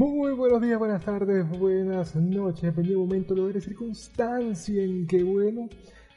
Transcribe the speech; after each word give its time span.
Muy 0.00 0.32
buenos 0.32 0.62
días, 0.62 0.78
buenas 0.78 1.04
tardes, 1.04 1.46
buenas 1.58 2.16
noches, 2.16 2.62
dependiendo 2.62 3.00
del 3.00 3.06
momento, 3.06 3.34
lugar 3.34 3.52
de 3.52 3.60
circunstancia 3.60 4.82
en 4.82 5.06
que, 5.06 5.22
bueno, 5.22 5.68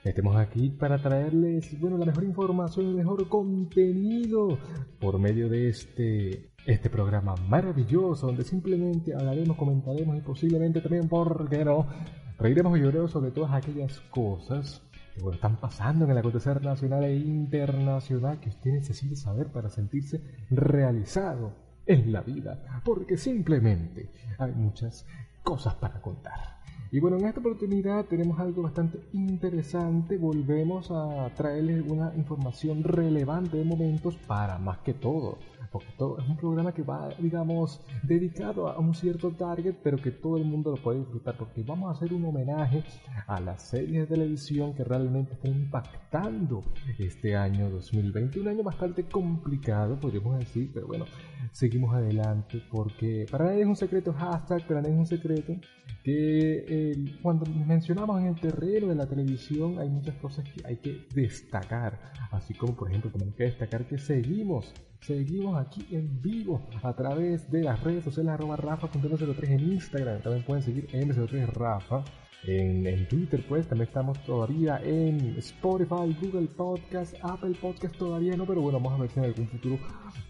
estemos 0.06 0.38
aquí 0.38 0.70
para 0.70 1.02
traerles, 1.02 1.78
bueno, 1.82 1.98
la 1.98 2.06
mejor 2.06 2.24
información, 2.24 2.86
el 2.86 2.96
mejor 2.96 3.28
contenido 3.28 4.58
por 5.02 5.20
medio 5.20 5.50
de 5.50 5.68
este, 5.68 6.54
este 6.66 6.90
programa 6.90 7.36
maravilloso 7.50 8.28
donde 8.28 8.46
simplemente 8.46 9.14
hablaremos, 9.14 9.58
comentaremos 9.58 10.16
y 10.16 10.22
posiblemente 10.22 10.80
también, 10.80 11.10
¿por 11.10 11.50
qué 11.50 11.66
no? 11.66 11.86
Reiremos 12.40 12.80
y 12.80 12.82
lloremos 12.84 13.12
sobre 13.12 13.32
todas 13.32 13.52
aquellas 13.52 14.00
cosas 14.12 14.82
que 15.14 15.22
bueno, 15.22 15.36
están 15.36 15.60
pasando 15.60 16.06
en 16.06 16.12
el 16.12 16.20
acontecer 16.20 16.64
nacional 16.64 17.04
e 17.04 17.18
internacional 17.18 18.40
que 18.40 18.48
usted 18.48 18.72
necesita 18.72 19.18
saber 19.18 19.48
para 19.48 19.68
sentirse 19.68 20.22
realizado 20.50 21.63
en 21.86 22.12
la 22.12 22.22
vida, 22.22 22.82
porque 22.84 23.18
simplemente 23.18 24.10
hay 24.38 24.52
muchas 24.52 25.06
cosas 25.44 25.76
para 25.76 26.02
contar. 26.02 26.54
Y 26.92 27.00
bueno, 27.00 27.18
en 27.18 27.26
esta 27.26 27.40
oportunidad 27.40 28.06
tenemos 28.06 28.40
algo 28.40 28.62
bastante 28.62 29.00
interesante. 29.14 30.16
Volvemos 30.18 30.92
a 30.92 31.28
traerles 31.36 31.84
una 31.88 32.14
información 32.16 32.84
relevante 32.84 33.58
de 33.58 33.64
momentos 33.64 34.16
para 34.28 34.60
más 34.60 34.78
que 34.80 34.94
todo 34.94 35.40
porque 35.72 35.90
todo 35.98 36.20
es 36.20 36.28
un 36.28 36.38
programa 36.38 36.74
que 36.74 36.84
va, 36.84 37.10
digamos, 37.20 37.82
dedicado 38.04 38.68
a 38.68 38.80
un 38.80 38.94
cierto 38.94 39.32
target, 39.32 39.76
pero 39.84 39.98
que 39.98 40.12
todo 40.12 40.38
el 40.38 40.46
mundo 40.46 40.72
lo 40.72 40.78
puede 40.78 41.00
disfrutar, 41.00 41.38
porque 41.38 41.64
vamos 41.64 41.90
a 41.90 41.98
hacer 41.98 42.14
un 42.14 42.26
homenaje 42.26 42.84
a 43.28 43.40
las 43.40 43.70
series 43.70 44.08
de 44.08 44.16
televisión 44.16 44.74
que 44.74 44.84
realmente 44.84 45.34
están 45.34 45.52
impactando 45.52 46.64
este 46.98 47.36
año 47.36 47.70
2020, 47.70 48.40
un 48.40 48.48
año 48.48 48.64
bastante 48.64 49.06
complicado, 49.06 50.00
podríamos 50.00 50.40
decir, 50.40 50.72
pero 50.74 50.88
bueno, 50.88 51.06
seguimos 51.52 51.94
adelante, 51.94 52.62
porque 52.72 53.26
para 53.30 53.46
nadie 53.46 53.62
es 53.62 53.68
un 53.68 53.76
secreto, 53.76 54.14
hashtag, 54.14 54.68
para 54.68 54.82
nadie 54.82 54.94
es 54.94 55.00
un 55.00 55.06
secreto, 55.06 55.54
que 56.04 56.66
eh, 56.68 57.18
cuando 57.22 57.46
mencionamos 57.46 58.20
en 58.22 58.28
el 58.28 58.40
terreno 58.40 58.88
de 58.88 58.96
la 58.96 59.08
televisión 59.08 59.80
hay 59.80 59.90
muchas 59.90 60.16
cosas 60.16 60.46
que 60.46 60.66
hay 60.66 60.78
que 60.78 61.08
destacar, 61.14 62.14
así 62.32 62.54
como 62.54 62.76
por 62.76 62.90
ejemplo 62.90 63.12
tenemos 63.12 63.36
que 63.36 63.44
destacar 63.44 63.88
que 63.88 63.98
seguimos 63.98 64.74
Seguimos 65.06 65.58
aquí 65.60 65.86
en 65.92 66.22
vivo 66.22 66.66
a 66.82 66.94
través 66.94 67.52
de 67.52 67.62
las 67.64 67.84
redes 67.84 68.06
sociales 68.06 68.34
arroba 68.34 68.56
rafa.m03 68.56 69.50
en 69.50 69.60
Instagram. 69.74 70.22
También 70.22 70.46
pueden 70.46 70.64
seguir 70.64 70.88
m03 70.88 71.48
rafa. 71.48 72.06
En, 72.46 73.08
Twitter 73.08 73.44
pues 73.48 73.68
también 73.68 73.88
estamos 73.88 74.22
todavía 74.26 74.80
en 74.84 75.36
Spotify, 75.38 76.16
Google 76.22 76.48
Podcast, 76.48 77.16
Apple 77.22 77.56
Podcast 77.62 77.96
todavía 77.96 78.36
no, 78.36 78.46
pero 78.46 78.62
bueno, 78.62 78.80
vamos 78.80 79.00
a 79.00 79.02
ver 79.02 79.12
si 79.12 79.20
en 79.20 79.26
algún 79.26 79.48
futuro 79.48 79.80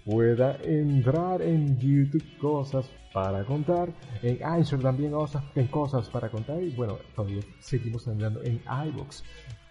pueda 0.05 0.57
entrar 0.63 1.41
en 1.41 1.75
YouTube 1.79 2.23
cosas 2.39 2.88
para 3.13 3.44
contar, 3.45 3.91
en 4.22 4.44
Anchor 4.44 4.81
también 4.81 5.12
cosas, 5.12 5.44
en 5.56 5.66
cosas 5.67 6.07
para 6.09 6.29
contar 6.29 6.62
y 6.62 6.69
bueno, 6.75 6.97
todavía 7.16 7.41
seguimos 7.59 8.07
andando 8.07 8.44
en 8.44 8.62
iBox, 8.88 9.23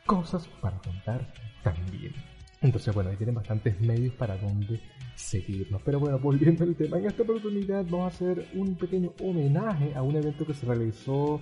cosas 0.04 0.48
para 0.60 0.78
contar 0.78 1.32
también. 1.62 2.31
Entonces, 2.62 2.94
bueno, 2.94 3.10
ahí 3.10 3.16
tienen 3.16 3.34
bastantes 3.34 3.80
medios 3.80 4.14
para 4.14 4.36
donde 4.36 4.80
seguirnos. 5.16 5.82
Pero 5.82 5.98
bueno, 5.98 6.18
volviendo 6.18 6.64
al 6.64 6.76
tema, 6.76 6.98
en 6.98 7.06
esta 7.06 7.24
oportunidad 7.24 7.84
vamos 7.84 8.12
a 8.12 8.14
hacer 8.14 8.46
un 8.54 8.76
pequeño 8.76 9.12
homenaje 9.20 9.94
a 9.94 10.02
un 10.02 10.14
evento 10.14 10.46
que 10.46 10.54
se 10.54 10.64
realizó, 10.66 11.40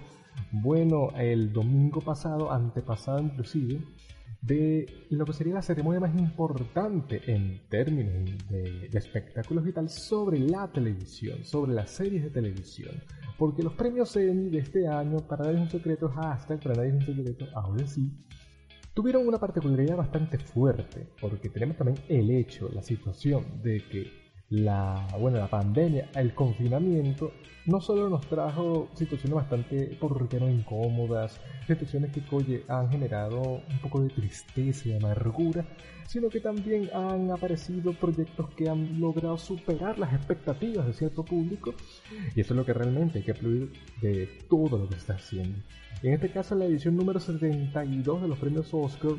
bueno, 0.51 1.11
el 1.17 1.53
domingo 1.53 2.01
pasado, 2.01 2.51
antepasado 2.51 3.21
inclusive, 3.21 3.81
de 4.41 5.07
lo 5.11 5.27
que 5.27 5.35
sería 5.35 5.55
la 5.55 5.63
ceremonia 5.63 6.01
más 6.01 6.17
importante 6.17 7.21
en 7.31 7.61
términos 7.69 8.31
de, 8.49 8.89
espectáculos 8.95 9.67
y 9.67 9.73
tal 9.73 9.91
sobre 9.91 10.39
la 10.39 10.73
televisión, 10.73 11.45
sobre 11.45 11.75
las 11.75 11.91
series 11.91 12.25
de 12.25 12.31
televisión. 12.31 12.95
Porque 13.39 13.63
los 13.63 13.75
premios 13.75 14.17
Emmy 14.17 14.49
de 14.49 14.59
este 14.59 14.87
año, 14.87 15.19
para 15.19 15.45
nadie 15.45 15.59
es 15.59 15.63
un 15.63 15.71
secreto, 15.71 16.09
hashtag, 16.09 16.61
para 16.61 16.77
nadie 16.77 16.89
es 16.89 16.95
un 16.95 17.17
secreto, 17.17 17.47
ahora 17.55 17.87
sí, 17.87 18.11
tuvieron 19.01 19.27
una 19.27 19.39
particularidad 19.39 19.97
bastante 19.97 20.37
fuerte, 20.37 21.07
porque 21.23 21.49
tenemos 21.49 21.75
también 21.79 21.97
el 22.11 22.31
hecho, 22.31 22.69
la 22.75 22.83
situación 22.83 23.63
de 23.63 23.83
que 23.91 24.20
la, 24.51 25.07
bueno, 25.19 25.39
la 25.39 25.49
pandemia, 25.49 26.11
el 26.15 26.35
confinamiento, 26.35 27.33
no 27.67 27.81
solo 27.81 28.09
nos 28.09 28.27
trajo 28.27 28.89
situaciones 28.95 29.37
bastante, 29.37 29.97
por 30.01 30.29
qué 30.29 30.41
no 30.41 30.51
incómodas, 30.51 31.41
situaciones 31.69 32.11
que 32.11 32.23
oye, 32.35 32.65
han 32.67 32.91
generado 32.91 33.41
un 33.41 33.79
poco 33.81 34.03
de 34.03 34.09
tristeza 34.09 34.89
y 34.89 34.93
amargura, 34.95 35.65
sino 36.09 36.29
que 36.29 36.41
también 36.41 36.91
han 36.93 37.31
aparecido 37.31 37.93
proyectos 37.93 38.51
que 38.55 38.69
han 38.69 39.01
logrado 39.01 39.39
superar 39.39 40.01
las 40.01 40.13
expectativas 40.13 40.85
de 40.85 40.95
cierto 40.95 41.25
público, 41.25 41.73
y 42.35 42.41
eso 42.41 42.53
es 42.53 42.57
lo 42.57 42.67
que 42.67 42.75
realmente 42.75 43.19
hay 43.19 43.25
que 43.25 43.31
aplaudir 43.31 43.73
de 44.03 44.27
todo 44.49 44.79
lo 44.79 44.89
que 44.89 44.97
está 44.97 45.15
haciendo. 45.15 45.61
En 46.03 46.15
este 46.15 46.31
caso, 46.31 46.57
la 46.57 46.65
edición 46.65 46.97
número 46.97 47.21
72 47.21 48.23
de 48.23 48.29
los 48.29 48.39
premios 48.39 48.75
Oscar 48.75 49.13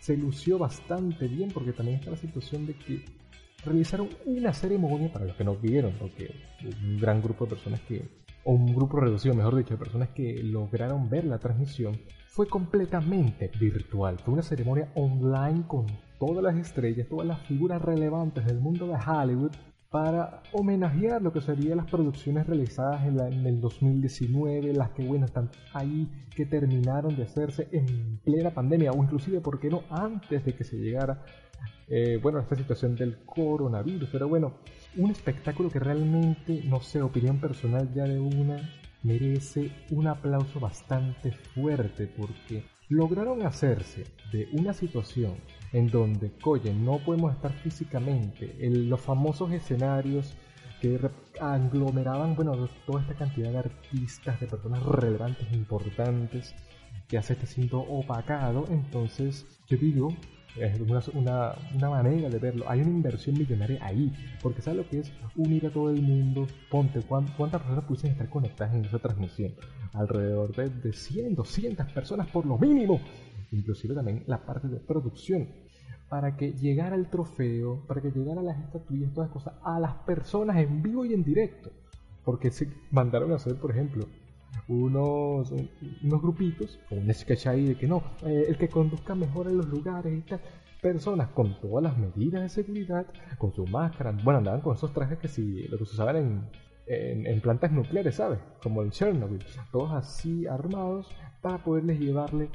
se 0.00 0.16
lució 0.16 0.58
bastante 0.58 1.28
bien 1.28 1.52
porque 1.52 1.72
también 1.72 1.98
está 1.98 2.10
la 2.10 2.16
situación 2.16 2.66
de 2.66 2.74
que 2.74 3.21
realizaron 3.64 4.08
una 4.24 4.52
ceremonia 4.52 5.12
para 5.12 5.26
los 5.26 5.36
que 5.36 5.44
no 5.44 5.56
vieron, 5.56 5.92
porque 5.98 6.34
un 6.82 6.98
gran 6.98 7.22
grupo 7.22 7.44
de 7.44 7.50
personas 7.50 7.80
que, 7.80 8.04
o 8.44 8.52
un 8.52 8.74
grupo 8.74 9.00
reducido, 9.00 9.34
mejor 9.34 9.56
dicho, 9.56 9.74
de 9.74 9.78
personas 9.78 10.08
que 10.10 10.42
lograron 10.42 11.08
ver 11.08 11.24
la 11.24 11.38
transmisión, 11.38 11.98
fue 12.28 12.46
completamente 12.46 13.50
virtual. 13.60 14.18
Fue 14.18 14.34
una 14.34 14.42
ceremonia 14.42 14.88
online 14.94 15.64
con 15.66 15.86
todas 16.18 16.42
las 16.42 16.56
estrellas, 16.56 17.06
todas 17.08 17.26
las 17.26 17.40
figuras 17.42 17.82
relevantes 17.82 18.46
del 18.46 18.58
mundo 18.58 18.86
de 18.86 18.94
Hollywood 18.94 19.52
para 19.92 20.42
homenajear 20.52 21.20
lo 21.20 21.34
que 21.34 21.42
serían 21.42 21.76
las 21.76 21.90
producciones 21.90 22.46
realizadas 22.46 23.06
en, 23.06 23.20
el 23.46 23.60
2019, 23.60 24.72
las 24.72 24.90
que 24.92 25.06
bueno 25.06 25.26
están 25.26 25.50
ahí, 25.74 26.08
que 26.34 26.46
terminaron 26.46 27.14
de 27.14 27.24
hacerse 27.24 27.68
en 27.72 28.18
plena 28.24 28.50
pandemia, 28.50 28.92
o 28.92 29.02
inclusive, 29.02 29.42
¿por 29.42 29.60
qué 29.60 29.68
no?, 29.68 29.82
antes 29.90 30.46
de 30.46 30.54
que 30.54 30.64
se 30.64 30.78
llegara, 30.78 31.22
eh, 31.88 32.18
bueno, 32.22 32.38
esta 32.40 32.56
situación 32.56 32.94
del 32.96 33.18
coronavirus. 33.24 34.08
Pero 34.10 34.28
bueno, 34.28 34.54
un 34.96 35.10
espectáculo 35.10 35.70
que 35.70 35.78
realmente, 35.78 36.62
no 36.64 36.80
sé, 36.80 37.02
opinión 37.02 37.38
personal 37.38 37.92
ya 37.94 38.04
de 38.04 38.18
una, 38.18 38.70
merece 39.02 39.70
un 39.90 40.06
aplauso 40.06 40.60
bastante 40.60 41.32
fuerte, 41.32 42.06
porque 42.06 42.64
lograron 42.88 43.44
hacerse 43.44 44.04
de 44.32 44.48
una 44.52 44.74
situación 44.74 45.34
en 45.72 45.88
donde, 45.88 46.32
oye, 46.44 46.74
no 46.74 46.98
podemos 46.98 47.34
estar 47.34 47.52
físicamente 47.52 48.56
en 48.60 48.90
los 48.90 49.00
famosos 49.00 49.50
escenarios 49.52 50.34
que 50.80 50.98
aglomeraban, 51.40 52.34
bueno, 52.34 52.68
toda 52.86 53.02
esta 53.02 53.14
cantidad 53.14 53.50
de 53.52 53.58
artistas, 53.58 54.40
de 54.40 54.48
personas 54.48 54.82
relevantes, 54.82 55.50
importantes, 55.52 56.54
que 57.08 57.18
hace 57.18 57.34
este 57.34 57.46
siendo 57.46 57.80
opacado, 57.80 58.66
entonces 58.68 59.46
yo 59.68 59.76
digo, 59.76 60.16
es 60.56 61.08
una, 61.14 61.54
una, 61.74 61.90
manera 61.90 62.28
de 62.28 62.38
verlo. 62.38 62.68
Hay 62.68 62.80
una 62.80 62.90
inversión 62.90 63.38
millonaria 63.38 63.84
ahí, 63.84 64.12
porque 64.42 64.62
¿sabes 64.62 64.78
lo 64.78 64.88
que 64.88 65.00
es 65.00 65.12
unir 65.36 65.66
a 65.66 65.70
todo 65.70 65.90
el 65.90 66.02
mundo? 66.02 66.46
Ponte, 66.70 67.00
¿cuántas 67.02 67.60
personas 67.62 67.84
pudiesen 67.84 68.12
estar 68.12 68.28
conectadas 68.28 68.74
en 68.74 68.84
esa 68.84 68.98
transmisión? 68.98 69.54
Alrededor 69.94 70.54
de, 70.54 70.68
de 70.68 70.92
100, 70.92 71.34
200 71.34 71.92
personas 71.92 72.28
por 72.28 72.46
lo 72.46 72.58
mínimo. 72.58 73.00
Inclusive 73.50 73.94
también 73.94 74.24
la 74.26 74.44
parte 74.44 74.68
de 74.68 74.78
producción 74.78 75.48
para 76.12 76.36
que 76.36 76.52
llegara 76.52 76.94
el 76.94 77.08
trofeo, 77.08 77.86
para 77.86 78.02
que 78.02 78.10
llegara 78.10 78.42
las 78.42 78.60
estatuillas, 78.60 79.14
todas 79.14 79.30
las 79.30 79.32
cosas, 79.32 79.54
a 79.64 79.80
las 79.80 79.94
personas 80.04 80.58
en 80.58 80.82
vivo 80.82 81.06
y 81.06 81.14
en 81.14 81.24
directo. 81.24 81.70
Porque 82.22 82.50
se 82.50 82.68
mandaron 82.90 83.32
a 83.32 83.36
hacer, 83.36 83.56
por 83.56 83.70
ejemplo, 83.70 84.04
unos, 84.68 85.50
unos 85.50 86.22
grupitos, 86.22 86.78
un 86.90 87.12
sketch 87.12 87.46
ahí 87.46 87.66
de 87.66 87.74
que 87.76 87.86
no, 87.86 88.02
eh, 88.24 88.46
el 88.48 88.56
que 88.56 88.68
conduzca 88.68 89.14
mejor 89.14 89.48
en 89.48 89.58
los 89.58 89.68
lugares 89.68 90.16
y 90.16 90.22
tal. 90.22 90.40
Personas 90.80 91.28
con 91.28 91.60
todas 91.60 91.82
las 91.82 91.96
medidas 91.96 92.42
de 92.42 92.48
seguridad, 92.48 93.06
con 93.38 93.52
su 93.52 93.64
máscara, 93.66 94.10
bueno, 94.24 94.38
andaban 94.38 94.60
con 94.60 94.74
esos 94.74 94.92
trajes 94.92 95.18
que 95.18 95.28
si 95.28 95.68
lo 95.68 95.78
que 95.78 95.84
se 95.86 95.92
usaban 95.92 96.16
en, 96.16 96.50
en, 96.86 97.26
en, 97.26 97.40
plantas 97.40 97.70
nucleares, 97.70 98.16
¿sabes? 98.16 98.40
Como 98.60 98.82
el 98.82 98.90
Chernobyl, 98.90 99.44
todos 99.70 99.92
así 99.92 100.44
armados 100.46 101.08
para 101.40 101.58
poderles 101.58 102.00
llevarle 102.00 102.50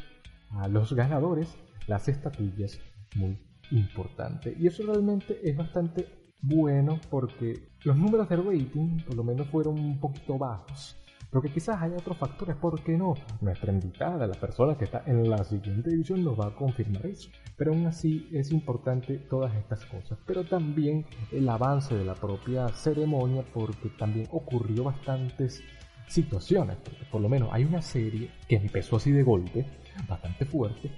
a 0.52 0.68
los 0.68 0.92
ganadores 0.94 1.56
las 1.88 2.10
estatuillas 2.10 2.80
muy 3.16 3.38
importante. 3.72 4.56
Y 4.60 4.68
eso 4.68 4.84
realmente 4.86 5.40
es 5.44 5.56
bastante 5.56 6.06
bueno 6.42 7.00
porque 7.10 7.72
los 7.84 7.98
números 7.98 8.30
de 8.30 8.36
rating 8.36 9.00
por 9.06 9.16
lo 9.16 9.24
menos 9.24 9.48
fueron 9.48 9.80
un 9.80 10.00
poquito 10.00 10.38
bajos. 10.38 10.96
Pero 11.30 11.42
que 11.42 11.52
quizás 11.52 11.82
haya 11.82 11.98
otros 11.98 12.18
factores, 12.18 12.56
¿por 12.56 12.82
qué 12.84 12.98
no? 12.98 13.16
Nuestra 13.42 13.72
invitada, 13.72 14.26
la 14.28 14.34
persona 14.34 14.78
que 14.78 14.86
está 14.86 15.04
en 15.06 15.30
la 15.30 15.44
siguiente 15.44 15.90
edición, 15.90 16.24
nos 16.24 16.40
va 16.40 16.48
a 16.48 16.56
confirmar 16.56 17.06
eso. 17.06 17.30
Pero 17.58 17.74
aún 17.74 17.86
así 17.86 18.30
es 18.32 18.52
importante 18.52 19.18
todas 19.18 19.54
estas 19.56 19.86
cosas. 19.86 20.18
Pero 20.26 20.46
también 20.46 21.06
el 21.32 21.50
avance 21.50 21.96
de 21.96 22.06
la 22.06 22.16
propia 22.16 22.70
ceremonia, 22.70 23.44
porque 23.54 23.90
también 23.98 24.28
ocurrió 24.32 24.86
bastantes 24.86 25.62
situaciones. 26.08 26.78
Porque 26.78 27.06
por 27.12 27.22
lo 27.22 27.28
menos 27.28 27.50
hay 27.52 27.66
una 27.66 27.82
serie 27.82 28.32
que 28.48 28.56
empezó 28.56 28.96
así 28.96 29.12
de 29.12 29.24
golpe, 29.24 29.66
bastante 30.08 30.46
fuerte, 30.46 30.92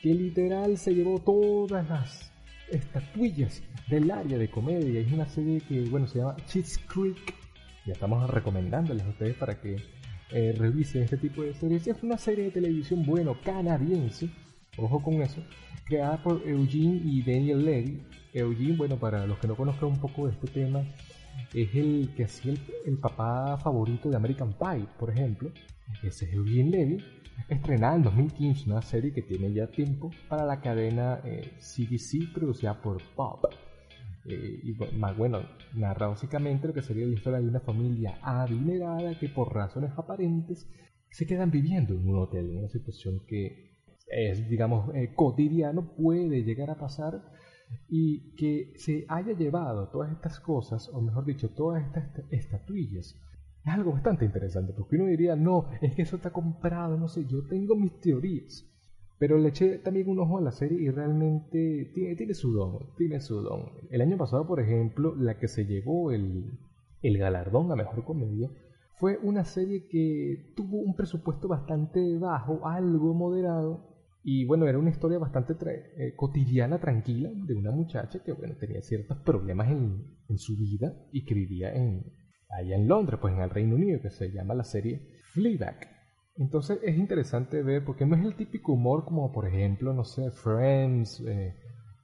que 0.00 0.14
literal 0.14 0.78
se 0.78 0.94
llevó 0.94 1.18
todas 1.18 1.86
las 1.88 2.32
estatuillas 2.70 3.62
del 3.88 4.10
área 4.10 4.38
de 4.38 4.50
comedia. 4.50 5.00
Es 5.00 5.12
una 5.12 5.26
serie 5.26 5.60
que, 5.60 5.82
bueno, 5.90 6.06
se 6.06 6.20
llama 6.20 6.36
Cheats 6.46 6.78
Creek 6.88 7.43
ya 7.86 7.92
estamos 7.92 8.28
recomendándoles 8.30 9.04
a 9.04 9.10
ustedes 9.10 9.36
para 9.36 9.60
que 9.60 9.76
eh, 10.30 10.54
revisen 10.56 11.02
este 11.02 11.16
tipo 11.16 11.42
de 11.42 11.54
series. 11.54 11.86
Es 11.86 12.02
una 12.02 12.18
serie 12.18 12.44
de 12.44 12.50
televisión, 12.50 13.04
bueno, 13.04 13.36
canadiense, 13.44 14.30
ojo 14.76 15.02
con 15.02 15.22
eso, 15.22 15.42
creada 15.84 16.22
por 16.22 16.42
Eugene 16.46 17.00
y 17.04 17.22
Daniel 17.22 17.64
Levy. 17.64 18.02
Eugene, 18.32 18.76
bueno, 18.76 18.96
para 18.96 19.26
los 19.26 19.38
que 19.38 19.46
no 19.46 19.54
conozcan 19.54 19.90
un 19.90 20.00
poco 20.00 20.26
de 20.26 20.32
este 20.32 20.48
tema, 20.48 20.82
es 21.52 21.74
el 21.74 22.10
que 22.16 22.24
hacía 22.24 22.54
el, 22.84 22.98
papá 22.98 23.58
favorito 23.58 24.08
de 24.08 24.16
American 24.16 24.54
Pie, 24.54 24.86
por 24.98 25.10
ejemplo. 25.10 25.50
Ese 26.02 26.24
es 26.24 26.32
Eugene 26.32 26.70
Levy, 26.70 27.04
estrenada 27.48 27.96
en 27.96 28.02
2015, 28.02 28.70
una 28.70 28.82
serie 28.82 29.12
que 29.12 29.22
tiene 29.22 29.52
ya 29.52 29.66
tiempo 29.66 30.10
para 30.28 30.44
la 30.44 30.60
cadena 30.60 31.20
CBC, 31.58 32.14
eh, 32.14 32.28
producida 32.32 32.80
por 32.80 33.00
Pop. 33.14 33.44
Eh, 34.26 34.60
y 34.62 34.72
más 34.96 35.16
bueno, 35.16 35.40
narra 35.74 36.08
básicamente 36.08 36.68
lo 36.68 36.74
que 36.74 36.82
sería 36.82 37.06
la 37.06 37.12
historia 37.12 37.40
de 37.40 37.48
una 37.48 37.60
familia 37.60 38.18
adinerada 38.22 39.18
que 39.18 39.28
por 39.28 39.54
razones 39.54 39.92
aparentes 39.96 40.66
se 41.10 41.26
quedan 41.26 41.50
viviendo 41.50 41.94
en 41.94 42.08
un 42.08 42.18
hotel, 42.18 42.50
en 42.50 42.58
una 42.58 42.68
situación 42.68 43.20
que 43.26 43.74
es, 44.06 44.48
digamos, 44.48 44.94
eh, 44.94 45.12
cotidiano, 45.14 45.94
puede 45.94 46.42
llegar 46.42 46.70
a 46.70 46.78
pasar 46.78 47.22
y 47.88 48.34
que 48.36 48.72
se 48.76 49.04
haya 49.08 49.32
llevado 49.32 49.88
todas 49.88 50.12
estas 50.12 50.40
cosas, 50.40 50.88
o 50.88 51.00
mejor 51.00 51.24
dicho, 51.24 51.50
todas 51.50 51.84
estas 51.84 52.10
estatuillas. 52.30 53.16
Es 53.64 53.72
algo 53.72 53.92
bastante 53.92 54.24
interesante, 54.24 54.72
porque 54.72 54.96
uno 54.96 55.06
diría, 55.06 55.36
no, 55.36 55.70
es 55.80 55.94
que 55.94 56.02
eso 56.02 56.16
está 56.16 56.30
comprado, 56.30 56.98
no 56.98 57.08
sé, 57.08 57.26
yo 57.26 57.46
tengo 57.46 57.74
mis 57.76 57.98
teorías. 58.00 58.70
Pero 59.24 59.38
le 59.38 59.48
eché 59.48 59.78
también 59.78 60.06
un 60.10 60.18
ojo 60.18 60.36
a 60.36 60.42
la 60.42 60.52
serie 60.52 60.82
y 60.82 60.90
realmente 60.90 61.90
tiene, 61.94 62.34
su 62.34 62.52
don, 62.52 62.94
tiene 62.98 63.20
su 63.20 63.40
don. 63.40 63.72
El 63.90 64.02
año 64.02 64.18
pasado, 64.18 64.46
por 64.46 64.60
ejemplo, 64.60 65.14
la 65.16 65.38
que 65.38 65.48
se 65.48 65.64
llevó 65.64 66.12
el, 66.12 66.58
el 67.00 67.16
galardón 67.16 67.72
a 67.72 67.74
Mejor 67.74 68.04
Comedia 68.04 68.50
fue 68.98 69.16
una 69.22 69.44
serie 69.44 69.86
que 69.88 70.52
tuvo 70.54 70.76
un 70.76 70.94
presupuesto 70.94 71.48
bastante 71.48 72.18
bajo, 72.18 72.68
algo 72.68 73.14
moderado, 73.14 73.94
y 74.22 74.44
bueno, 74.44 74.66
era 74.66 74.78
una 74.78 74.90
historia 74.90 75.18
bastante 75.18 75.54
eh, 75.96 76.14
cotidiana, 76.14 76.78
tranquila, 76.78 77.30
de 77.34 77.54
una 77.54 77.70
muchacha 77.70 78.22
que 78.22 78.32
bueno, 78.32 78.56
tenía 78.60 78.82
ciertos 78.82 79.16
problemas 79.24 79.70
en, 79.70 80.04
en, 80.28 80.36
su 80.36 80.54
vida 80.54 80.92
y 81.12 81.24
que 81.24 81.32
vivía 81.32 81.72
en, 81.72 82.12
allá 82.50 82.76
en 82.76 82.86
Londres, 82.86 83.18
pues 83.22 83.32
en 83.32 83.40
el 83.40 83.48
Reino 83.48 83.76
Unido, 83.76 84.02
que 84.02 84.10
se 84.10 84.30
llama 84.32 84.52
la 84.52 84.64
serie 84.64 85.00
Fleabag. 85.32 85.93
Entonces 86.36 86.80
es 86.82 86.96
interesante 86.96 87.62
ver, 87.62 87.84
porque 87.84 88.06
no 88.06 88.16
es 88.16 88.24
el 88.24 88.34
típico 88.34 88.72
humor 88.72 89.04
como 89.04 89.32
por 89.32 89.46
ejemplo, 89.46 89.92
no 89.92 90.04
sé, 90.04 90.30
Friends, 90.32 91.20
eh, 91.20 91.54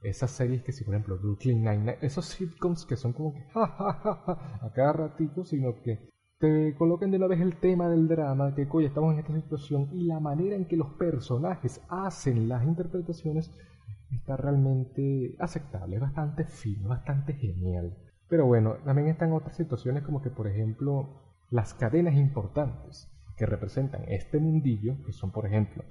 esas 0.03 0.31
series 0.31 0.63
que 0.63 0.73
si 0.73 0.85
por 0.85 0.95
ejemplo 0.95 1.19
Brooklyn 1.19 1.63
Nine-Nine, 1.63 1.99
esos 2.01 2.27
sitcoms 2.27 2.87
que 2.87 2.97
son 2.97 3.13
como 3.13 3.35
que 3.35 3.45
a 3.55 4.71
cada 4.75 4.93
ratito, 4.93 5.45
sino 5.45 5.81
que 5.83 6.11
te 6.39 6.75
colocan 6.77 7.11
de 7.11 7.19
una 7.19 7.27
vez 7.27 7.41
el 7.41 7.57
tema 7.57 7.89
del 7.89 8.09
drama, 8.09 8.55
que 8.55 8.69
coño, 8.69 8.87
estamos 8.87 9.13
en 9.13 9.19
esta 9.19 9.35
situación 9.35 9.91
y 9.93 10.05
la 10.05 10.21
manera 10.21 10.57
en 10.57 10.67
que 10.67 10.77
los 10.77 10.91
personajes 10.95 11.83
hacen 11.89 12.49
las 12.49 12.65
interpretaciones 12.65 13.51
está 14.13 14.37
realmente 14.37 15.35
aceptable, 15.39 15.97
es 15.97 16.03
bastante 16.03 16.45
fino, 16.45 16.89
bastante 16.89 17.35
genial. 17.35 17.97
Pero 18.29 18.47
bueno, 18.47 18.77
también 18.85 19.09
están 19.09 19.33
otras 19.33 19.57
situaciones 19.57 20.05
como 20.05 20.23
que 20.23 20.31
por 20.31 20.47
ejemplo 20.47 21.09
las 21.51 21.75
cadenas 21.75 22.15
importantes 22.15 23.11
que 23.41 23.47
representan 23.47 24.05
este 24.07 24.39
mundillo, 24.39 25.03
que 25.03 25.13
son 25.13 25.33
por 25.33 25.47
ejemplo 25.47 25.83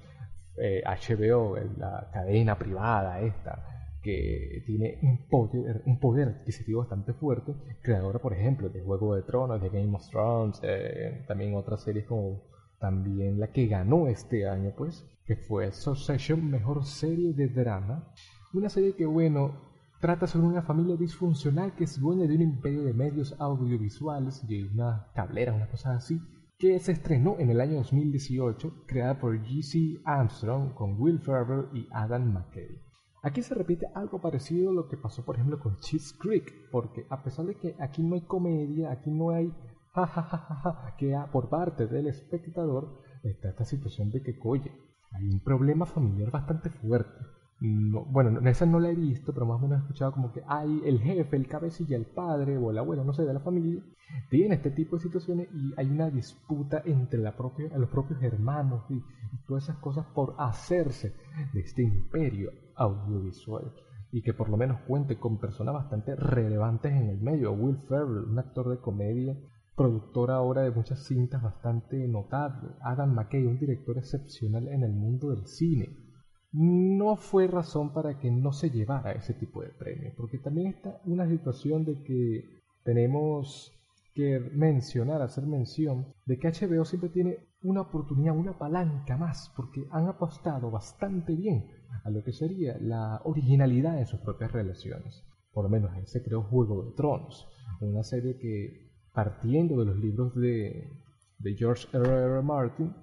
HBO, 0.56 1.56
eh, 1.56 1.68
la 1.76 2.08
cadena 2.12 2.56
privada 2.56 3.20
esta, 3.20 3.98
que 4.00 4.62
tiene 4.66 5.00
un 5.02 5.26
poder, 5.28 5.82
un 5.84 5.98
poder 5.98 6.28
adquisitivo 6.28 6.80
bastante 6.80 7.12
fuerte, 7.12 7.52
creadora 7.82 8.20
por 8.20 8.34
ejemplo 8.34 8.68
de 8.68 8.80
Juego 8.80 9.16
de 9.16 9.22
Tronos, 9.22 9.60
de 9.60 9.68
Game 9.68 9.96
of 9.96 10.08
Thrones, 10.08 10.60
eh, 10.62 11.24
también 11.26 11.56
otras 11.56 11.82
series 11.82 12.06
como 12.06 12.44
también 12.78 13.40
la 13.40 13.48
que 13.50 13.66
ganó 13.66 14.06
este 14.06 14.48
año 14.48 14.72
pues, 14.76 15.04
que 15.26 15.34
fue 15.34 15.72
Succession, 15.72 16.48
mejor 16.48 16.84
serie 16.84 17.32
de 17.32 17.48
drama, 17.48 18.12
una 18.54 18.68
serie 18.68 18.94
que 18.94 19.06
bueno, 19.06 19.54
trata 20.00 20.28
sobre 20.28 20.46
una 20.46 20.62
familia 20.62 20.96
disfuncional 20.96 21.74
que 21.74 21.84
es 21.84 21.98
dueña 21.98 22.28
de 22.28 22.36
un 22.36 22.42
imperio 22.42 22.84
de 22.84 22.94
medios 22.94 23.34
audiovisuales, 23.40 24.46
de 24.46 24.68
una 24.72 25.08
tablera, 25.14 25.52
una 25.52 25.68
cosa 25.68 25.96
así, 25.96 26.20
que 26.60 26.78
se 26.78 26.92
estrenó 26.92 27.36
en 27.38 27.48
el 27.48 27.58
año 27.58 27.76
2018, 27.76 28.84
creada 28.86 29.18
por 29.18 29.34
G.C. 29.42 30.02
Armstrong 30.04 30.74
con 30.74 31.00
Will 31.00 31.18
Ferrell 31.18 31.64
y 31.72 31.88
Adam 31.90 32.34
McKay. 32.34 32.78
Aquí 33.22 33.40
se 33.40 33.54
repite 33.54 33.86
algo 33.94 34.20
parecido 34.20 34.68
a 34.68 34.74
lo 34.74 34.86
que 34.86 34.98
pasó, 34.98 35.24
por 35.24 35.36
ejemplo, 35.36 35.58
con 35.58 35.78
Cheese 35.78 36.14
Creek, 36.18 36.68
porque 36.70 37.06
a 37.08 37.22
pesar 37.22 37.46
de 37.46 37.54
que 37.54 37.76
aquí 37.80 38.02
no 38.02 38.14
hay 38.14 38.20
comedia, 38.20 38.92
aquí 38.92 39.10
no 39.10 39.30
hay 39.30 39.50
jajajaja, 39.94 40.96
que 40.98 41.18
por 41.32 41.48
parte 41.48 41.86
del 41.86 42.08
espectador 42.08 43.00
está 43.22 43.48
esta 43.48 43.64
situación 43.64 44.10
de 44.10 44.22
que, 44.22 44.38
oye, 44.44 44.70
hay 45.12 45.30
un 45.30 45.40
problema 45.40 45.86
familiar 45.86 46.30
bastante 46.30 46.68
fuerte 46.68 47.24
no, 47.60 48.06
bueno, 48.06 48.40
esa 48.48 48.64
no 48.64 48.80
la 48.80 48.88
he 48.88 48.94
visto, 48.94 49.34
pero 49.34 49.44
más 49.44 49.58
o 49.58 49.60
menos 49.60 49.80
he 49.80 49.82
escuchado 49.82 50.12
como 50.12 50.32
que 50.32 50.42
hay 50.46 50.80
el 50.86 50.98
jefe, 51.00 51.36
el 51.36 51.46
cabecilla, 51.46 51.94
el 51.94 52.06
padre 52.06 52.56
o 52.56 52.70
el 52.70 52.78
abuelo, 52.78 53.04
no 53.04 53.12
sé, 53.12 53.24
de 53.24 53.34
la 53.34 53.40
familia, 53.40 53.82
tiene 54.30 54.54
este 54.54 54.70
tipo 54.70 54.96
de 54.96 55.02
situaciones 55.02 55.48
y 55.52 55.74
hay 55.76 55.90
una 55.90 56.08
disputa 56.08 56.82
entre 56.86 57.20
la 57.20 57.36
propia, 57.36 57.68
los 57.76 57.90
propios 57.90 58.22
hermanos 58.22 58.84
y, 58.88 59.02
todas 59.46 59.64
esas 59.64 59.76
cosas 59.76 60.06
por 60.06 60.34
hacerse 60.38 61.14
de 61.52 61.60
este 61.60 61.82
imperio 61.82 62.50
audiovisual 62.74 63.72
y 64.10 64.22
que 64.22 64.34
por 64.34 64.48
lo 64.48 64.56
menos 64.56 64.80
cuente 64.88 65.18
con 65.18 65.38
personas 65.38 65.74
bastante 65.74 66.16
relevantes 66.16 66.92
en 66.92 67.10
el 67.10 67.20
medio. 67.20 67.52
Will 67.52 67.78
Ferrell, 67.88 68.24
un 68.28 68.38
actor 68.38 68.70
de 68.70 68.78
comedia, 68.78 69.36
productor 69.76 70.32
ahora 70.32 70.62
de 70.62 70.72
muchas 70.72 71.06
cintas 71.06 71.42
bastante 71.42 72.08
notable. 72.08 72.70
Adam 72.80 73.14
McKay, 73.14 73.46
un 73.46 73.58
director 73.58 73.98
excepcional 73.98 74.66
en 74.66 74.82
el 74.82 74.92
mundo 74.92 75.30
del 75.30 75.46
cine 75.46 76.09
no 76.52 77.16
fue 77.16 77.46
razón 77.46 77.92
para 77.92 78.18
que 78.18 78.30
no 78.30 78.52
se 78.52 78.70
llevara 78.70 79.12
ese 79.12 79.34
tipo 79.34 79.62
de 79.62 79.68
premio, 79.68 80.12
porque 80.16 80.38
también 80.38 80.68
está 80.68 81.00
una 81.04 81.28
situación 81.28 81.84
de 81.84 82.02
que 82.02 82.44
tenemos 82.84 83.72
que 84.14 84.40
mencionar, 84.54 85.22
hacer 85.22 85.46
mención 85.46 86.12
de 86.26 86.38
que 86.38 86.48
HBO 86.48 86.84
siempre 86.84 87.10
tiene 87.10 87.38
una 87.62 87.82
oportunidad, 87.82 88.36
una 88.36 88.58
palanca 88.58 89.16
más, 89.16 89.52
porque 89.54 89.86
han 89.90 90.08
apostado 90.08 90.70
bastante 90.70 91.34
bien 91.34 91.70
a 92.04 92.10
lo 92.10 92.24
que 92.24 92.32
sería 92.32 92.76
la 92.80 93.20
originalidad 93.24 93.96
de 93.96 94.06
sus 94.06 94.20
propias 94.20 94.52
relaciones. 94.52 95.22
Por 95.52 95.64
lo 95.64 95.70
menos 95.70 95.92
ahí 95.92 96.06
se 96.06 96.22
creó 96.22 96.42
Juego 96.42 96.84
de 96.84 96.92
Tronos, 96.92 97.48
una 97.80 98.02
serie 98.02 98.36
que 98.38 98.90
partiendo 99.12 99.78
de 99.78 99.86
los 99.86 99.96
libros 99.96 100.34
de, 100.34 100.90
de 101.38 101.54
George 101.54 101.86
R. 101.92 102.08
R. 102.08 102.42
Martin, 102.42 102.94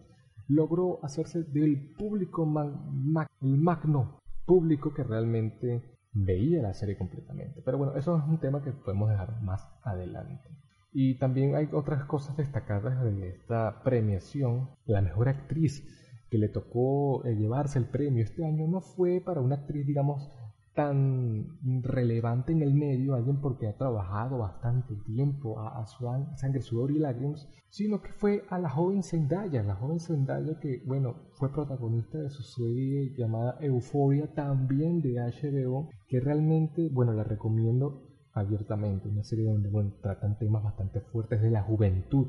logró 0.47 0.99
hacerse 1.03 1.43
del 1.43 1.93
público 1.97 2.43
el 2.43 3.57
magno 3.57 4.19
público 4.45 4.93
que 4.93 5.03
realmente 5.03 5.81
veía 6.13 6.61
la 6.61 6.73
serie 6.73 6.97
completamente. 6.97 7.61
Pero 7.63 7.77
bueno, 7.77 7.95
eso 7.95 8.17
es 8.17 8.23
un 8.23 8.39
tema 8.39 8.63
que 8.63 8.71
podemos 8.71 9.09
dejar 9.09 9.41
más 9.41 9.67
adelante. 9.83 10.49
Y 10.93 11.19
también 11.19 11.55
hay 11.55 11.69
otras 11.73 12.05
cosas 12.05 12.37
destacadas 12.37 13.03
de 13.03 13.29
esta 13.29 13.83
premiación. 13.83 14.69
La 14.85 15.01
mejor 15.01 15.29
actriz 15.29 15.85
que 16.29 16.37
le 16.37 16.49
tocó 16.49 17.25
eh, 17.25 17.35
llevarse 17.35 17.79
el 17.79 17.85
premio 17.85 18.23
este 18.23 18.45
año 18.45 18.67
no 18.67 18.81
fue 18.81 19.21
para 19.21 19.41
una 19.41 19.55
actriz, 19.55 19.85
digamos, 19.85 20.31
tan 20.77 21.57
relevante 21.81 22.51
en 22.51 22.61
el 22.61 22.75
medio, 22.75 23.15
alguien 23.15 23.41
porque 23.41 23.65
ha 23.65 23.75
trabajado 23.75 24.37
bastante 24.37 24.93
tiempo 25.07 25.59
a, 25.59 25.83
su 25.87 26.05
sangre, 26.35 26.61
sudor 26.61 26.91
y 26.91 26.99
lágrimas, 26.99 27.49
sino 27.71 27.99
que 27.99 28.11
fue 28.11 28.43
a 28.51 28.59
la 28.59 28.69
joven 28.69 29.01
Zendaya, 29.01 29.63
la 29.63 29.73
joven 29.73 29.99
Zendaya 29.99 30.59
que, 30.59 30.83
bueno, 30.85 31.15
fue 31.31 31.51
protagonista 31.51 32.19
de 32.19 32.29
su 32.29 32.43
serie 32.43 33.11
llamada 33.17 33.57
Euphoria, 33.59 34.31
también 34.35 35.01
de 35.01 35.15
HBO, 35.15 35.89
que 36.07 36.19
realmente, 36.19 36.89
bueno, 36.89 37.11
la 37.11 37.23
recomiendo 37.23 38.03
abiertamente, 38.33 39.09
una 39.09 39.23
serie 39.23 39.45
donde, 39.45 39.69
bueno, 39.69 39.93
tratan 40.03 40.37
temas 40.37 40.63
bastante 40.63 41.01
fuertes 41.01 41.41
de 41.41 41.49
la 41.49 41.63
juventud 41.63 42.27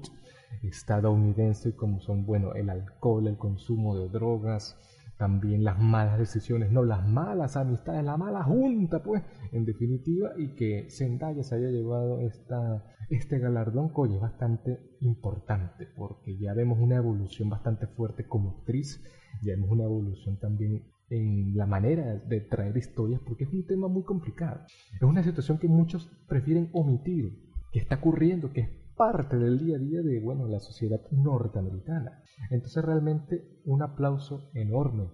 estadounidense, 0.63 1.77
como 1.77 2.01
son, 2.01 2.25
bueno, 2.25 2.55
el 2.55 2.71
alcohol, 2.71 3.27
el 3.27 3.37
consumo 3.37 3.95
de 3.99 4.09
drogas, 4.09 4.79
también 5.19 5.65
las 5.65 5.79
malas 5.79 6.19
decisiones, 6.19 6.71
no 6.71 6.85
las 6.85 7.07
malas 7.07 7.57
amistades, 7.57 8.05
la 8.05 8.17
mala 8.17 8.45
junta, 8.45 9.03
pues, 9.03 9.23
en 9.53 9.65
definitiva, 9.65 10.31
y 10.39 10.55
que 10.55 10.89
Zendaya 10.91 11.43
se 11.43 11.57
haya 11.57 11.69
llevado 11.69 12.21
esta, 12.21 12.85
este 13.11 13.39
galardón, 13.39 13.89
coye, 13.91 14.15
es 14.15 14.21
bastante 14.21 14.79
importante, 15.01 15.89
porque 15.97 16.39
ya 16.39 16.55
vemos 16.55 16.79
una 16.81 16.97
evolución 16.97 17.51
bastante 17.51 17.87
fuerte 17.89 18.27
como 18.27 18.59
actriz, 18.59 19.03
ya 19.43 19.55
vemos 19.55 19.71
una 19.71 19.85
evolución 19.85 20.39
también 20.39 20.85
en 21.11 21.57
la 21.57 21.67
manera 21.67 22.15
de 22.17 22.41
traer 22.41 22.77
historias, 22.77 23.21
porque 23.27 23.45
es 23.45 23.53
un 23.53 23.67
tema 23.67 23.89
muy 23.89 24.05
complicado. 24.05 24.61
Es 24.95 25.03
una 25.03 25.23
situación 25.23 25.59
que 25.59 25.69
muchos 25.69 26.11
prefieren 26.29 26.71
omitir, 26.73 27.33
que 27.73 27.81
está 27.81 27.97
ocurriendo, 27.97 28.53
que 28.53 28.61
es 28.61 28.69
parte 28.99 29.39
del 29.39 29.59
día 29.59 29.77
a 29.77 29.79
día 29.79 30.03
de 30.03 30.21
bueno, 30.21 30.47
la 30.47 30.61
sociedad 30.61 31.01
norteamericana. 31.11 32.23
Entonces 32.51 32.85
realmente 32.85 33.63
un 33.65 33.83
aplauso 33.83 34.51
enorme 34.53 35.11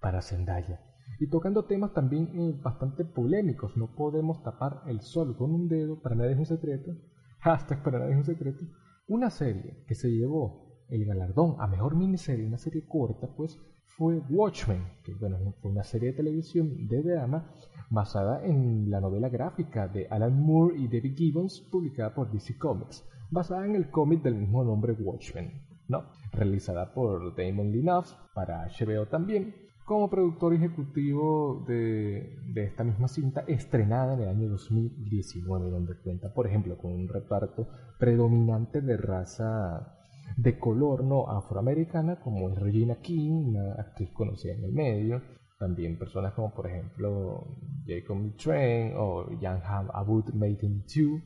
para 0.00 0.22
Zendaya. 0.22 0.80
Y 1.20 1.28
tocando 1.28 1.66
temas 1.66 1.92
también 1.94 2.28
eh, 2.34 2.60
bastante 2.62 3.04
polémicos, 3.04 3.76
no 3.76 3.94
podemos 3.94 4.42
tapar 4.42 4.82
el 4.86 5.00
sol 5.00 5.36
con 5.36 5.52
un 5.52 5.68
dedo, 5.68 6.00
para 6.00 6.16
nadie 6.16 6.32
es 6.32 6.38
un 6.38 6.46
secreto, 6.46 6.92
hashtag 7.40 7.82
para 7.82 8.00
nadie 8.00 8.12
es 8.12 8.18
un 8.18 8.24
secreto, 8.24 8.64
una 9.06 9.30
serie 9.30 9.84
que 9.86 9.94
se 9.94 10.08
llevó 10.08 10.84
el 10.88 11.04
galardón 11.04 11.56
a 11.58 11.66
mejor 11.66 11.94
miniserie, 11.94 12.46
una 12.46 12.58
serie 12.58 12.86
corta, 12.86 13.28
pues 13.36 13.58
fue 13.96 14.18
Watchmen, 14.28 14.84
que 15.04 15.14
bueno, 15.14 15.38
fue 15.60 15.70
una 15.70 15.84
serie 15.84 16.10
de 16.10 16.16
televisión 16.16 16.86
de 16.88 17.02
drama 17.02 17.50
basada 17.88 18.44
en 18.44 18.90
la 18.90 19.00
novela 19.00 19.28
gráfica 19.28 19.88
de 19.88 20.06
Alan 20.08 20.38
Moore 20.40 20.76
y 20.76 20.88
David 20.88 21.16
Gibbons, 21.16 21.60
publicada 21.70 22.14
por 22.14 22.30
DC 22.30 22.58
Comics, 22.58 23.08
basada 23.30 23.66
en 23.66 23.76
el 23.76 23.90
cómic 23.90 24.22
del 24.22 24.34
mismo 24.34 24.64
nombre 24.64 24.92
Watchmen, 24.92 25.52
¿no? 25.88 26.04
realizada 26.32 26.92
por 26.92 27.34
Damon 27.36 27.72
Lindelof 27.72 28.12
para 28.34 28.66
HBO 28.66 29.06
también, 29.06 29.54
como 29.84 30.10
productor 30.10 30.52
ejecutivo 30.52 31.64
de, 31.66 32.36
esta 32.56 32.82
misma 32.82 33.06
cinta, 33.06 33.44
estrenada 33.46 34.14
en 34.14 34.22
el 34.22 34.28
año 34.28 34.48
2019, 34.48 35.70
donde 35.70 35.94
cuenta, 36.02 36.34
por 36.34 36.46
ejemplo, 36.46 36.76
con 36.76 36.92
un 36.92 37.08
reparto 37.08 37.68
predominante 37.98 38.80
de 38.80 38.96
raza 38.96 39.96
de 40.36 40.58
color 40.58 41.04
no 41.04 41.28
afroamericana, 41.30 42.16
como 42.16 42.50
es 42.50 42.58
Regina 42.58 42.96
King, 42.96 43.44
una 43.50 43.74
actriz 43.74 44.10
conocida 44.10 44.54
en 44.54 44.64
el 44.64 44.72
medio, 44.72 45.22
también 45.58 45.98
personas 45.98 46.34
como 46.34 46.52
por 46.52 46.66
ejemplo 46.66 47.46
Jacob 47.86 48.36
Train 48.36 48.92
o 48.96 49.24
Ham 49.64 49.88
Abud 49.92 50.34
Maiden 50.34 50.80
2, 50.80 51.22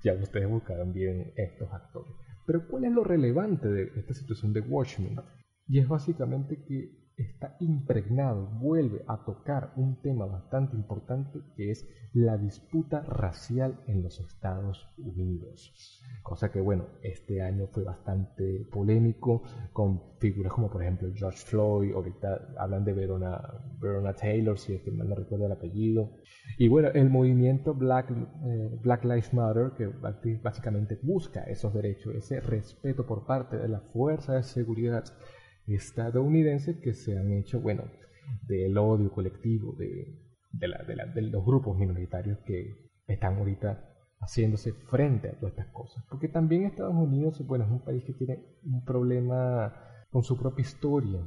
ya 0.04 0.14
ustedes 0.14 0.48
buscaron 0.48 0.92
bien 0.92 1.32
estos 1.36 1.72
actores. 1.72 2.12
Pero 2.46 2.66
¿cuál 2.66 2.84
es 2.84 2.92
lo 2.92 3.04
relevante 3.04 3.68
de 3.68 3.92
esta 3.96 4.14
situación 4.14 4.52
de 4.52 4.60
Watchmen? 4.60 5.20
Y 5.68 5.78
es 5.78 5.88
básicamente 5.88 6.64
que 6.64 6.99
está 7.22 7.56
impregnado, 7.60 8.46
vuelve 8.46 9.02
a 9.06 9.24
tocar 9.24 9.72
un 9.76 10.00
tema 10.00 10.26
bastante 10.26 10.76
importante 10.76 11.40
que 11.56 11.70
es 11.70 11.86
la 12.12 12.36
disputa 12.36 13.02
racial 13.02 13.80
en 13.86 14.02
los 14.02 14.18
Estados 14.20 14.88
Unidos. 14.98 16.00
Cosa 16.22 16.50
que, 16.50 16.60
bueno, 16.60 16.86
este 17.02 17.40
año 17.42 17.68
fue 17.68 17.84
bastante 17.84 18.66
polémico 18.70 19.42
con 19.72 20.18
figuras 20.18 20.52
como, 20.52 20.70
por 20.70 20.82
ejemplo, 20.82 21.08
George 21.14 21.38
Floyd, 21.38 21.94
ahorita 21.94 22.54
hablan 22.58 22.84
de 22.84 22.92
Verona, 22.92 23.40
Verona 23.80 24.12
Taylor, 24.12 24.58
si 24.58 24.74
es 24.74 24.82
que 24.82 24.90
mal 24.90 25.08
no 25.08 25.14
recuerdo 25.14 25.46
el 25.46 25.52
apellido. 25.52 26.10
Y 26.58 26.68
bueno, 26.68 26.88
el 26.88 27.10
movimiento 27.10 27.74
Black, 27.74 28.10
eh, 28.10 28.78
Black 28.82 29.04
Lives 29.04 29.32
Matter, 29.32 29.72
que 29.76 29.86
básicamente 29.86 30.98
busca 31.02 31.44
esos 31.44 31.72
derechos, 31.72 32.14
ese 32.14 32.40
respeto 32.40 33.06
por 33.06 33.24
parte 33.24 33.56
de 33.56 33.68
la 33.68 33.80
fuerza 33.80 34.34
de 34.34 34.42
seguridad 34.42 35.04
estadounidenses 35.74 36.76
que 36.78 36.94
se 36.94 37.18
han 37.18 37.32
hecho, 37.32 37.60
bueno, 37.60 37.84
del 38.42 38.76
odio 38.78 39.10
colectivo 39.10 39.74
de, 39.76 40.20
de, 40.52 41.22
los 41.22 41.44
grupos 41.44 41.76
minoritarios 41.76 42.38
que 42.40 42.90
están 43.06 43.36
ahorita 43.36 43.86
haciéndose 44.20 44.72
frente 44.72 45.28
a 45.28 45.38
todas 45.38 45.52
estas 45.56 45.72
cosas. 45.72 46.04
Porque 46.08 46.28
también 46.28 46.64
Estados 46.64 46.94
Unidos, 46.94 47.44
bueno, 47.46 47.64
es 47.64 47.70
un 47.70 47.84
país 47.84 48.04
que 48.04 48.12
tiene 48.12 48.44
un 48.62 48.84
problema 48.84 49.74
con 50.10 50.22
su 50.22 50.36
propia 50.36 50.62
historia 50.62 51.26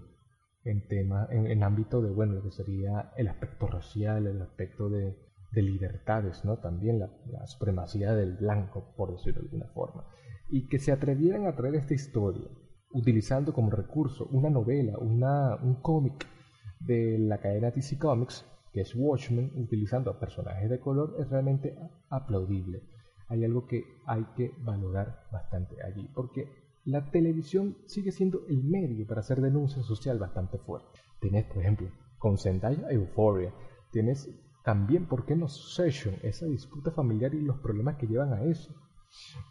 en 0.64 0.88
tema, 0.88 1.28
en, 1.32 1.48
el 1.48 1.64
ámbito 1.64 2.02
de, 2.02 2.12
bueno, 2.12 2.34
lo 2.34 2.44
que 2.44 2.52
sería 2.52 3.12
el 3.18 3.28
aspecto 3.28 3.68
racial, 3.68 4.28
el 4.28 4.42
aspecto 4.42 4.90
de, 4.90 5.18
de 5.52 5.62
libertades, 5.62 6.46
¿no? 6.46 6.58
También 6.58 7.00
la, 7.00 7.10
la, 7.28 7.46
supremacía 7.48 8.14
del 8.14 8.38
blanco, 8.38 8.94
por 8.96 9.12
decirlo 9.12 9.42
de 9.42 9.48
alguna 9.48 9.68
forma. 9.74 10.06
Y 10.50 10.68
que 10.68 10.80
se 10.80 10.92
atrevieran 10.92 11.48
a 11.48 11.56
traer 11.56 11.76
esta 11.76 11.94
historia 11.94 12.48
utilizando 12.94 13.54
como 13.54 13.72
recurso 13.72 14.28
una 14.32 14.50
novela, 14.50 14.98
una, 14.98 15.56
un 15.56 15.76
cómic 15.82 16.28
de 16.80 17.18
la 17.18 17.40
cadena 17.40 17.72
DC 17.72 17.98
Comics, 17.98 18.46
que 18.72 18.82
es 18.82 18.94
Watchmen, 18.96 19.52
utilizando 19.56 20.18
personajes 20.20 20.70
de 20.70 20.80
color, 20.80 21.16
es 21.20 21.30
realmente 21.30 21.76
aplaudible. 22.10 22.82
Hay 23.28 23.44
algo 23.44 23.68
que 23.68 23.84
hay 24.06 24.26
que 24.36 24.52
valorar 24.60 25.26
bastante 25.32 25.76
allí, 25.84 26.10
porque 26.14 26.48
la 26.86 27.10
televisión 27.12 27.78
sigue 27.86 28.12
siendo 28.12 28.46
el 28.48 28.64
medio 28.64 29.08
para 29.08 29.22
hacer 29.22 29.42
denuncia 29.42 29.82
social 29.84 30.20
bastante 30.20 30.58
fuerte. 30.58 31.00
Tienes, 31.20 31.46
por 31.46 31.60
ejemplo, 31.60 31.90
con 32.18 32.38
Zendaya 32.38 32.90
Euphoria. 32.92 33.54
Tienes 33.92 34.30
también, 34.64 35.08
¿por 35.08 35.26
qué 35.26 35.36
no 35.36 35.48
Session? 35.48 36.16
Esa 36.24 36.46
disputa 36.46 36.92
familiar 36.92 37.34
y 37.34 37.42
los 37.42 37.60
problemas 37.60 37.96
que 37.98 38.08
llevan 38.08 38.34
a 38.34 38.44
eso. 38.44 38.74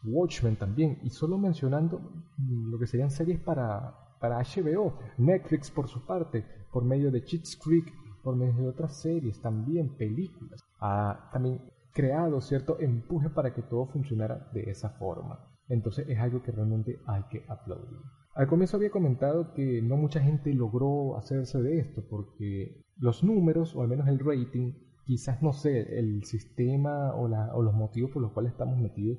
Watchmen 0.04 0.56
también, 0.56 0.98
y 1.02 1.10
solo 1.10 1.38
mencionando 1.38 2.00
lo 2.38 2.78
que 2.78 2.86
serían 2.86 3.10
series 3.10 3.40
para, 3.40 3.94
para 4.20 4.38
HBO, 4.38 4.98
Netflix 5.18 5.70
por 5.70 5.88
su 5.88 6.04
parte, 6.04 6.44
por 6.72 6.84
medio 6.84 7.10
de 7.10 7.24
Cheats 7.24 7.56
Creek, 7.56 7.92
por 8.22 8.36
medio 8.36 8.54
de 8.54 8.68
otras 8.68 8.96
series, 9.00 9.40
también 9.40 9.96
películas, 9.96 10.60
ha 10.80 11.28
también 11.32 11.60
creado 11.92 12.40
cierto 12.40 12.80
empuje 12.80 13.28
para 13.30 13.52
que 13.52 13.62
todo 13.62 13.86
funcionara 13.86 14.48
de 14.52 14.70
esa 14.70 14.90
forma. 14.90 15.38
Entonces 15.68 16.08
es 16.08 16.18
algo 16.18 16.42
que 16.42 16.52
realmente 16.52 17.00
hay 17.06 17.22
que 17.30 17.44
aplaudir. 17.48 17.98
Al 18.34 18.46
comienzo 18.46 18.76
había 18.76 18.90
comentado 18.90 19.52
que 19.52 19.82
no 19.82 19.96
mucha 19.96 20.20
gente 20.20 20.54
logró 20.54 21.18
hacerse 21.18 21.60
de 21.60 21.80
esto 21.80 22.02
porque 22.08 22.82
los 22.96 23.22
números, 23.22 23.76
o 23.76 23.82
al 23.82 23.88
menos 23.88 24.08
el 24.08 24.18
rating, 24.18 24.72
quizás 25.04 25.42
no 25.42 25.52
sé, 25.52 25.98
el 25.98 26.24
sistema 26.24 27.14
o, 27.14 27.28
la, 27.28 27.54
o 27.54 27.62
los 27.62 27.74
motivos 27.74 28.10
por 28.10 28.22
los 28.22 28.32
cuales 28.32 28.52
estamos 28.52 28.78
metidos 28.78 29.18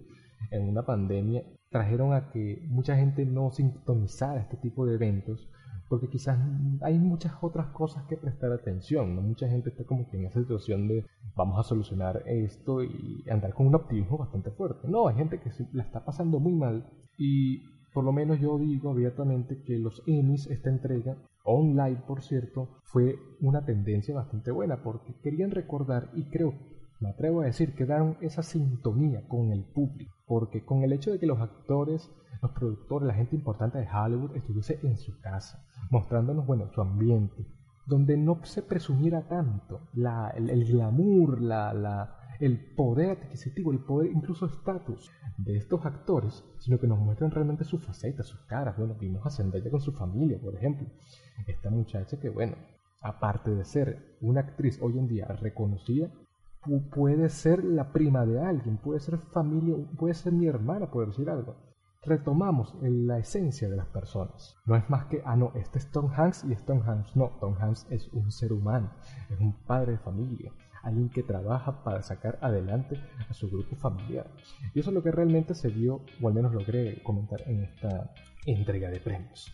en 0.52 0.70
una 0.70 0.86
pandemia 0.86 1.44
trajeron 1.70 2.14
a 2.14 2.30
que 2.32 2.64
mucha 2.68 2.96
gente 2.96 3.26
no 3.26 3.52
sintonizara 3.52 4.42
este 4.42 4.58
tipo 4.58 4.86
de 4.86 4.96
eventos 4.96 5.50
porque 5.94 6.08
quizás 6.08 6.40
hay 6.82 6.98
muchas 6.98 7.34
otras 7.42 7.68
cosas 7.68 8.04
que 8.06 8.18
prestar 8.18 8.52
atención, 8.52 9.16
¿no? 9.16 9.22
Mucha 9.22 9.48
gente 9.48 9.70
está 9.70 9.84
como 9.84 10.10
que 10.10 10.18
en 10.18 10.26
esa 10.26 10.40
situación 10.40 10.88
de 10.88 11.06
vamos 11.36 11.60
a 11.60 11.64
solucionar 11.64 12.24
esto 12.26 12.84
y 12.84 13.24
andar 13.30 13.54
con 13.54 13.68
un 13.68 13.76
optimismo 13.76 14.18
bastante 14.18 14.50
fuerte. 14.50 14.88
No, 14.88 15.08
hay 15.08 15.16
gente 15.18 15.40
que 15.40 15.52
la 15.72 15.84
está 15.84 16.04
pasando 16.04 16.40
muy 16.40 16.54
mal 16.54 16.90
y 17.18 17.60
por 17.94 18.04
lo 18.04 18.12
menos 18.12 18.40
yo 18.40 18.58
digo 18.58 18.90
abiertamente 18.90 19.62
que 19.62 19.78
los 19.78 20.02
Emmys, 20.08 20.48
esta 20.48 20.72
entrega, 20.72 21.16
online 21.44 22.02
por 22.08 22.24
cierto, 22.24 22.70
fue 22.86 23.16
una 23.40 23.64
tendencia 23.64 24.16
bastante 24.16 24.50
buena 24.50 24.82
porque 24.82 25.14
querían 25.22 25.52
recordar 25.52 26.10
y 26.16 26.24
creo 26.24 26.56
me 27.04 27.10
atrevo 27.10 27.42
a 27.42 27.46
decir 27.46 27.76
que 27.76 27.86
dan 27.86 28.18
esa 28.22 28.44
sintonía 28.44 29.28
con 29.28 29.52
el 29.52 29.66
público, 29.66 30.14
porque 30.26 30.64
con 30.64 30.84
el 30.84 30.94
hecho 30.94 31.12
de 31.12 31.20
que 31.20 31.26
los 31.26 31.42
actores, 31.42 32.10
los 32.42 32.52
productores, 32.52 33.06
la 33.06 33.14
gente 33.14 33.36
importante 33.36 33.78
de 33.78 33.88
Hollywood 33.90 34.38
estuviese 34.38 34.80
en 34.84 34.98
su 34.98 35.20
casa, 35.20 35.66
mostrándonos, 35.92 36.48
bueno, 36.48 36.70
su 36.74 36.80
ambiente, 36.80 37.46
donde 37.86 38.16
no 38.16 38.40
se 38.46 38.62
presumiera 38.62 39.28
tanto 39.28 39.82
el, 39.94 40.66
glamour, 40.66 41.42
la, 41.42 42.16
el 42.40 42.74
poder 42.74 43.18
adquisitivo, 43.18 43.74
el 43.74 43.80
poder, 43.80 44.10
incluso 44.10 44.46
estatus 44.46 45.12
de 45.38 45.58
estos 45.58 45.86
actores, 45.86 46.42
sino 46.60 46.80
que 46.80 46.88
nos 46.88 47.00
muestran 47.00 47.32
realmente 47.32 47.66
sus 47.66 47.84
facetas, 47.84 48.28
sus 48.28 48.40
caras. 48.46 48.78
Bueno, 48.78 48.96
vimos 48.98 49.26
a 49.26 49.30
Zendaya 49.30 49.70
con 49.70 49.82
su 49.82 49.92
familia, 49.92 50.40
por 50.40 50.56
ejemplo. 50.56 50.88
Esta 51.46 51.70
muchacha 51.70 52.18
que, 52.18 52.30
bueno, 52.30 52.56
aparte 53.02 53.52
de 53.52 53.66
ser 53.66 54.18
una 54.22 54.40
actriz 54.40 54.80
hoy 54.82 54.98
en 54.98 55.10
día 55.10 55.26
reconocida, 55.28 56.10
puede 56.94 57.30
ser 57.30 57.64
la 57.64 57.92
prima 57.92 58.26
de 58.26 58.42
alguien, 58.42 58.78
puede 58.78 59.00
ser 59.00 59.18
familia, 59.18 59.76
puede 59.98 60.14
ser 60.14 60.34
mi 60.34 60.48
hermana, 60.48 60.90
por 60.90 61.08
decir 61.08 61.30
algo. 61.30 61.56
Retomamos 62.06 62.76
la 62.82 63.18
esencia 63.18 63.70
de 63.70 63.78
las 63.78 63.88
personas. 63.88 64.58
No 64.66 64.76
es 64.76 64.90
más 64.90 65.06
que, 65.06 65.22
ah, 65.26 65.38
no, 65.38 65.54
este 65.56 65.80
es 65.80 65.90
Tom 65.90 66.12
Hanks 66.12 66.44
y 66.44 66.52
es 66.52 66.66
Tom 66.66 66.82
Hanks. 66.82 67.16
No, 67.16 67.32
Tom 67.40 67.56
Hanks 67.58 67.88
es 67.90 68.10
un 68.10 68.30
ser 68.32 68.52
humano, 68.52 68.92
es 69.30 69.40
un 69.40 69.54
padre 69.66 69.94
de 69.94 70.00
familia, 70.00 70.52
alguien 70.84 71.10
que 71.10 71.24
trabaja 71.24 71.84
para 71.84 72.02
sacar 72.02 72.40
adelante 72.42 73.00
a 73.30 73.34
su 73.34 73.50
grupo 73.50 73.76
familiar. 73.78 74.30
Y 74.74 74.82
eso 74.82 74.90
es 74.90 74.94
lo 74.94 75.04
que 75.04 75.12
realmente 75.12 75.56
se 75.56 75.70
vio, 75.70 76.02
o 76.22 76.28
al 76.28 76.34
menos 76.34 76.54
logré 76.54 77.02
comentar 77.04 77.42
en 77.48 77.64
esta 77.64 78.14
entrega 78.46 78.90
de 78.90 79.00
premios. 79.00 79.50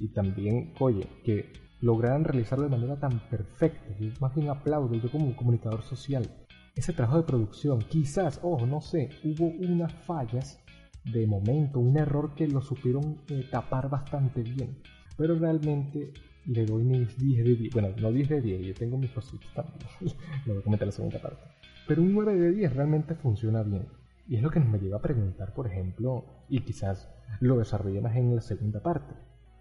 Y 0.00 0.08
también, 0.08 0.74
oye, 0.80 1.08
que 1.24 1.52
lograran 1.80 2.24
realizarlo 2.24 2.64
de 2.64 2.70
manera 2.70 2.96
tan 2.98 3.20
perfecta. 3.28 3.94
Yo 3.98 4.10
más 4.20 4.34
bien 4.34 4.48
aplaudo 4.48 4.94
yo 4.94 5.10
como 5.10 5.26
un 5.26 5.34
comunicador 5.34 5.82
social 5.82 6.28
ese 6.74 6.92
trabajo 6.92 7.18
de 7.18 7.24
producción. 7.24 7.80
Quizás, 7.82 8.40
ojo, 8.42 8.66
no 8.66 8.80
sé, 8.80 9.10
hubo 9.24 9.46
unas 9.46 9.92
fallas 9.92 10.58
de 11.04 11.26
momento, 11.26 11.80
un 11.80 11.96
error 11.96 12.34
que 12.34 12.46
lo 12.46 12.60
supieron 12.60 13.18
eh, 13.28 13.46
tapar 13.50 13.90
bastante 13.90 14.42
bien. 14.42 14.78
Pero 15.16 15.34
realmente 15.34 16.12
le 16.46 16.66
doy 16.66 16.84
mis 16.84 17.16
10 17.18 17.44
de 17.44 17.56
10. 17.56 17.74
Bueno, 17.74 17.88
no 18.00 18.12
10 18.12 18.28
de 18.28 18.40
10, 18.40 18.66
yo 18.66 18.74
tengo 18.74 18.96
mis 18.96 19.10
cositas 19.10 19.52
también. 19.54 19.80
lo 20.46 20.54
voy 20.54 20.60
a 20.60 20.64
comentar 20.64 20.86
en 20.86 20.90
la 20.90 20.96
segunda 20.96 21.20
parte. 21.20 21.42
Pero 21.86 22.02
un 22.02 22.12
9 22.12 22.36
de 22.36 22.52
10 22.52 22.72
realmente 22.74 23.14
funciona 23.14 23.62
bien. 23.62 23.86
Y 24.28 24.36
es 24.36 24.42
lo 24.42 24.50
que 24.50 24.60
nos 24.60 24.68
me 24.68 24.78
lleva 24.78 24.98
a 24.98 25.02
preguntar, 25.02 25.52
por 25.52 25.66
ejemplo, 25.66 26.24
y 26.48 26.60
quizás 26.60 27.10
lo 27.40 27.58
desarrolle 27.58 28.00
más 28.00 28.16
en 28.16 28.34
la 28.34 28.40
segunda 28.40 28.80
parte. 28.80 29.14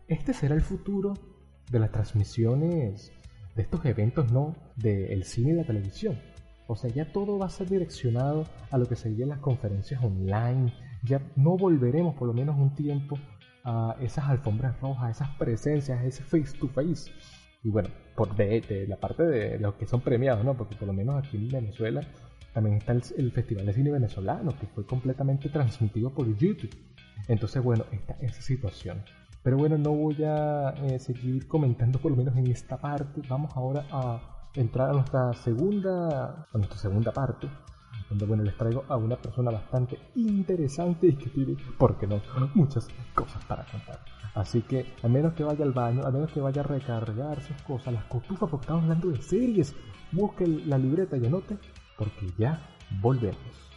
¿Este 0.08 0.34
será 0.34 0.56
el 0.56 0.62
futuro 0.62 1.14
de 1.72 1.80
las 1.80 1.92
transmisiones 1.92 3.12
de 3.56 3.62
estos 3.64 3.84
eventos, 3.86 4.32
no? 4.32 4.56
Del 4.76 5.24
cine 5.24 5.52
y 5.52 5.56
la 5.56 5.64
televisión. 5.64 6.18
O 6.72 6.76
sea, 6.78 6.90
ya 6.90 7.12
todo 7.12 7.38
va 7.38 7.48
a 7.48 7.50
ser 7.50 7.68
direccionado 7.68 8.46
a 8.70 8.78
lo 8.78 8.86
que 8.86 8.96
serían 8.96 9.28
las 9.28 9.40
conferencias 9.40 10.02
online. 10.02 10.74
Ya 11.04 11.22
no 11.36 11.58
volveremos 11.58 12.16
por 12.16 12.30
lo 12.30 12.34
menos 12.34 12.58
un 12.58 12.74
tiempo 12.76 13.18
a 13.66 13.98
esas 14.00 14.30
alfombras 14.30 14.80
rojas, 14.80 15.18
esas 15.18 15.36
presencias, 15.36 16.02
ese 16.06 16.24
face 16.24 16.58
to 16.58 16.70
face. 16.70 17.12
Y 17.62 17.70
bueno, 17.70 17.90
por 18.16 18.34
de, 18.38 18.86
la 18.88 18.96
parte 18.96 19.24
de 19.24 19.60
los 19.60 19.74
que 19.76 19.86
son 19.86 20.00
premiados, 20.00 20.46
¿no? 20.46 20.56
Porque 20.56 20.78
por 20.78 20.88
lo 20.88 20.94
menos 20.94 21.22
aquí 21.22 21.36
en 21.36 21.50
Venezuela 21.50 22.08
también 22.54 22.78
está 22.78 22.94
el, 22.94 23.32
Festival 23.34 23.66
de 23.66 23.74
Cine 23.74 23.92
Venezolano, 23.92 24.58
que 24.58 24.68
fue 24.68 24.86
completamente 24.86 25.50
transmitido 25.50 26.12
por 26.12 26.26
YouTube. 26.38 26.74
Entonces, 27.28 27.62
bueno, 27.62 27.84
está 27.92 28.16
esa 28.22 28.42
situación. 28.42 29.04
Pero 29.44 29.58
bueno, 29.58 29.78
no 29.78 29.92
voy 29.92 30.24
a 30.24 30.70
eh, 30.86 31.00
seguir 31.00 31.50
comentando 31.50 32.00
por 32.00 32.12
lo 32.12 32.18
menos 32.18 32.38
en 32.38 32.48
esta 32.48 32.78
parte. 32.78 33.22
Vamos 33.28 33.52
ahora 33.58 33.86
a 33.92 34.41
entrar 34.54 34.90
a 34.90 34.94
nuestra 34.94 35.34
segunda, 35.34 36.46
a 36.52 36.58
nuestra 36.58 36.78
segunda 36.78 37.12
parte, 37.12 37.50
donde 38.10 38.26
bueno, 38.26 38.44
les 38.44 38.58
traigo 38.58 38.84
a 38.90 38.98
una 38.98 39.16
persona 39.16 39.52
bastante 39.52 39.98
interesante 40.16 41.08
y 41.08 41.16
que 41.16 41.30
tiene, 41.30 41.56
¿por 41.78 41.98
qué 41.98 42.08
no?, 42.08 42.22
muchas 42.54 42.88
cosas 43.16 43.44
para 43.46 43.66
contar. 43.66 44.04
Así 44.34 44.62
que, 44.62 44.94
a 45.04 45.08
menos 45.08 45.34
que 45.34 45.44
vaya 45.44 45.64
al 45.64 45.72
baño, 45.72 46.06
a 46.06 46.12
menos 46.12 46.32
que 46.32 46.42
vaya 46.42 46.62
a 46.62 46.66
recargar 46.66 47.42
sus 47.42 47.62
cosas, 47.64 47.94
las 47.94 48.06
cotufas, 48.06 48.50
porque 48.50 48.64
estamos 48.64 48.84
hablando 48.84 49.10
de 49.10 49.22
series, 49.22 49.76
busque 50.12 50.48
la 50.48 50.78
libreta 50.78 51.18
y 51.18 51.26
anote, 51.26 51.58
porque 51.98 52.28
ya 52.38 52.62
volvemos. 53.02 53.71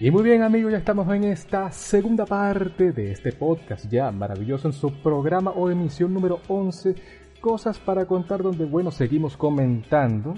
Y 0.00 0.10
muy 0.10 0.24
bien 0.24 0.42
amigos, 0.42 0.72
ya 0.72 0.78
estamos 0.78 1.08
en 1.14 1.22
esta 1.22 1.70
segunda 1.70 2.26
parte 2.26 2.90
de 2.90 3.12
este 3.12 3.30
podcast 3.30 3.88
ya 3.88 4.10
maravilloso 4.10 4.66
en 4.66 4.72
su 4.72 4.92
programa 4.92 5.52
o 5.52 5.70
emisión 5.70 6.12
número 6.12 6.40
11, 6.48 6.96
Cosas 7.40 7.78
para 7.78 8.04
contar, 8.04 8.42
donde 8.42 8.64
bueno, 8.64 8.90
seguimos 8.90 9.36
comentando 9.36 10.34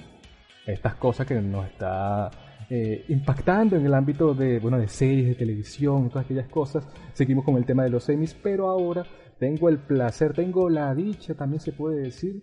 estas 0.66 0.96
cosas 0.96 1.26
que 1.26 1.40
nos 1.40 1.66
está 1.66 2.30
eh, 2.68 3.06
impactando 3.08 3.76
en 3.76 3.86
el 3.86 3.94
ámbito 3.94 4.34
de, 4.34 4.58
bueno, 4.58 4.76
de 4.76 4.88
series, 4.88 5.28
de 5.28 5.34
televisión, 5.36 6.10
todas 6.10 6.26
aquellas 6.26 6.48
cosas. 6.48 6.86
Seguimos 7.14 7.44
con 7.44 7.56
el 7.56 7.64
tema 7.64 7.84
de 7.84 7.90
los 7.90 8.04
semis, 8.04 8.34
pero 8.34 8.68
ahora 8.68 9.06
tengo 9.38 9.68
el 9.70 9.78
placer, 9.78 10.34
tengo 10.34 10.68
la 10.68 10.94
dicha, 10.94 11.34
también 11.34 11.60
se 11.60 11.72
puede 11.72 12.02
decir, 12.02 12.42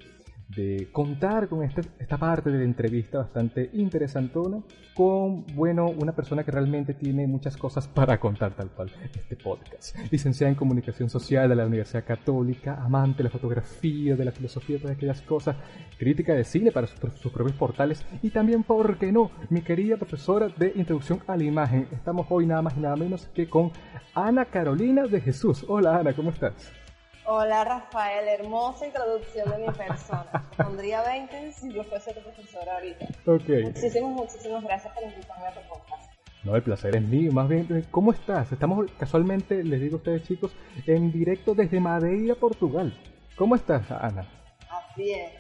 de 0.56 0.90
contar 0.92 1.48
con 1.48 1.64
esta, 1.64 1.82
esta 2.00 2.18
parte 2.18 2.50
de 2.50 2.60
la 2.60 2.64
entrevista 2.64 3.20
bastante 3.20 3.70
interesantona 3.74 4.62
con, 4.94 5.46
bueno, 5.56 5.88
una 5.88 6.12
persona 6.12 6.44
que 6.44 6.52
realmente 6.52 6.94
tiene 6.94 7.26
muchas 7.26 7.58
cosas 7.58 7.88
para 7.88 8.20
contar 8.20 8.56
tal 8.56 8.70
cual 8.70 8.92
este 9.16 9.36
podcast. 9.36 9.96
Licenciada 10.12 10.50
en 10.50 10.56
Comunicación 10.56 11.10
Social 11.10 11.50
de 11.50 11.56
la 11.56 11.66
Universidad 11.66 12.06
Católica, 12.06 12.76
amante 12.84 13.18
de 13.18 13.24
la 13.26 13.30
fotografía, 13.30 14.16
de 14.16 14.26
la 14.26 14.32
filosofía, 14.32 14.78
todas 14.80 14.96
aquellas 14.96 15.22
cosas, 15.22 15.56
crítica 15.98 16.34
de 16.34 16.44
cine 16.44 16.72
para 16.72 16.88
sus, 16.88 17.00
sus 17.16 17.32
propios 17.32 17.58
portales 17.58 18.06
y 18.22 18.30
también, 18.30 18.64
¿por 18.64 18.98
qué 18.98 19.12
no?, 19.12 19.32
mi 19.50 19.62
querida 19.62 19.98
profesora 19.98 20.50
de 20.50 20.74
Introducción 20.76 21.22
a 21.28 21.36
la 21.36 21.44
Imagen. 21.44 21.88
Estamos 21.92 22.28
hoy 22.30 22.46
nada 22.46 22.62
más 22.62 22.78
y 22.78 22.80
nada 22.80 22.96
menos 22.96 23.28
que 23.28 23.48
con 23.48 23.72
Ana 24.14 24.46
Carolina 24.46 25.04
de 25.04 25.22
Jesús. 25.22 25.66
Hola 25.68 25.98
Ana, 25.98 26.14
¿cómo 26.14 26.30
estás? 26.30 26.83
Hola 27.26 27.64
Rafael, 27.64 28.28
hermosa 28.28 28.86
introducción 28.86 29.50
de 29.50 29.58
mi 29.60 29.72
persona. 29.72 30.50
Pondría 30.58 31.02
20 31.04 31.54
si 31.54 31.72
yo 31.72 31.82
fuese 31.86 32.14
tu 32.14 32.20
profesora 32.22 32.76
ahorita. 32.76 33.06
Ok. 33.26 33.50
Muchísimas, 33.64 34.12
muchísimas 34.12 34.64
gracias 34.64 34.94
por 34.94 35.04
invitarme 35.04 35.48
a 35.48 35.54
tu 35.54 35.62
podcast. 35.70 36.12
No, 36.44 36.54
el 36.58 36.64
placer 36.64 36.98
es 36.98 37.02
mío. 37.02 37.32
Más 37.32 37.48
bien, 37.48 37.88
¿cómo 37.92 38.12
estás? 38.12 38.52
Estamos 38.52 38.92
casualmente, 39.00 39.64
les 39.64 39.80
digo 39.80 39.96
a 39.96 39.98
ustedes 40.00 40.24
chicos, 40.24 40.52
en 40.86 41.14
directo 41.14 41.56
desde 41.56 41.80
Madeira, 41.80 42.36
Portugal. 42.36 42.94
¿Cómo 43.38 43.56
estás, 43.56 43.90
Ana? 43.90 44.28
Así 44.70 45.14
es. 45.14 45.32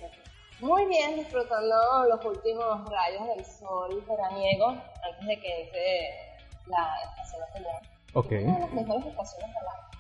Muy 0.61 0.85
bien, 0.85 1.15
disfrutando 1.17 1.75
los 2.07 2.23
últimos 2.23 2.89
rayos 2.89 3.27
del 3.35 3.45
sol 3.45 4.01
veraniego 4.07 4.69
antes 4.69 5.27
de 5.27 5.39
que 5.41 5.63
entre 5.63 6.09
la 6.67 6.95
estación 7.09 7.41
otoñal. 7.43 7.81
Ok. 8.13 8.31
Una 8.31 8.53
de 8.53 8.59
las 8.61 8.71
mejores 8.71 9.05
estaciones 9.05 9.49
del 9.49 9.67
año. 9.67 9.92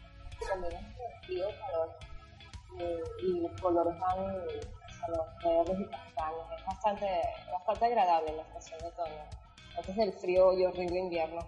Combina 0.51 0.93
frío, 1.25 1.45
calor 1.59 1.89
eh, 2.79 3.03
y 3.23 3.39
los 3.41 3.61
colores 3.61 3.93
van 3.99 4.19
a 4.19 5.07
los 5.09 5.27
verdes 5.43 5.79
y 5.79 5.89
castaños. 5.89 6.47
Es 6.57 6.65
bastante, 6.65 7.07
bastante 7.51 7.85
agradable 7.85 8.35
la 8.35 8.41
estación 8.43 8.79
de 8.79 8.87
otoño. 8.87 9.23
Antes 9.77 9.95
del 9.95 10.13
frío 10.13 10.53
y 10.53 10.65
horrible 10.65 10.99
invierno. 10.99 11.39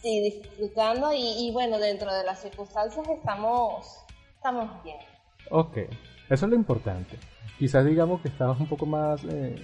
Sí, 0.00 0.20
disfrutando 0.20 1.12
y, 1.12 1.46
y, 1.46 1.52
bueno, 1.52 1.78
dentro 1.78 2.12
de 2.12 2.24
las 2.24 2.40
circunstancias 2.40 3.08
estamos, 3.08 4.04
estamos 4.34 4.82
bien. 4.82 4.98
Ok, 5.50 5.76
eso 6.28 6.46
es 6.46 6.50
lo 6.50 6.56
importante. 6.56 7.18
Quizás 7.58 7.84
digamos 7.84 8.20
que 8.20 8.28
estamos 8.28 8.58
un 8.58 8.66
poco 8.66 8.84
más 8.84 9.22
eh, 9.24 9.54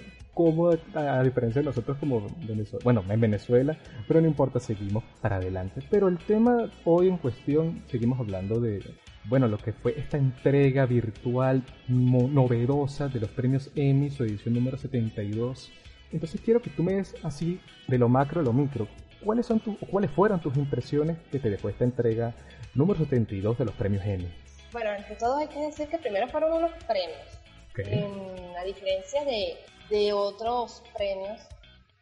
a, 0.95 1.21
diferencia 1.23 1.61
de 1.61 1.65
nosotros 1.65 1.97
como 1.97 2.27
Venezuela, 2.47 2.83
bueno, 2.83 3.03
en 3.09 3.19
Venezuela, 3.19 3.77
pero 4.07 4.21
no 4.21 4.27
importa, 4.27 4.59
seguimos 4.59 5.03
para 5.21 5.35
adelante. 5.35 5.81
Pero 5.89 6.07
el 6.07 6.17
tema 6.17 6.69
hoy 6.85 7.09
en 7.09 7.17
cuestión, 7.17 7.83
seguimos 7.87 8.19
hablando 8.19 8.59
de, 8.61 8.81
bueno, 9.25 9.47
lo 9.47 9.57
que 9.57 9.73
fue 9.73 9.99
esta 9.99 10.17
entrega 10.17 10.85
virtual 10.85 11.63
novedosa 11.87 13.09
de 13.09 13.19
los 13.19 13.29
premios 13.29 13.69
Emmy, 13.75 14.09
su 14.09 14.23
edición 14.23 14.53
número 14.53 14.77
72. 14.77 15.71
Entonces 16.11 16.41
quiero 16.41 16.61
que 16.61 16.69
tú 16.69 16.83
me 16.83 16.93
des 16.95 17.15
así 17.23 17.59
de 17.87 17.97
lo 17.97 18.07
macro 18.07 18.39
a 18.39 18.43
lo 18.43 18.53
micro. 18.53 18.87
¿Cuáles, 19.23 19.45
son 19.45 19.59
tu, 19.59 19.77
cuáles 19.77 20.09
fueron 20.11 20.39
tus 20.39 20.55
impresiones 20.55 21.17
que 21.29 21.39
te 21.39 21.49
dejó 21.49 21.67
esta 21.67 21.83
entrega 21.83 22.33
número 22.73 22.99
72 22.99 23.57
de 23.57 23.65
los 23.65 23.75
premios 23.75 24.05
Emmy? 24.05 24.29
Bueno, 24.71 24.91
entre 24.93 25.15
todo 25.15 25.37
hay 25.37 25.47
que 25.47 25.59
decir 25.59 25.89
que 25.89 25.97
primero 25.97 26.27
fueron 26.29 26.53
unos 26.53 26.71
premios. 26.85 27.39
Okay. 27.71 27.99
En, 27.99 28.55
a 28.57 28.63
diferencia 28.63 29.23
de, 29.25 29.57
de 29.89 30.13
otros 30.13 30.83
premios, 30.95 31.39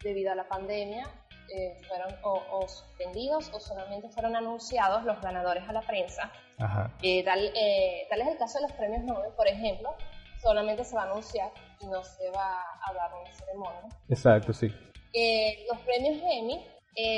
debido 0.03 0.31
a 0.31 0.35
la 0.35 0.47
pandemia, 0.47 1.07
eh, 1.49 1.77
fueron 1.87 2.13
o, 2.23 2.43
o, 2.51 2.67
suspendidos 2.67 3.49
o 3.53 3.59
solamente 3.61 4.09
fueron 4.09 4.35
anunciados 4.35 5.05
los 5.05 5.21
ganadores 5.21 5.63
a 5.67 5.71
la 5.71 5.81
prensa. 5.81 6.29
Ajá. 6.57 6.91
Eh, 7.01 7.23
tal, 7.23 7.51
eh, 7.55 8.05
tal, 8.09 8.21
es 8.21 8.27
el 8.27 8.37
caso 8.37 8.59
de 8.59 8.67
los 8.67 8.73
premios 8.73 9.03
Nobel, 9.03 9.31
por 9.31 9.47
ejemplo, 9.47 9.95
solamente 10.41 10.83
se 10.83 10.95
va 10.95 11.03
a 11.03 11.11
anunciar 11.11 11.51
y 11.79 11.85
no 11.85 12.03
se 12.03 12.29
va 12.31 12.61
a 12.85 12.93
dar 12.93 13.13
una 13.13 13.31
ceremonia. 13.31 13.89
Exacto, 14.09 14.51
sí. 14.51 14.67
Eh, 15.13 15.65
los 15.71 15.79
premios 15.81 16.21
Emmy, 16.21 16.65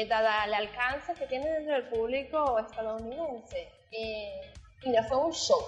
dada 0.08 0.46
el 0.46 0.54
alcance 0.54 1.14
que 1.16 1.26
tienen 1.26 1.52
dentro 1.52 1.74
del 1.74 1.90
público 1.90 2.60
estadounidense, 2.60 3.68
mira, 4.86 5.04
fue 5.06 5.18
un 5.18 5.32
show. 5.34 5.60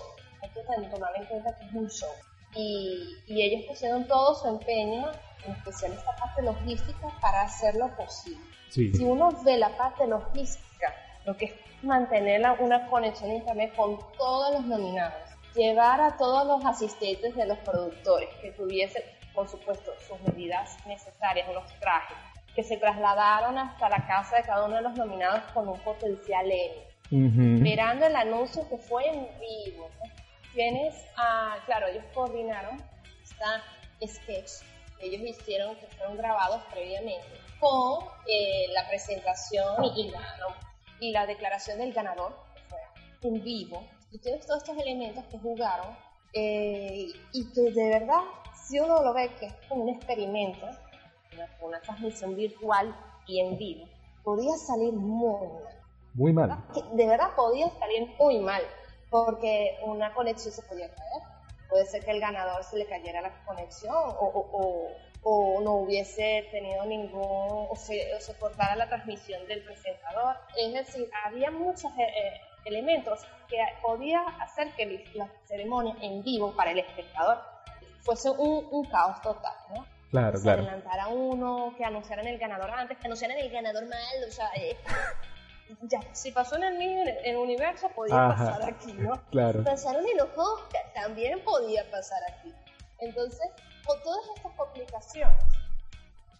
Hay 0.43 0.49
que 0.49 0.61
tomar 0.61 1.15
en 1.15 1.25
cuenta 1.25 1.57
que 1.57 1.65
es 1.65 1.73
un 1.73 1.89
show. 1.89 2.09
Y, 2.55 3.17
y 3.27 3.41
ellos 3.41 3.65
pusieron 3.67 4.07
todo 4.07 4.35
su 4.35 4.47
empeño 4.47 5.09
en 5.45 5.53
especial 5.53 5.93
esta 5.93 6.15
parte 6.15 6.41
logística, 6.41 7.07
para 7.19 7.41
hacerlo 7.41 7.89
posible. 7.95 8.45
Sí. 8.69 8.93
Si 8.93 9.03
uno 9.03 9.31
ve 9.43 9.57
la 9.57 9.75
parte 9.77 10.07
logística, 10.07 10.93
lo 11.25 11.35
que 11.35 11.45
es 11.45 11.53
mantener 11.83 12.41
una 12.59 12.87
conexión 12.87 13.31
a 13.31 13.35
internet 13.35 13.73
con 13.75 13.99
todos 14.17 14.53
los 14.53 14.65
nominados, 14.65 15.17
llevar 15.55 15.99
a 15.99 16.17
todos 16.17 16.45
los 16.47 16.65
asistentes 16.65 17.35
de 17.35 17.45
los 17.45 17.57
productores 17.59 18.29
que 18.41 18.51
tuviesen, 18.51 19.03
por 19.33 19.49
supuesto, 19.49 19.91
sus 20.07 20.19
medidas 20.21 20.77
necesarias, 20.85 21.47
unos 21.49 21.65
trajes, 21.79 22.17
que 22.55 22.63
se 22.63 22.77
trasladaron 22.77 23.57
hasta 23.57 23.89
la 23.89 24.05
casa 24.07 24.37
de 24.37 24.43
cada 24.43 24.65
uno 24.65 24.75
de 24.75 24.81
los 24.81 24.95
nominados 24.95 25.41
con 25.53 25.67
un 25.67 25.79
potencial 25.79 26.45
Emmy. 26.45 26.91
Uh 27.11 27.29
-huh. 27.29 27.61
Mirando 27.61 28.05
el 28.05 28.15
anuncio 28.15 28.67
que 28.69 28.77
fue 28.77 29.05
en 29.07 29.27
vivo, 29.39 29.89
tienes, 30.53 30.95
ah, 31.17 31.57
claro, 31.65 31.87
ellos 31.87 32.03
coordinaron 32.13 32.81
esta 33.23 33.63
sketch 34.05 34.63
ellos 35.01 35.21
hicieron, 35.21 35.75
que 35.75 35.87
fueron 35.87 36.17
grabados 36.17 36.61
previamente, 36.71 37.27
con 37.59 38.05
eh, 38.27 38.67
la 38.73 38.87
presentación 38.87 39.83
y 39.95 40.09
la, 40.09 40.19
¿no? 40.19 40.55
y 40.99 41.11
la 41.11 41.25
declaración 41.25 41.79
del 41.79 41.93
ganador, 41.93 42.35
que 42.55 42.61
fue 42.69 43.29
en 43.29 43.43
vivo. 43.43 43.83
Y 44.11 44.19
tienes 44.19 44.45
todos 44.45 44.63
estos 44.63 44.77
elementos 44.77 45.23
que 45.25 45.39
jugaron 45.39 45.95
eh, 46.33 47.07
y 47.33 47.51
que 47.51 47.71
de 47.71 47.89
verdad, 47.89 48.21
si 48.63 48.79
uno 48.79 49.01
lo 49.01 49.13
ve 49.13 49.29
que 49.39 49.47
es 49.47 49.53
como 49.67 49.83
un 49.83 49.89
experimento, 49.89 50.67
una, 51.33 51.49
una 51.61 51.81
transmisión 51.81 52.35
virtual 52.35 52.95
y 53.25 53.39
en 53.39 53.57
vivo, 53.57 53.87
podía 54.23 54.55
salir 54.57 54.93
muy 54.93 55.47
mal. 55.47 55.73
Muy 56.13 56.33
mal. 56.33 56.63
De 56.93 57.07
verdad 57.07 57.35
podía 57.35 57.69
salir 57.79 58.09
muy 58.19 58.39
mal, 58.39 58.61
porque 59.11 59.77
una 59.83 60.11
conexión 60.13 60.51
se 60.51 60.63
podía 60.63 60.89
caer 60.89 61.41
puede 61.71 61.85
ser 61.85 62.03
que 62.03 62.11
el 62.11 62.19
ganador 62.19 62.63
se 62.63 62.77
le 62.77 62.85
cayera 62.85 63.21
la 63.21 63.31
conexión 63.45 63.95
o, 63.95 64.25
o, 64.25 64.49
o, 64.51 64.91
o 65.23 65.61
no 65.61 65.75
hubiese 65.75 66.47
tenido 66.51 66.85
ningún, 66.85 67.67
o 67.69 67.75
se, 67.75 68.13
o 68.13 68.19
se 68.19 68.35
cortara 68.37 68.75
la 68.75 68.87
transmisión 68.87 69.47
del 69.47 69.63
presentador. 69.63 70.35
Es 70.57 70.73
decir, 70.73 71.09
había 71.25 71.49
muchos 71.49 71.91
eh, 71.97 72.03
eh, 72.03 72.41
elementos 72.65 73.21
que 73.47 73.57
podía 73.81 74.21
hacer 74.41 74.73
que 74.75 75.05
la 75.13 75.29
ceremonia 75.45 75.95
en 76.01 76.21
vivo 76.23 76.53
para 76.55 76.71
el 76.71 76.79
espectador 76.79 77.39
fuese 78.01 78.29
un, 78.29 78.67
un 78.71 78.85
caos 78.85 79.21
total, 79.21 79.55
¿no? 79.73 79.85
Claro, 80.09 80.37
se 80.37 80.43
claro. 80.43 80.63
adelantara 80.63 81.07
uno, 81.07 81.73
que 81.77 81.85
anunciaran 81.85 82.27
el 82.27 82.37
ganador 82.37 82.69
antes, 82.69 82.97
que 82.97 83.07
anunciaran 83.07 83.37
el 83.37 83.49
ganador 83.49 83.85
mal, 83.85 84.27
o 84.27 84.31
sea, 84.31 84.49
eh, 84.55 84.75
ya, 85.81 85.99
si 86.13 86.31
pasó 86.31 86.55
en 86.57 86.63
el, 86.63 86.81
en 86.81 87.25
el 87.25 87.37
universo, 87.37 87.89
podía 87.89 88.29
Ajá. 88.29 88.45
pasar 88.51 88.69
aquí, 88.73 88.93
¿no? 88.93 89.21
Claro. 89.31 89.63
Pasaron 89.63 90.05
en 90.05 90.17
los 90.17 90.29
Oscars, 90.37 90.93
también 90.93 91.43
podía 91.43 91.89
pasar 91.89 92.19
aquí. 92.31 92.53
Entonces, 92.99 93.47
con 93.85 94.01
todas 94.03 94.23
estas 94.35 94.51
complicaciones, 94.53 95.43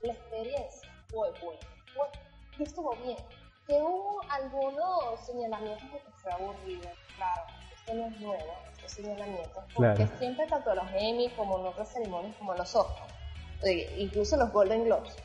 la 0.02 0.14
experiencia 0.14 0.90
fue 1.10 1.32
buena, 1.42 1.62
fue, 1.96 2.08
y 2.58 2.64
estuvo 2.64 2.96
bien. 2.98 3.18
Que 3.68 3.74
hubo 3.82 4.22
algunos 4.30 5.20
señalamientos 5.26 5.92
de 5.92 6.00
que 6.00 6.12
fue 6.22 6.32
aburrido, 6.32 6.90
claro, 7.16 7.42
esto 7.76 7.94
no 7.94 8.08
es 8.08 8.20
nuevo, 8.20 8.54
estos 8.76 8.92
señalamientos, 8.92 9.64
porque 9.76 9.96
Claro. 10.06 10.18
siempre 10.18 10.48
tanto 10.48 10.76
los 10.76 10.86
Emmy 10.94 11.30
como 11.32 11.60
en 11.60 11.66
otras 11.68 11.88
ceremonias 11.90 12.36
como 12.38 12.52
en 12.54 12.58
los 12.60 12.76
Oscars, 12.76 13.14
eh, 13.64 13.94
incluso 13.98 14.36
los 14.38 14.52
Golden 14.52 14.84
Globes, 14.86 15.16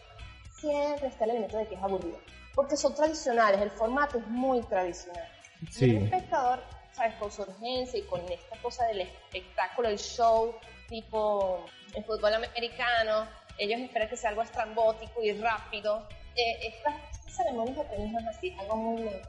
siempre 0.53 1.09
está 1.09 1.25
el 1.25 1.31
elemento 1.31 1.57
de 1.57 1.67
que 1.67 1.75
es 1.75 1.83
aburrido, 1.83 2.19
porque 2.57 2.77
son 2.77 2.93
tradicionales, 2.95 3.61
el 3.61 3.71
formato 3.71 4.19
es 4.19 4.27
muy 4.27 4.61
tradicional. 4.63 5.29
Y 5.61 5.67
el 5.67 5.73
Sí, 5.73 5.97
espectador, 5.97 6.61
¿sabes? 6.93 7.15
Con 7.15 7.31
su 7.31 7.43
urgencia 7.43 7.99
y 8.01 8.03
con 8.03 8.21
esta 8.33 8.57
cosa 8.63 8.87
del 8.87 9.03
espectáculo, 9.03 9.89
el 9.89 9.99
show, 9.99 10.55
tipo 10.89 11.65
el 11.95 12.03
fútbol 12.05 12.35
americano, 12.35 13.29
ellos 13.59 13.81
esperan 13.81 14.09
que 14.09 14.17
sea 14.17 14.31
algo 14.31 14.43
estrambótico 14.43 15.23
y 15.23 15.33
rápido. 15.41 16.09
Eh, 16.35 16.59
estas, 16.75 16.95
estas 17.13 17.37
ceremonias 17.37 17.77
de 17.77 17.85
premios 17.85 18.23
así, 18.27 18.55
algo 18.59 18.77
muy 18.77 19.03
lento. 19.03 19.29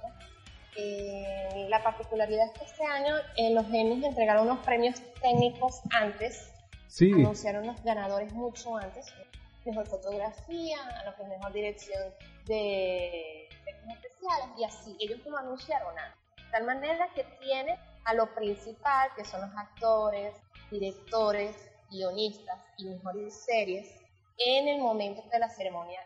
Eh, 0.76 1.66
la 1.70 1.82
particularidad 1.84 2.46
es 2.46 2.52
que 2.60 2.66
este 2.66 2.86
año 2.86 3.16
en 3.36 3.56
los 3.56 3.66
Emmys 3.74 4.04
entregaron 4.06 4.44
unos 4.48 4.64
premios 4.66 5.02
técnicos 5.22 5.82
antes, 5.92 6.52
sí, 6.88 7.12
anunciaron 7.14 7.66
los 7.68 7.82
ganadores 7.84 8.32
mucho 8.34 8.78
antes. 8.78 9.06
Mejor 9.68 9.86
fotografía, 9.86 10.78
lo 11.04 11.14
que 11.16 11.24
es 11.24 11.28
mejor 11.28 11.52
dirección 11.52 12.14
de 12.46 13.48
efectos 13.48 13.90
especiales 13.96 14.48
y 14.58 14.64
así. 14.64 14.98
Ellos 15.02 15.20
lo 15.26 15.38
anunciaron 15.38 15.94
antes. 16.00 16.20
De 16.38 16.52
tal 16.52 16.64
manera 16.64 17.10
que 17.14 17.26
tiene 17.42 17.78
a 18.06 18.14
lo 18.14 18.34
principal, 18.34 19.10
que 19.18 19.26
son 19.26 19.42
los 19.42 19.50
actores, 19.58 20.34
directores, 20.72 21.54
guionistas 21.92 22.64
y 22.78 22.86
mejores 22.86 23.34
series, 23.44 23.94
en 24.38 24.70
el 24.70 24.80
momento 24.80 25.22
de 25.30 25.40
la 25.40 25.50
ceremonia. 25.50 26.00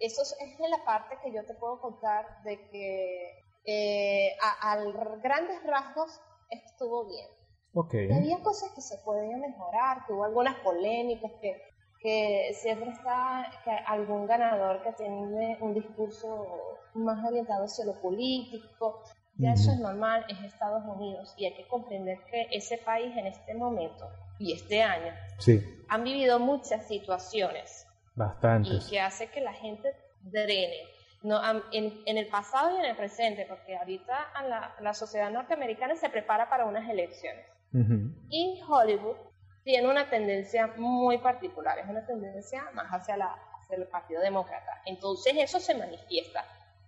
Eso 0.00 0.22
es 0.22 0.58
la 0.70 0.82
parte 0.86 1.18
que 1.22 1.32
yo 1.32 1.44
te 1.44 1.52
puedo 1.52 1.78
contar 1.78 2.42
de 2.44 2.66
que 2.70 3.44
eh, 3.66 4.36
a, 4.40 4.72
a 4.72 4.84
grandes 5.22 5.62
rasgos 5.64 6.18
estuvo 6.48 7.04
bien. 7.04 7.26
ok. 7.74 7.94
Había 8.16 8.42
cosas 8.42 8.70
que 8.72 8.80
se 8.80 8.96
podían 8.98 9.40
mejorar, 9.40 10.06
que 10.06 10.14
hubo 10.14 10.24
algunas 10.24 10.56
polémicas, 10.60 11.30
que, 11.42 11.60
que 12.06 12.54
siempre 12.54 12.90
está 12.90 13.50
que 13.64 13.72
algún 13.72 14.26
ganador 14.28 14.80
que 14.84 14.92
tiene 14.92 15.56
un 15.60 15.74
discurso 15.74 16.46
más 16.94 17.18
orientado 17.26 17.64
hacia 17.64 17.84
lo 17.84 18.00
político. 18.00 19.02
Ya 19.38 19.52
eso 19.54 19.70
Ujú. 19.70 19.72
es 19.72 19.78
normal, 19.80 20.24
es 20.28 20.38
Estados 20.44 20.84
Unidos 20.84 21.34
y 21.36 21.46
hay 21.46 21.54
que 21.54 21.66
comprender 21.66 22.18
que 22.30 22.46
ese 22.52 22.78
país 22.78 23.14
en 23.16 23.26
este 23.26 23.54
momento 23.54 24.08
y 24.38 24.52
este 24.52 24.82
año 24.82 25.12
Sí, 25.38 25.60
han 25.88 26.04
vivido 26.04 26.38
muchas 26.38 26.86
situaciones 26.86 27.84
y 28.14 28.18
bastantes. 28.20 28.86
que 28.88 29.00
hace 29.00 29.26
que 29.28 29.40
la 29.40 29.52
gente 29.52 29.92
drene. 30.20 30.78
No, 31.22 31.40
en, 31.72 32.02
en 32.06 32.18
el 32.18 32.28
pasado 32.28 32.76
y 32.76 32.78
en 32.78 32.84
el 32.86 32.94
presente, 32.96 33.46
porque 33.48 33.76
ahorita 33.76 34.14
la, 34.48 34.76
la 34.80 34.94
sociedad 34.94 35.28
norteamericana 35.30 35.96
se 35.96 36.08
prepara 36.08 36.48
para 36.48 36.66
unas 36.66 36.88
elecciones. 36.88 37.44
Ujú. 37.74 38.12
Y 38.30 38.60
Hollywood 38.68 39.16
tiene 39.66 39.88
una 39.88 40.08
tendencia 40.08 40.68
muy 40.76 41.18
particular, 41.18 41.76
es 41.80 41.88
una 41.88 42.06
tendencia 42.06 42.70
más 42.72 42.86
hacia, 42.88 43.16
la, 43.16 43.36
hacia 43.58 43.76
el 43.76 43.88
Partido 43.88 44.20
Demócrata. 44.20 44.80
Entonces 44.84 45.34
eso 45.36 45.58
se 45.58 45.74
manifiesta 45.74 46.44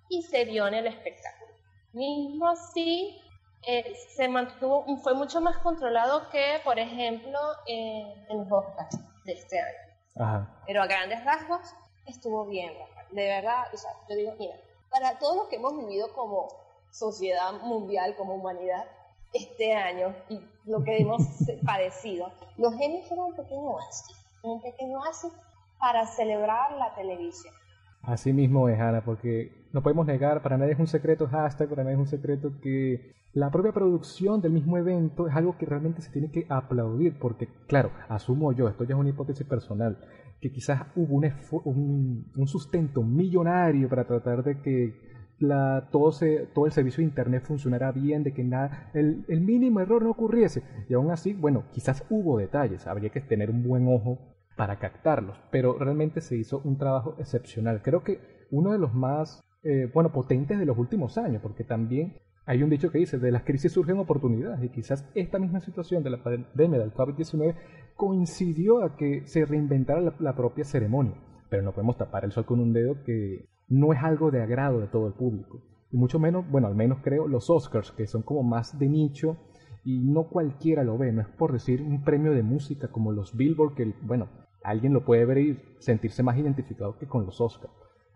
y 0.09 0.23
se 0.23 0.45
vio 0.45 0.65
en 0.69 0.75
el 0.75 0.87
espectáculo. 0.87 1.53
Mismo 1.93 2.49
así, 2.49 3.21
eh, 3.67 3.97
se 4.15 4.29
mantuvo, 4.29 4.87
fue 4.99 5.15
mucho 5.15 5.41
más 5.41 5.59
controlado 5.59 6.31
que, 6.31 6.61
por 6.63 6.79
ejemplo, 6.79 7.37
eh, 7.67 8.15
en 8.29 8.39
los 8.39 8.53
Oscars 8.53 8.97
de 9.25 9.33
este 9.33 9.59
año. 9.59 9.79
Ajá. 10.21 10.63
Pero 10.65 10.81
a 10.81 10.87
grandes 10.87 11.25
rasgos 11.25 11.75
estuvo 12.07 12.47
bien. 12.47 12.73
De 13.11 13.27
verdad, 13.27 13.65
o 13.75 13.77
sea, 13.77 13.91
yo 14.09 14.15
digo, 14.15 14.37
mira, 14.39 14.55
para 14.89 15.19
todos 15.19 15.37
los 15.37 15.49
que 15.49 15.57
hemos 15.57 15.77
vivido 15.77 16.13
como 16.15 16.47
sociedad 16.93 17.55
mundial, 17.55 18.15
como 18.15 18.37
humanidad, 18.37 18.85
este 19.33 19.75
año 19.75 20.15
y 20.29 20.41
lo 20.69 20.85
que 20.85 20.99
hemos 20.99 21.23
padecido, 21.65 22.31
los 22.57 22.75
genios 22.77 23.09
fueron 23.09 23.27
un 23.27 23.37
pequeño 23.37 23.71
oasis, 23.71 24.17
un 24.43 24.61
pequeño 24.63 24.99
oasis 24.99 25.33
para 25.79 26.07
celebrar 26.07 26.73
la 26.79 26.95
televisión. 26.95 27.55
Así 28.03 28.33
mismo 28.33 28.69
es, 28.69 28.81
Ana, 28.81 29.03
porque 29.05 29.67
no 29.73 29.83
podemos 29.83 30.07
negar, 30.07 30.43
para 30.43 30.57
nadie 30.57 30.73
es 30.73 30.79
un 30.79 30.87
secreto, 30.87 31.27
hashtag, 31.27 31.69
para 31.69 31.83
nadie 31.85 31.95
es 31.95 32.01
un 32.01 32.07
secreto 32.07 32.53
que 32.63 33.15
la 33.35 33.51
propia 33.51 33.73
producción 33.73 34.41
del 34.41 34.53
mismo 34.53 34.79
evento 34.79 35.29
es 35.29 35.37
algo 35.37 35.59
que 35.59 35.67
realmente 35.67 36.01
se 36.01 36.11
tiene 36.11 36.31
que 36.31 36.47
aplaudir, 36.49 37.19
porque, 37.19 37.49
claro, 37.67 37.91
asumo 38.09 38.53
yo, 38.53 38.69
esto 38.69 38.85
ya 38.85 38.95
es 38.95 39.01
una 39.01 39.11
hipótesis 39.11 39.47
personal, 39.47 39.99
que 40.41 40.51
quizás 40.51 40.83
hubo 40.97 41.17
un, 41.17 42.33
un 42.35 42.47
sustento 42.47 43.03
millonario 43.03 43.89
para 43.89 44.07
tratar 44.07 44.43
de 44.43 44.61
que 44.63 44.95
la, 45.39 45.89
todo, 45.93 46.13
se, 46.13 46.49
todo 46.55 46.67
el 46.67 46.73
servicio 46.73 47.03
de 47.03 47.09
Internet 47.09 47.45
funcionara 47.45 47.93
bien, 47.93 48.23
de 48.23 48.33
que 48.33 48.45
nada, 48.45 48.91
el, 48.95 49.25
mínimo 49.41 49.81
error 49.81 50.03
no 50.03 50.11
ocurriese. 50.11 50.63
Y 50.89 50.95
aún 50.95 51.11
así, 51.11 51.33
bueno, 51.33 51.65
quizás 51.73 52.05
hubo 52.11 52.39
detalles, 52.39 52.87
habría 52.87 53.11
que 53.11 53.21
tener 53.21 53.51
un 53.51 53.63
buen 53.63 53.87
ojo 53.89 54.19
para 54.57 54.79
captarlos, 54.79 55.41
pero 55.51 55.79
realmente 55.79 56.21
se 56.21 56.37
hizo 56.37 56.61
un 56.65 56.79
trabajo 56.79 57.15
excepcional. 57.19 57.83
Creo 57.83 58.03
que 58.03 58.21
uno 58.51 58.73
de 58.73 58.79
los 58.79 58.93
más, 58.93 59.41
eh, 59.63 59.91
bueno, 59.95 60.13
potentes 60.13 60.59
de 60.59 60.67
los 60.67 60.77
últimos 60.79 61.17
años, 61.17 61.41
porque 61.41 61.63
también 61.63 62.17
hay 62.45 62.63
un 62.63 62.71
dicho 62.71 62.91
que 62.91 62.99
dice, 62.99 63.19
de 63.19 63.31
las 63.31 63.45
crisis 63.45 63.73
surgen 63.73 63.99
oportunidades, 63.99 64.65
y 64.65 64.71
quizás 64.71 65.09
esta 65.15 65.39
misma 65.39 65.61
situación 65.61 66.03
de 66.03 66.11
la 66.11 66.23
pandemia 66.23 66.79
del 66.79 66.93
COVID-19 66.93 67.55
coincidió 67.95 68.83
a 68.83 68.97
que 68.97 69.27
se 69.27 69.45
reinventara 69.45 70.15
la 70.19 70.35
propia 70.35 70.65
ceremonia. 70.65 71.15
Pero 71.51 71.63
no 71.63 71.73
podemos 71.73 71.97
tapar 71.97 72.25
el 72.25 72.33
sol 72.33 72.45
con 72.45 72.61
un 72.61 72.73
dedo 72.73 73.03
que 73.05 73.47
no 73.69 73.93
es 73.93 74.03
algo 74.03 74.31
de 74.31 74.43
agrado 74.43 74.81
de 74.81 74.89
todo 74.89 75.07
el 75.07 75.15
público. 75.15 75.63
Y 75.91 75.97
mucho 75.97 76.19
menos, 76.19 76.49
bueno, 76.51 76.67
al 76.67 76.75
menos 76.75 76.99
creo, 77.03 77.29
los 77.29 77.49
Oscars, 77.51 77.93
que 77.93 78.07
son 78.07 78.23
como 78.23 78.43
más 78.43 78.79
de 78.79 78.89
nicho 78.89 79.37
y 79.85 80.01
no 80.01 80.29
cualquiera 80.29 80.85
lo 80.85 80.99
ve. 80.99 81.13
No 81.13 81.23
es 81.23 81.29
por 81.29 81.53
decir 81.53 81.83
un 81.83 82.05
premio 82.05 82.33
de 82.33 82.43
música 82.43 82.89
como 82.89 83.13
los 83.13 83.37
Billboard, 83.37 83.75
que, 83.75 83.95
bueno, 84.03 84.29
alguien 84.63 84.93
lo 84.93 85.05
puede 85.05 85.25
ver 85.25 85.39
y 85.39 85.59
sentirse 85.79 86.23
más 86.23 86.37
identificado 86.37 86.99
que 86.99 87.07
con 87.07 87.25
los 87.25 87.41
Oscars. 87.41 87.73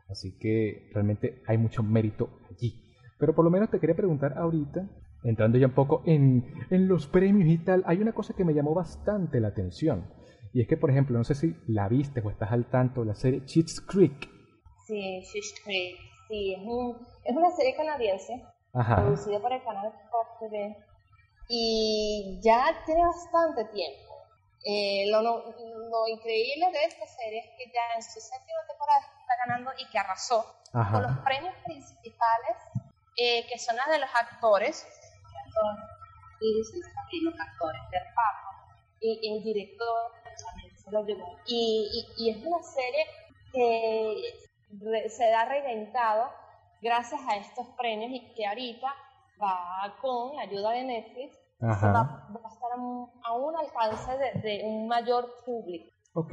Así 0.08 0.36
que 0.38 0.90
realmente 0.92 1.42
hay 1.46 1.56
mucho 1.56 1.82
mérito 1.82 2.28
allí. 2.50 2.74
Pero 3.18 3.34
por 3.34 3.44
lo 3.44 3.50
menos 3.50 3.70
te 3.70 3.78
quería 3.78 3.96
preguntar 3.96 4.36
ahorita, 4.36 4.86
entrando 5.24 5.56
ya 5.56 5.68
un 5.68 5.74
poco 5.74 6.02
en, 6.04 6.44
en 6.70 6.88
los 6.88 7.06
premios 7.06 7.48
y 7.48 7.58
tal, 7.58 7.82
hay 7.86 7.98
una 7.98 8.12
cosa 8.12 8.34
que 8.34 8.44
me 8.44 8.52
llamó 8.52 8.74
bastante 8.74 9.40
la 9.40 9.48
atención. 9.48 10.04
Y 10.52 10.60
es 10.60 10.68
que, 10.68 10.76
por 10.76 10.90
ejemplo, 10.90 11.16
no 11.16 11.24
sé 11.24 11.34
si 11.34 11.56
la 11.66 11.88
viste 11.88 12.20
o 12.20 12.30
estás 12.30 12.52
al 12.52 12.66
tanto, 12.66 13.04
la 13.04 13.14
serie 13.14 13.44
Cheats 13.46 13.80
Creek. 13.80 14.28
Sí, 14.86 15.22
Fish 15.32 15.54
Creek, 15.64 15.98
sí, 16.28 16.54
es, 16.54 16.60
un- 16.64 17.06
es 17.24 17.36
una 17.36 17.50
serie 17.52 17.76
canadiense 17.76 18.42
Ajá. 18.74 18.96
producida 18.96 19.38
por 19.40 19.52
el 19.52 19.62
canal 19.62 19.92
Fox 20.10 20.38
TV 20.40 20.76
y 21.48 22.38
ya 22.42 22.82
tiene 22.86 23.04
bastante 23.04 23.64
tiempo. 23.66 24.12
Eh, 24.64 25.06
lo, 25.10 25.44
increíble 26.08 26.70
de 26.70 26.84
esta 26.84 27.06
serie 27.06 27.40
es 27.40 27.46
que 27.58 27.72
ya 27.72 27.96
en 27.96 28.02
su 28.02 28.20
séptima 28.20 28.60
temporada 28.68 29.00
está 29.00 29.34
ganando 29.46 29.72
y 29.76 29.88
que 29.90 29.98
arrasó 29.98 30.46
con 30.72 31.02
los 31.02 31.18
premios 31.24 31.54
principales 31.64 32.56
eh, 33.16 33.44
que 33.48 33.58
son 33.58 33.76
las 33.76 33.88
de 33.90 33.98
los 33.98 34.08
actores 34.14 34.86
actor, 35.44 35.76
y 36.40 36.62
y 37.18 37.20
los 37.24 37.34
actores 37.38 37.82
de 37.90 37.98
reparto 37.98 38.48
y 39.00 39.36
el 39.36 39.42
director 39.42 40.12
también 40.46 40.78
se 40.78 40.90
lo 40.90 41.04
llevó. 41.04 41.36
y, 41.46 42.06
y, 42.16 42.24
y 42.24 42.30
es 42.30 42.36
una 42.46 42.62
serie 42.62 43.04
que 43.52 44.32
re- 44.80 45.08
se 45.08 45.28
da 45.30 45.44
reinventado 45.44 46.24
gracias 46.80 47.20
a 47.28 47.36
estos 47.36 47.66
premios 47.78 48.10
y 48.10 48.34
que 48.34 48.46
ahorita 48.46 48.86
va 49.40 49.94
con 50.00 50.36
la 50.36 50.42
ayuda 50.42 50.70
de 50.72 50.84
Netflix 50.84 51.34
se 51.58 51.66
va, 51.66 51.72
Ajá. 51.72 51.92
va 51.92 52.40
a 52.44 52.48
estar 52.52 52.72
a 52.72 52.76
un, 52.80 53.08
a 53.24 53.32
un 53.36 53.56
alcance 53.56 54.10
de, 54.18 54.40
de 54.40 54.62
un 54.64 54.88
mayor 54.88 55.26
público 55.46 55.92
Ok. 56.14 56.32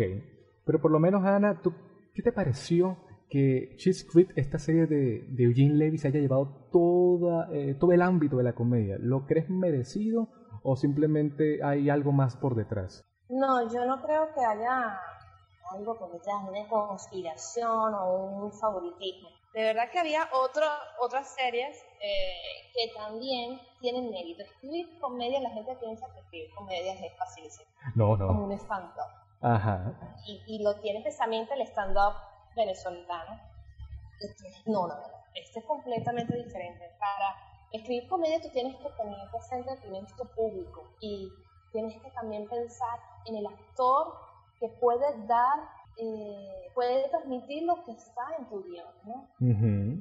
Pero 0.66 0.82
por 0.82 0.92
lo 0.92 1.00
menos, 1.00 1.24
Ana, 1.26 1.62
¿tú, 1.62 1.74
¿qué 2.14 2.22
te 2.22 2.32
pareció 2.32 2.98
que 3.30 3.76
Cheats 3.78 4.04
Creek, 4.12 4.34
esta 4.36 4.58
serie 4.60 4.88
de, 4.88 5.24
de 5.30 5.44
Eugene 5.44 5.76
Levy, 5.76 5.98
se 5.98 6.08
haya 6.10 6.20
llevado 6.20 6.68
toda, 6.72 7.48
eh, 7.54 7.76
todo 7.80 7.92
el 7.94 8.02
ámbito 8.02 8.38
de 8.38 8.44
la 8.44 8.54
comedia? 8.54 8.98
¿Lo 9.00 9.26
crees 9.26 9.50
merecido 9.50 10.28
o 10.64 10.76
simplemente 10.76 11.64
hay 11.64 11.90
algo 11.90 12.12
más 12.12 12.36
por 12.36 12.56
detrás? 12.56 13.04
No, 13.30 13.72
yo 13.74 13.86
no 13.86 14.02
creo 14.02 14.28
que 14.34 14.44
haya 14.44 15.00
algo 15.72 15.98
que 15.98 16.52
de 16.52 16.68
conspiración 16.68 17.94
o 17.94 18.14
un 18.14 18.52
favoritismo. 18.52 19.30
De 19.54 19.64
verdad 19.64 19.90
que 19.92 20.00
había 20.00 20.30
otro, 20.32 20.64
otras 21.00 21.36
series 21.36 21.84
eh, 22.00 22.70
que 22.74 22.94
también 22.94 23.60
tienen 23.80 24.12
mérito. 24.12 24.44
Escribir 24.44 25.00
comedia, 25.00 25.40
la 25.40 25.50
gente 25.50 25.76
piensa 25.78 26.08
que 26.14 26.20
escribir 26.20 26.54
comedias 26.56 26.98
es 27.02 27.18
facilísimo. 27.18 27.70
No, 27.96 28.16
no. 28.16 28.28
Como 28.28 28.46
un 28.46 28.52
stand-up. 28.52 29.10
Ajá. 29.42 29.94
Y, 30.28 30.44
y, 30.48 30.64
lo 30.64 30.76
tiene 30.82 31.02
precisamente 31.02 31.54
el 31.56 31.62
stand-up 31.62 32.14
venezolano. 32.56 33.42
No, 34.66 34.88
no, 34.88 34.96
no. 34.96 35.20
Este 35.34 35.60
es 35.60 35.66
completamente 35.66 36.36
diferente. 36.36 36.92
Para 37.00 37.36
escribir 37.72 38.08
comedia 38.08 38.42
tú 38.42 38.50
tienes 38.50 38.76
que 38.76 38.90
tener 38.90 39.32
presente 39.32 39.72
tu 40.16 40.26
público 40.36 40.84
y 41.00 41.32
tienes 41.72 42.02
que 42.02 42.12
también 42.12 42.48
pensar 42.48 43.00
en 43.26 43.38
el 43.38 43.46
actor 43.48 44.29
que 44.60 44.68
puede 44.68 45.26
dar, 45.26 45.60
eh, 45.98 46.72
puede 46.74 47.10
transmitir 47.10 47.64
lo 47.64 47.84
que 47.84 47.92
está 47.92 48.22
en 48.38 48.50
tu 48.50 48.64
guion, 48.64 48.88
¿no? 49.04 49.28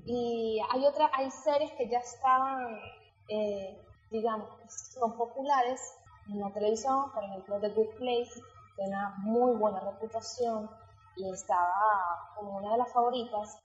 Y 0.07 0.61
hay 0.71 0.87
otras, 0.87 1.11
hay 1.15 1.31
series 1.31 1.73
que 1.73 1.89
ya 1.89 1.99
estaban, 1.99 2.79
eh, 3.29 3.81
digamos, 4.11 4.49
son 4.67 5.17
populares 5.17 5.81
en 6.29 6.41
la 6.41 6.51
televisión, 6.53 7.11
por 7.13 7.25
ejemplo, 7.25 7.61
The 7.61 7.71
Good 7.71 7.97
Place, 7.99 8.41
tiene 8.77 8.91
una 8.91 9.15
muy 9.19 9.57
buena 9.57 9.81
reputación 9.81 10.71
y 11.17 11.29
estaba 11.31 12.33
como 12.37 12.59
una 12.59 12.73
de 12.73 12.79
las 12.79 12.93
favoritas, 12.93 13.59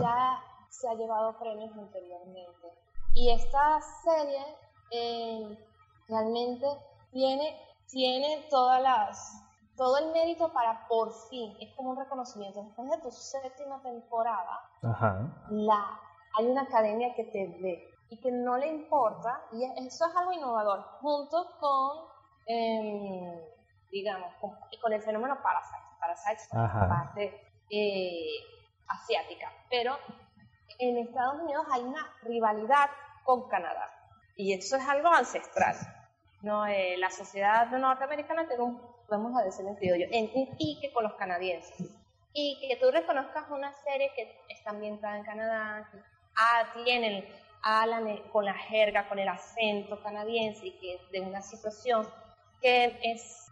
ya 0.00 0.40
se 0.68 0.88
ha 0.88 0.94
llevado 0.94 1.38
premios 1.38 1.72
anteriormente. 1.72 2.72
Y 3.14 3.30
esta 3.30 3.80
serie 4.04 4.44
eh, 4.90 5.58
realmente 6.08 6.66
tiene, 7.12 7.56
tiene 7.90 8.46
todas 8.50 8.82
las, 8.82 9.42
todo 9.78 9.96
el 9.98 10.12
mérito 10.12 10.52
para 10.52 10.86
por 10.88 11.12
fin, 11.30 11.56
es 11.60 11.72
como 11.76 11.90
un 11.90 11.96
reconocimiento. 11.96 12.62
Después 12.64 12.90
de 12.90 12.98
tu 12.98 13.10
séptima 13.12 13.80
temporada, 13.80 14.60
La, 15.50 16.00
hay 16.36 16.46
una 16.46 16.62
academia 16.62 17.14
que 17.14 17.24
te 17.24 17.46
ve 17.62 17.88
y 18.10 18.20
que 18.20 18.32
no 18.32 18.58
le 18.58 18.66
importa, 18.66 19.40
y 19.52 19.64
eso 19.86 20.06
es 20.06 20.16
algo 20.16 20.32
innovador, 20.32 20.82
junto 21.00 21.56
con, 21.60 22.08
em, 22.46 23.40
digamos, 23.92 24.34
con, 24.40 24.92
el 24.92 25.00
fenómeno 25.02 25.38
Parasite. 25.42 25.78
Parasite 26.00 26.42
es 26.42 26.48
una 26.52 26.88
parte 26.88 27.40
eh, 27.70 28.40
asiática, 28.88 29.52
pero 29.70 29.96
en 30.78 30.98
Estados 30.98 31.40
Unidos 31.40 31.66
hay 31.70 31.82
una 31.82 32.04
rivalidad 32.22 32.90
con 33.24 33.48
Canadá, 33.48 33.90
y 34.36 34.54
eso 34.54 34.76
es 34.76 34.88
algo 34.88 35.08
ancestral. 35.08 35.76
¿no? 36.42 36.66
Eh, 36.66 36.96
la 36.98 37.10
sociedad 37.10 37.68
norteamericana 37.70 38.46
tiene 38.46 38.62
un, 38.62 38.80
podemos 39.08 39.32
decir 39.44 39.66
en 39.66 39.74
criollo, 39.76 40.06
en 40.12 40.30
un 40.34 40.56
pique 40.56 40.92
con 40.92 41.04
los 41.04 41.14
canadienses. 41.14 41.76
Y 42.34 42.58
que 42.60 42.76
tú 42.76 42.90
reconozcas 42.90 43.50
una 43.50 43.72
serie 43.72 44.12
que 44.14 44.30
está 44.48 44.70
ambientada 44.70 45.16
en 45.16 45.24
Canadá, 45.24 45.88
que 45.90 45.98
ah, 46.36 46.72
tienen 46.84 47.24
con 48.30 48.44
la 48.44 48.54
jerga, 48.54 49.08
con 49.08 49.18
el 49.18 49.28
acento 49.28 50.00
canadiense 50.02 50.68
y 50.68 50.78
que 50.78 50.94
es 50.94 51.10
de 51.10 51.20
una 51.20 51.42
situación 51.42 52.06
que 52.62 52.98
es, 53.02 53.50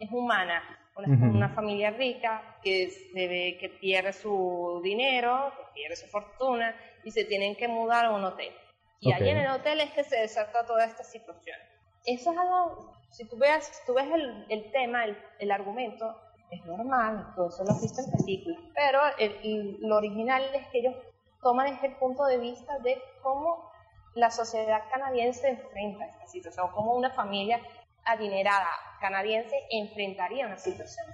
es, 0.00 0.10
humana. 0.10 0.62
Una, 0.96 1.30
una, 1.30 1.48
familia 1.50 1.90
rica 1.90 2.58
que, 2.62 2.90
se 2.90 3.58
que 3.58 3.78
pierde 3.80 4.12
su 4.12 4.80
dinero, 4.82 5.52
que 5.56 5.62
pierde 5.74 5.96
su 5.96 6.06
fortuna 6.08 6.74
y 7.04 7.10
se 7.10 7.24
tienen 7.24 7.56
que 7.56 7.68
mudar 7.68 8.06
a 8.06 8.10
un 8.10 8.24
hotel. 8.24 8.52
Y 8.98 9.12
ahí 9.12 9.28
en 9.30 9.38
el 9.38 9.50
hotel 9.50 9.80
es 9.80 9.92
que 9.92 10.04
se 10.04 10.16
desata 10.16 10.66
toda 10.66 10.84
esta 10.84 11.04
situación 11.04 11.56
eso 12.04 12.32
es 12.32 12.38
algo, 12.38 12.92
si 13.10 13.28
tú 13.28 13.36
ves, 13.38 13.82
tú 13.86 13.94
ves 13.94 14.10
el, 14.10 14.46
el 14.48 14.70
tema, 14.72 15.04
el, 15.04 15.16
el, 15.38 15.50
argumento, 15.50 16.16
es 16.50 16.64
normal, 16.64 17.32
todo 17.36 17.48
eso 17.48 17.64
lo 17.64 17.72
has 17.72 17.82
visto 17.82 18.00
en 18.00 18.10
películas, 18.10 18.60
pero 18.74 19.00
el, 19.18 19.78
lo 19.80 19.96
original 19.96 20.42
es 20.54 20.66
que 20.68 20.78
ellos 20.78 20.94
toman 21.42 21.78
el 21.82 21.96
punto 21.96 22.24
de 22.24 22.38
vista 22.38 22.78
de 22.80 23.00
cómo 23.22 23.70
la 24.14 24.30
sociedad 24.30 24.82
canadiense 24.92 25.48
enfrenta 25.48 26.06
esta 26.06 26.26
situación, 26.26 26.68
cómo 26.74 26.94
una 26.94 27.10
familia 27.10 27.60
adinerada 28.04 28.68
canadiense 29.00 29.54
enfrentaría 29.70 30.46
una 30.46 30.56
situación 30.56 31.06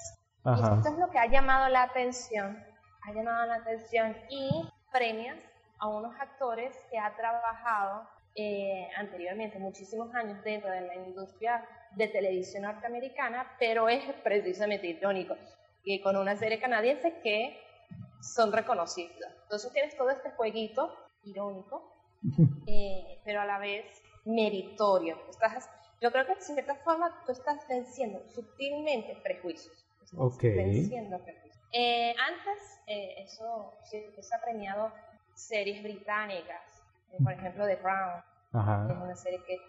Y 0.45 0.53
esto 0.53 0.89
es 0.89 0.99
lo 0.99 1.11
que 1.11 1.19
ha 1.19 1.27
llamado 1.27 1.69
la 1.69 1.83
atención, 1.83 2.65
ha 3.03 3.13
llamado 3.13 3.47
la 3.47 3.57
atención 3.57 4.17
y 4.31 4.69
premias 4.93 5.37
a 5.79 5.89
unos 5.89 6.15
actores 6.19 6.75
que 6.91 6.99
ha 6.99 7.15
trabajado 7.15 8.09
eh, 8.35 8.89
anteriormente, 8.97 9.59
muchísimos 9.59 10.15
años 10.15 10.43
dentro 10.43 10.71
de 10.71 10.83
la 10.83 10.95
industria 10.95 11.67
de 11.95 12.09
televisión 12.09 12.65
norteamericana, 12.65 13.57
pero 13.59 13.89
es 13.89 14.03
precisamente 14.23 14.87
irónico 14.87 15.37
que 15.85 16.01
con 16.03 16.17
una 16.17 16.37
serie 16.37 16.59
canadiense 16.59 17.21
que 17.23 17.61
son 18.21 18.53
reconocidos. 18.53 19.17
Entonces 19.45 19.73
tienes 19.73 19.97
todo 19.97 20.11
este 20.11 20.31
jueguito 20.33 20.93
irónico, 21.23 21.93
eh, 22.67 23.21
pero 23.25 23.41
a 23.41 23.47
la 23.47 23.59
vez 23.59 23.85
meritorio. 24.25 25.19
Estás, 25.31 25.69
yo 26.01 26.11
creo 26.11 26.27
que 26.27 26.35
de 26.35 26.41
cierta 26.41 26.75
forma 26.77 27.23
tú 27.25 27.33
estás 27.33 27.67
venciendo 27.69 28.21
sutilmente 28.29 29.17
prejuicios. 29.23 29.75
Estás 30.03 30.39
venciendo 30.43 31.19
prejuicios. 31.23 31.57
Eh, 31.73 32.15
antes, 32.19 32.81
eso 32.87 33.75
se 33.85 34.35
ha 34.35 34.41
premiado 34.41 34.93
series 35.35 35.83
británicas, 35.83 36.63
por 37.23 37.33
ejemplo, 37.33 37.67
The 37.67 37.79
Crown. 37.79 38.23
Es 38.91 38.97
una 38.97 39.17
serie 39.17 39.43
que 39.45 39.55
es 39.55 39.61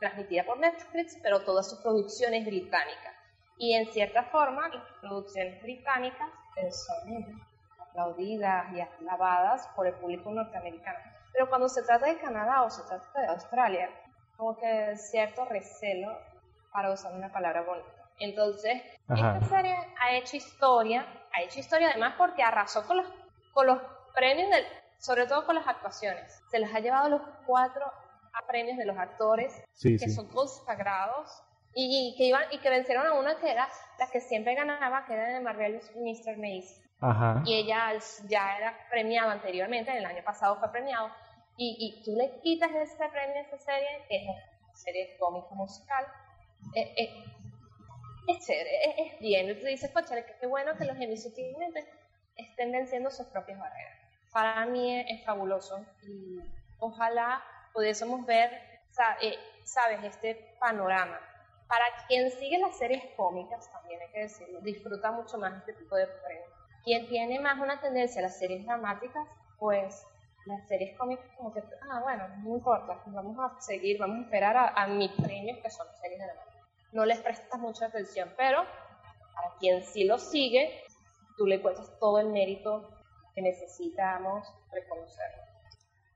transmitida 0.00 0.44
por 0.44 0.58
Netflix, 0.58 1.16
pero 1.22 1.42
toda 1.42 1.62
su 1.62 1.80
producción 1.80 2.34
es 2.34 2.44
británica. 2.44 3.14
Y 3.56 3.74
en 3.74 3.86
cierta 3.92 4.24
forma, 4.24 4.68
las 4.68 4.82
producciones 5.00 5.62
británicas 5.62 6.28
son 6.70 7.40
aplaudidas 7.78 8.72
y 8.74 8.80
alabadas 8.80 9.68
por 9.76 9.86
el 9.86 9.94
público 9.94 10.30
norteamericano. 10.30 10.98
Pero 11.32 11.48
cuando 11.48 11.68
se 11.68 11.82
trata 11.82 12.06
de 12.06 12.18
Canadá 12.18 12.62
o 12.62 12.70
se 12.70 12.82
trata 12.82 13.20
de 13.20 13.26
Australia, 13.28 13.90
como 14.36 14.56
que 14.56 14.96
cierto 14.96 15.44
recelo 15.44 16.18
para 16.72 16.92
usar 16.92 17.14
una 17.14 17.32
palabra 17.32 17.62
bonita. 17.62 17.88
Entonces, 18.18 18.82
esta 19.08 19.40
serie 19.42 19.76
ha 20.00 20.14
hecho 20.14 20.36
historia, 20.36 21.06
ha 21.32 21.42
hecho 21.42 21.60
historia 21.60 21.90
además 21.90 22.14
porque 22.18 22.42
arrasó 22.42 22.86
con 22.86 22.96
los, 22.96 23.06
con 23.52 23.66
los 23.66 23.80
premios 24.14 24.50
del, 24.50 24.64
sobre 24.98 25.26
todo 25.26 25.44
con 25.46 25.54
las 25.54 25.66
actuaciones. 25.66 26.42
Se 26.50 26.58
les 26.58 26.74
ha 26.74 26.80
llevado 26.80 27.08
los 27.10 27.22
cuatro 27.46 27.92
premios 28.46 28.76
de 28.76 28.84
los 28.84 28.96
actores 28.96 29.52
que 29.80 30.08
son 30.08 30.28
consagrados 30.28 31.42
y, 31.74 32.14
que 32.16 32.24
iban 32.24 32.44
y 32.50 32.58
que 32.58 32.70
vencieron 32.70 33.06
a 33.06 33.12
una 33.14 33.38
que 33.38 33.50
era 33.50 33.68
la 33.98 34.08
que 34.10 34.20
siempre 34.20 34.54
ganaba, 34.54 35.04
que 35.04 35.12
era 35.12 35.28
de 35.28 35.40
Marvelous 35.40 35.90
Mr. 35.94 36.36
Mace. 36.38 36.82
Y 37.44 37.54
ella 37.54 37.92
ya 38.28 38.56
era 38.56 38.74
premiada 38.90 39.32
anteriormente, 39.32 39.96
el 39.96 40.06
año 40.06 40.24
pasado 40.24 40.58
fue 40.58 40.70
premiado. 40.72 41.10
Y, 41.58 41.76
y 41.78 42.04
tú 42.04 42.16
le 42.16 42.40
quitas 42.40 42.70
ese 42.70 43.08
premio 43.08 43.36
a 43.36 43.40
esa 43.40 43.58
serie, 43.58 43.88
que 44.08 44.16
es 44.16 44.22
una 44.24 44.74
serie 44.74 45.16
cómica 45.18 45.54
musical. 45.54 46.06
Eh, 46.74 46.94
eh, 46.96 47.24
es 48.28 48.46
chévere, 48.46 48.94
es, 48.98 49.20
bien. 49.20 49.50
Y 49.50 49.54
tú 49.54 49.66
dices, 49.66 49.90
coche, 49.90 50.24
qué 50.40 50.46
bueno 50.46 50.76
que 50.76 50.84
los 50.84 50.96
emisores 50.96 51.36
estén 52.36 52.72
venciendo 52.72 53.10
sus 53.10 53.26
propias 53.26 53.58
barreras 53.58 54.06
para 54.36 54.66
mí 54.66 55.00
es, 55.00 55.24
fabuloso 55.24 55.82
y 56.02 56.38
ojalá 56.78 57.42
pudiésemos 57.76 58.24
ver, 58.24 58.50
eh, 59.20 59.38
sabes, 59.64 60.02
este 60.02 60.56
panorama. 60.58 61.20
Para 61.68 61.84
quien 62.08 62.30
sigue 62.30 62.58
las 62.58 62.78
series 62.78 63.04
cómicas, 63.16 63.70
también 63.70 64.00
hay 64.00 64.08
que 64.08 64.20
decirlo, 64.20 64.60
disfruta 64.62 65.12
mucho 65.12 65.36
más 65.36 65.54
este 65.58 65.74
tipo 65.74 65.94
de 65.94 66.06
premios. 66.06 66.48
Quien 66.82 67.06
tiene 67.08 67.38
más 67.38 67.58
una 67.58 67.78
tendencia 67.80 68.20
a 68.20 68.22
las 68.22 68.38
series 68.38 68.64
dramáticas, 68.64 69.28
pues 69.58 70.06
las 70.46 70.66
series 70.68 70.96
cómicas 70.96 71.26
como 71.36 71.52
que, 71.52 71.62
ah, 71.90 72.00
bueno, 72.02 72.28
no 72.38 72.56
importa, 72.56 73.02
vamos 73.06 73.36
a 73.38 73.60
seguir, 73.60 73.98
vamos 73.98 74.20
a 74.20 74.22
esperar 74.22 74.56
a, 74.56 74.68
a 74.68 74.86
mis 74.86 75.10
premios 75.12 75.58
que 75.58 75.70
son 75.70 75.86
las 75.86 76.00
series 76.00 76.20
dramáticas. 76.20 76.68
No 76.92 77.04
les 77.04 77.20
prestas 77.20 77.60
mucha 77.60 77.86
atención, 77.86 78.32
pero 78.38 78.64
para 79.34 79.54
quien 79.58 79.82
sí 79.82 80.04
lo 80.04 80.18
sigue, 80.18 80.82
tú 81.36 81.46
le 81.46 81.60
cuentas 81.60 81.92
todo 81.98 82.20
el 82.20 82.28
mérito 82.28 82.88
que 83.34 83.42
necesitamos 83.42 84.48
reconocerlo. 84.72 85.55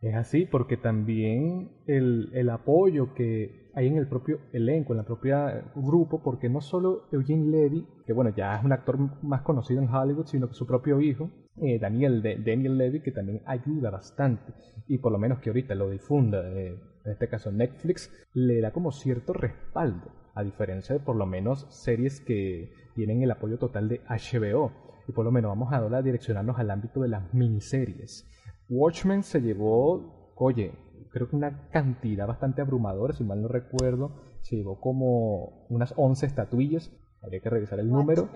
Es 0.01 0.15
así, 0.15 0.47
porque 0.47 0.79
también 0.79 1.73
el, 1.87 2.31
el, 2.33 2.49
apoyo 2.49 3.13
que 3.13 3.71
hay 3.75 3.87
en 3.87 3.97
el 3.97 4.09
propio 4.09 4.39
elenco, 4.53 4.95
en 4.95 5.01
el 5.01 5.05
propio 5.05 5.37
grupo, 5.75 6.23
porque 6.23 6.49
no 6.49 6.63
solo 6.63 7.07
Eugene 7.13 7.51
Levy, 7.51 7.87
que 8.07 8.15
bueno, 8.15 8.35
ya 8.35 8.57
es 8.57 8.65
un 8.65 8.73
actor 8.73 8.99
más 9.23 9.43
conocido 9.43 9.83
en 9.83 9.95
Hollywood, 9.95 10.27
sino 10.27 10.49
que 10.49 10.55
su 10.55 10.67
propio 10.67 11.03
hijo, 11.03 11.31
eh, 11.57 11.79
Daniel, 11.79 12.23
de, 12.23 12.37
Daniel 12.37 12.79
Levy, 12.79 13.01
que 13.01 13.13
también 13.13 13.43
ayuda 13.45 13.91
bastante, 13.91 14.55
y 14.89 14.99
por 14.99 15.13
lo 15.13 15.19
menos 15.19 15.41
que 15.41 15.51
ahorita 15.51 15.75
lo 15.75 15.91
difunda, 15.91 16.49
eh, 16.49 16.79
en 17.05 17.13
este 17.13 17.29
caso 17.29 17.53
Netflix, 17.53 18.11
le 18.33 18.61
da 18.63 18.73
como 18.73 18.93
cierto 18.93 19.35
respaldo, 19.35 20.13
a 20.35 20.43
diferencia 20.43 20.95
de 20.95 21.01
por 21.01 21.17
lo 21.17 21.27
menos 21.27 21.67
series 21.69 22.21
que 22.21 22.73
tienen 22.95 23.23
el 23.23 23.31
apoyo 23.31 23.59
total 23.59 23.89
de 23.89 24.01
HBO 24.09 24.73
y 25.09 25.13
por 25.13 25.25
lo 25.25 25.33
menos 25.33 25.51
vamos 25.51 25.73
a 25.73 26.03
direccionarnos 26.03 26.59
al 26.59 26.71
ámbito 26.71 27.01
de 27.01 27.09
las 27.09 27.35
miniseries. 27.35 28.27
Watchmen 28.70 29.22
se 29.24 29.40
llevó, 29.40 30.33
oye, 30.37 30.72
creo 31.12 31.28
que 31.28 31.37
una 31.37 31.68
cantidad 31.70 32.26
bastante 32.26 32.62
abrumadora, 32.62 33.12
si 33.14 33.24
mal 33.24 33.42
no 33.42 33.48
recuerdo, 33.48 34.12
se 34.42 34.56
llevó 34.56 34.80
como 34.80 35.66
unas 35.68 35.92
11 35.96 36.24
estatuillas, 36.26 36.90
habría 37.22 37.40
que 37.40 37.50
revisar 37.50 37.80
el 37.80 37.90
número. 37.90 38.28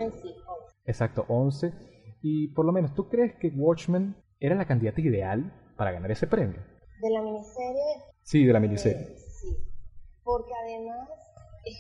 Exacto, 0.84 1.24
11. 1.28 1.72
Y 2.20 2.48
por 2.48 2.66
lo 2.66 2.72
menos, 2.72 2.94
¿tú 2.94 3.08
crees 3.08 3.34
que 3.36 3.48
Watchmen 3.48 4.16
era 4.40 4.54
la 4.56 4.66
candidata 4.66 5.00
ideal 5.00 5.52
para 5.76 5.92
ganar 5.92 6.10
ese 6.10 6.26
premio? 6.26 6.60
De 7.00 7.10
la 7.10 7.22
miniserie. 7.22 7.82
Sí, 8.22 8.44
de 8.44 8.52
la 8.52 8.60
miniserie. 8.60 9.02
eh, 9.02 9.16
sí. 9.16 9.56
Porque 10.22 10.52
además 10.54 11.08
eh, 11.64 11.70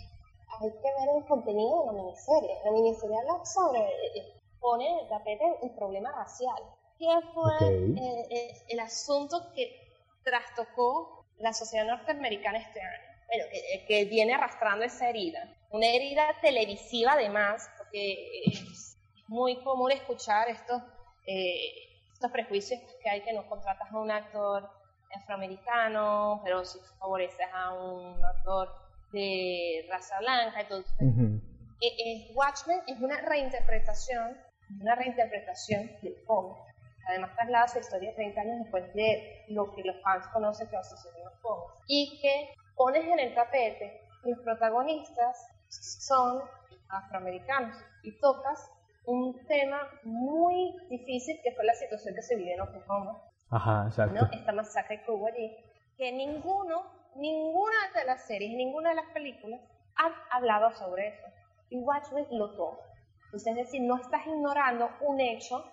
hay 0.60 0.70
que 0.70 0.76
ver 0.78 1.16
el 1.18 1.24
contenido 1.26 1.80
de 1.80 1.86
la 1.86 1.92
miniserie. 1.92 2.50
La 2.64 2.70
miniserie 2.72 3.16
habla 3.18 3.44
sobre. 3.44 3.80
eh, 3.80 4.40
pone 4.60 4.86
en 4.90 4.98
el 5.00 5.08
tapete 5.08 5.44
el 5.62 5.70
problema 5.74 6.10
racial. 6.12 6.56
¿Qué 7.04 7.26
fue 7.34 7.52
Ok. 7.52 7.98
eh, 7.98 8.26
eh, 8.30 8.62
el 8.68 8.80
asunto 8.80 9.52
que 9.54 9.92
trastocó 10.22 11.26
la 11.38 11.52
sociedad 11.52 11.86
norteamericana 11.86 12.58
este 12.58 12.80
año? 12.80 13.02
Bueno, 13.26 13.44
que, 13.50 13.84
que 13.86 14.04
viene 14.06 14.32
arrastrando 14.34 14.84
esa 14.84 15.10
herida. 15.10 15.54
Una 15.70 15.86
herida 15.86 16.34
televisiva 16.40 17.12
además, 17.12 17.68
porque 17.76 18.42
es 18.46 18.96
muy 19.28 19.56
común 19.62 19.92
escuchar 19.92 20.48
estos, 20.48 20.82
eh, 21.26 21.72
estos 22.12 22.30
prejuicios 22.30 22.80
que 23.02 23.10
hay 23.10 23.20
que 23.22 23.32
no 23.32 23.46
contratas 23.48 23.90
a 23.90 23.98
un 23.98 24.10
actor 24.10 24.70
afroamericano, 25.14 26.40
pero 26.42 26.64
si 26.64 26.78
favoreces 26.98 27.46
a 27.52 27.72
un 27.74 28.24
actor 28.24 28.72
de 29.12 29.86
raza 29.90 30.18
blanca. 30.20 30.66
Ujú. 31.00 31.40
Eh, 31.80 31.96
eh, 31.98 32.32
Watchmen 32.34 32.80
es 32.86 32.98
una 33.00 33.20
reinterpretación, 33.20 34.38
una 34.80 34.94
reinterpretación 34.94 35.90
del 36.02 36.16
cómic. 36.24 36.73
Además 37.08 37.34
traslada 37.34 37.68
su 37.68 37.78
historia 37.78 38.14
30 38.14 38.40
años 38.40 38.58
después 38.60 38.94
de 38.94 39.44
lo 39.48 39.74
que 39.74 39.82
los 39.82 40.00
fans 40.02 40.26
conocen 40.28 40.68
que 40.68 40.76
en 40.76 41.24
los 41.24 41.34
cómics. 41.40 41.82
Y 41.86 42.18
que 42.20 42.54
pones 42.76 43.04
en 43.04 43.18
el 43.18 43.34
tapete 43.34 44.00
los 44.24 44.38
protagonistas 44.40 45.46
son 45.68 46.42
afroamericanos 46.88 47.76
y 48.02 48.18
tocas 48.20 48.70
un 49.06 49.44
tema 49.46 49.86
muy 50.04 50.74
difícil 50.88 51.38
que 51.42 51.52
fue 51.52 51.64
la 51.64 51.74
situación 51.74 52.14
que 52.14 52.22
se 52.22 52.36
vive 52.36 52.54
en 52.54 52.60
Oklahoma, 52.62 53.20
Ajá, 53.50 53.84
exacto. 53.86 54.14
¿no? 54.14 54.32
Esta 54.32 54.52
masacre 54.52 55.02
que 55.02 55.10
hubo 55.10 55.26
allí, 55.26 55.54
que 55.96 56.10
ninguno, 56.12 56.84
ninguna 57.16 57.76
de 57.94 58.04
las 58.04 58.26
series, 58.26 58.52
ninguna 58.52 58.90
de 58.90 58.96
las 58.96 59.10
películas 59.12 59.60
han 59.96 60.12
hablado 60.30 60.72
sobre 60.72 61.08
eso. 61.08 61.26
Y 61.70 61.78
Watchmen 61.78 62.26
lo 62.30 62.56
toma. 62.56 62.78
Entonces, 63.26 63.48
es 63.48 63.56
decir, 63.56 63.82
no 63.82 63.96
estás 63.96 64.26
ignorando 64.26 64.90
un 65.00 65.20
hecho 65.20 65.64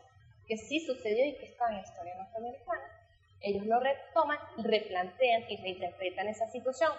que 0.51 0.57
sí 0.57 0.81
sucedió 0.81 1.25
y 1.25 1.37
que 1.37 1.45
está 1.45 1.69
en 1.69 1.75
la 1.75 1.81
historia 1.81 2.13
norteamericana. 2.13 2.81
Ellos 3.39 3.65
lo 3.67 3.79
retoman, 3.79 4.37
replantean 4.57 5.43
y 5.47 5.55
reinterpretan 5.55 6.27
esa 6.27 6.45
situación 6.49 6.91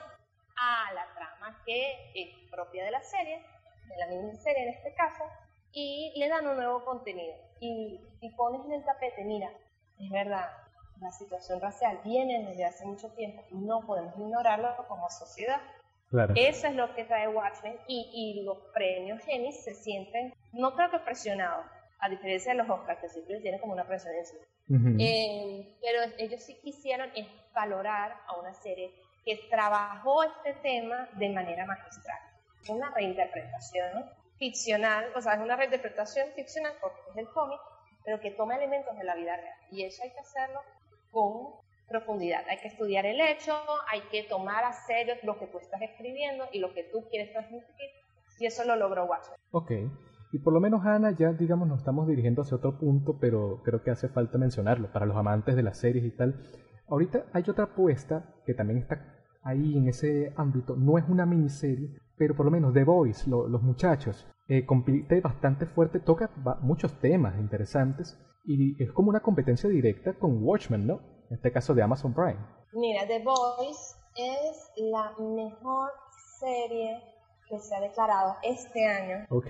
a 0.56 0.90
la 0.94 1.06
trama 1.12 1.62
que 1.66 2.12
es 2.14 2.50
propia 2.50 2.82
de 2.82 2.92
la 2.92 3.02
serie, 3.02 3.44
de 3.88 3.96
la 3.98 4.06
miniserie 4.06 4.62
en 4.62 4.68
este 4.70 4.94
caso, 4.94 5.24
y 5.70 6.14
le 6.16 6.30
dan 6.30 6.46
un 6.46 6.56
nuevo 6.56 6.82
contenido. 6.82 7.34
Y, 7.60 8.00
y 8.22 8.30
pones 8.30 8.64
en 8.64 8.72
el 8.72 8.84
tapete, 8.86 9.22
mira, 9.22 9.50
es 10.00 10.08
verdad, 10.08 10.50
la 11.02 11.12
situación 11.12 11.60
racial 11.60 12.00
viene 12.02 12.46
desde 12.48 12.64
hace 12.64 12.86
mucho 12.86 13.10
tiempo 13.10 13.44
y 13.50 13.56
no 13.56 13.82
podemos 13.82 14.16
ignorarlo 14.16 14.74
como 14.88 15.10
sociedad. 15.10 15.60
Claro. 16.08 16.32
Eso 16.36 16.68
es 16.68 16.74
lo 16.74 16.94
que 16.94 17.04
trae 17.04 17.28
Watchmen 17.28 17.78
y, 17.86 18.08
y 18.14 18.44
los 18.44 18.56
premios 18.72 19.20
Emmy 19.26 19.52
se 19.52 19.74
sienten, 19.74 20.32
no 20.52 20.74
creo 20.74 20.90
que 20.90 21.00
presionados, 21.00 21.66
a 22.02 22.08
diferencia 22.08 22.52
de 22.52 22.58
los 22.58 22.68
Oscars, 22.68 23.00
que 23.00 23.08
siempre 23.08 23.40
tienen 23.40 23.60
como 23.60 23.72
una 23.74 23.86
presión 23.86 24.12
encima. 24.14 24.42
Ujú. 24.68 24.96
Eh, 24.98 25.76
pero 25.80 26.02
ellos 26.18 26.42
sí 26.42 26.58
quisieron 26.60 27.08
es 27.14 27.26
valorar 27.54 28.16
a 28.26 28.40
una 28.40 28.52
serie 28.54 28.92
que 29.24 29.36
trabajó 29.48 30.24
este 30.24 30.54
tema 30.54 31.08
de 31.12 31.28
manera 31.28 31.64
magistral. 31.64 32.18
Una 32.68 32.90
reinterpretación 32.90 34.04
ficcional, 34.36 35.12
o 35.14 35.20
sea, 35.20 35.34
es 35.34 35.40
una 35.40 35.54
reinterpretación 35.54 36.32
ficcional 36.34 36.72
porque 36.80 37.00
es 37.10 37.14
del 37.14 37.28
cómic, 37.28 37.60
pero 38.04 38.20
que 38.20 38.32
toma 38.32 38.56
elementos 38.56 38.98
de 38.98 39.04
la 39.04 39.14
vida 39.14 39.36
real. 39.36 39.56
Y 39.70 39.84
eso 39.84 40.02
hay 40.02 40.10
que 40.10 40.18
hacerlo 40.18 40.60
con 41.12 41.54
profundidad. 41.88 42.44
Hay 42.48 42.58
que 42.58 42.68
estudiar 42.68 43.06
el 43.06 43.20
hecho, 43.20 43.56
hay 43.88 44.00
que 44.10 44.24
tomar 44.24 44.64
a 44.64 44.72
serio 44.72 45.14
lo 45.22 45.38
que 45.38 45.46
tú 45.46 45.58
estás 45.58 45.80
escribiendo 45.82 46.48
y 46.50 46.58
lo 46.58 46.74
que 46.74 46.82
tú 46.82 47.06
quieres 47.10 47.30
transmitir. 47.30 47.90
Y 48.40 48.46
eso 48.46 48.64
lo 48.64 48.74
logró 48.74 49.04
Watchmen. 49.04 49.38
Ok. 49.52 49.70
Y 50.32 50.38
por 50.38 50.52
lo 50.54 50.60
menos, 50.60 50.84
Ana, 50.86 51.10
ya 51.12 51.32
digamos 51.32 51.68
nos 51.68 51.80
estamos 51.80 52.06
dirigiendo 52.08 52.42
hacia 52.42 52.56
otro 52.56 52.78
punto, 52.78 53.18
pero 53.20 53.60
creo 53.64 53.82
que 53.82 53.90
hace 53.90 54.08
falta 54.08 54.38
mencionarlo 54.38 54.90
para 54.92 55.04
los 55.06 55.16
amantes 55.16 55.54
de 55.56 55.62
las 55.62 55.78
series 55.78 56.04
y 56.06 56.10
tal. 56.10 56.40
Ahorita 56.88 57.26
hay 57.32 57.44
otra 57.48 57.64
apuesta 57.64 58.34
que 58.46 58.54
también 58.54 58.78
está 58.78 59.14
ahí 59.42 59.76
en 59.76 59.88
ese 59.88 60.32
ámbito. 60.36 60.74
No 60.76 60.96
es 60.98 61.04
una 61.08 61.26
miniserie, 61.26 61.90
pero 62.16 62.34
por 62.34 62.46
lo 62.46 62.50
menos 62.50 62.72
The 62.72 62.84
Boys, 62.84 63.26
lo- 63.26 63.46
los 63.46 63.62
muchachos, 63.62 64.26
eh, 64.48 64.64
compite 64.64 65.20
bastante 65.20 65.66
fuerte, 65.66 66.00
toca 66.00 66.30
muchos 66.62 66.98
temas 67.00 67.38
interesantes 67.38 68.18
y 68.44 68.82
es 68.82 68.90
como 68.92 69.10
una 69.10 69.20
competencia 69.20 69.68
directa 69.68 70.14
con 70.14 70.42
Watchmen, 70.42 70.86
¿no? 70.86 71.00
En 71.28 71.36
este 71.36 71.52
caso 71.52 71.74
de 71.74 71.82
Amazon 71.82 72.14
Prime. 72.14 72.38
Mira, 72.72 73.06
The 73.06 73.22
Voice 73.22 73.94
es 74.16 74.70
la 74.90 75.12
mejor 75.18 75.90
serie 76.40 77.00
que 77.48 77.58
se 77.58 77.74
ha 77.76 77.80
declarado 77.80 78.34
este 78.42 78.86
año 78.86 79.26
Ok. 79.28 79.48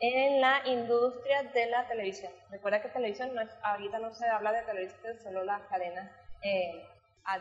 En 0.00 0.40
la 0.40 0.62
industria 0.66 1.42
de 1.42 1.66
la 1.66 1.86
televisión. 1.86 2.32
Recuerda 2.50 2.80
que 2.82 2.88
televisión 2.88 3.34
no 3.34 3.42
es, 3.42 3.50
ahorita 3.62 3.98
no 3.98 4.12
se 4.14 4.26
habla 4.26 4.52
de 4.52 4.62
televisión, 4.62 5.18
solo 5.22 5.44
las 5.44 5.62
cadenas 5.68 6.10
eh, 6.42 6.86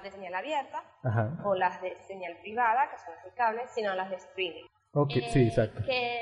de 0.04 0.12
señal 0.12 0.36
abierta 0.36 0.84
Ajá. 1.04 1.32
o 1.44 1.56
las 1.56 1.82
de 1.82 1.98
señal 2.04 2.38
privada, 2.42 2.90
que 2.92 2.98
son 3.00 3.16
las 3.16 3.24
de 3.24 3.32
cable, 3.32 3.62
sino 3.70 3.96
las 3.96 4.10
de 4.10 4.18
streaming. 4.18 4.66
Ok, 4.94 5.12
Eh, 5.16 5.30
sí, 5.32 5.48
exacto. 5.48 5.82
Que, 5.86 6.22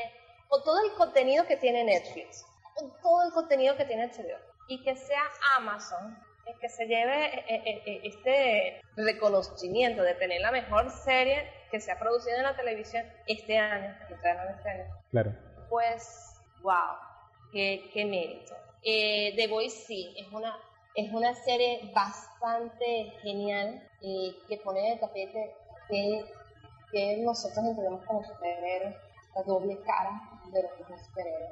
o 0.50 0.62
todo 0.64 0.80
el 0.86 0.94
contenido 0.94 1.46
que 1.46 1.58
tiene 1.58 1.84
Netflix, 1.84 2.46
o 2.76 2.88
todo 3.02 3.26
el 3.26 3.34
contenido 3.34 3.76
que 3.76 3.86
tiene 3.86 4.08
HBO, 4.08 4.38
y 4.70 4.84
que 4.84 4.96
sea 4.96 5.24
Amazon 5.58 6.18
el 6.46 6.58
que 6.60 6.70
se 6.70 6.86
lleve 6.86 7.26
eh, 7.26 7.44
eh, 7.66 7.82
eh, 7.86 8.02
este 8.06 8.82
reconocimiento 8.96 10.02
de 10.04 10.14
tener 10.16 10.40
la 10.40 10.52
mejor 10.52 10.90
serie 10.92 11.52
que 11.72 11.82
se 11.82 11.92
ha 11.92 12.00
producido 12.00 12.38
en 12.38 12.44
la 12.44 12.56
televisión 12.56 13.06
este 13.28 13.58
año, 13.58 13.94
este 14.10 14.30
año, 14.30 14.86
Claro. 15.12 15.34
pues, 15.70 16.27
wow, 16.68 16.98
qué, 17.54 17.90
qué 17.94 18.04
mérito. 18.06 18.54
Eh, 18.84 19.34
The 19.38 19.48
Voice 19.48 19.78
sí, 19.88 20.14
es 20.18 20.32
una, 20.34 20.54
es 20.96 21.12
una 21.14 21.34
serie 21.34 21.90
bastante 21.96 23.12
genial 23.22 23.82
eh, 24.02 24.36
que 24.48 24.58
pone 24.58 24.86
en 24.88 24.94
el 24.94 25.00
tapete 25.00 25.56
que, 25.90 26.26
que 26.92 27.18
nosotros 27.24 27.58
entendemos 27.66 28.06
como 28.06 28.22
superhéroes, 28.24 28.96
la 29.36 29.44
doble 29.44 29.78
cara 29.86 30.12
de 30.52 30.62
lo 30.64 30.70
que 30.76 30.84
es 30.84 30.90
un 30.90 31.00
superhéroe. 31.06 31.50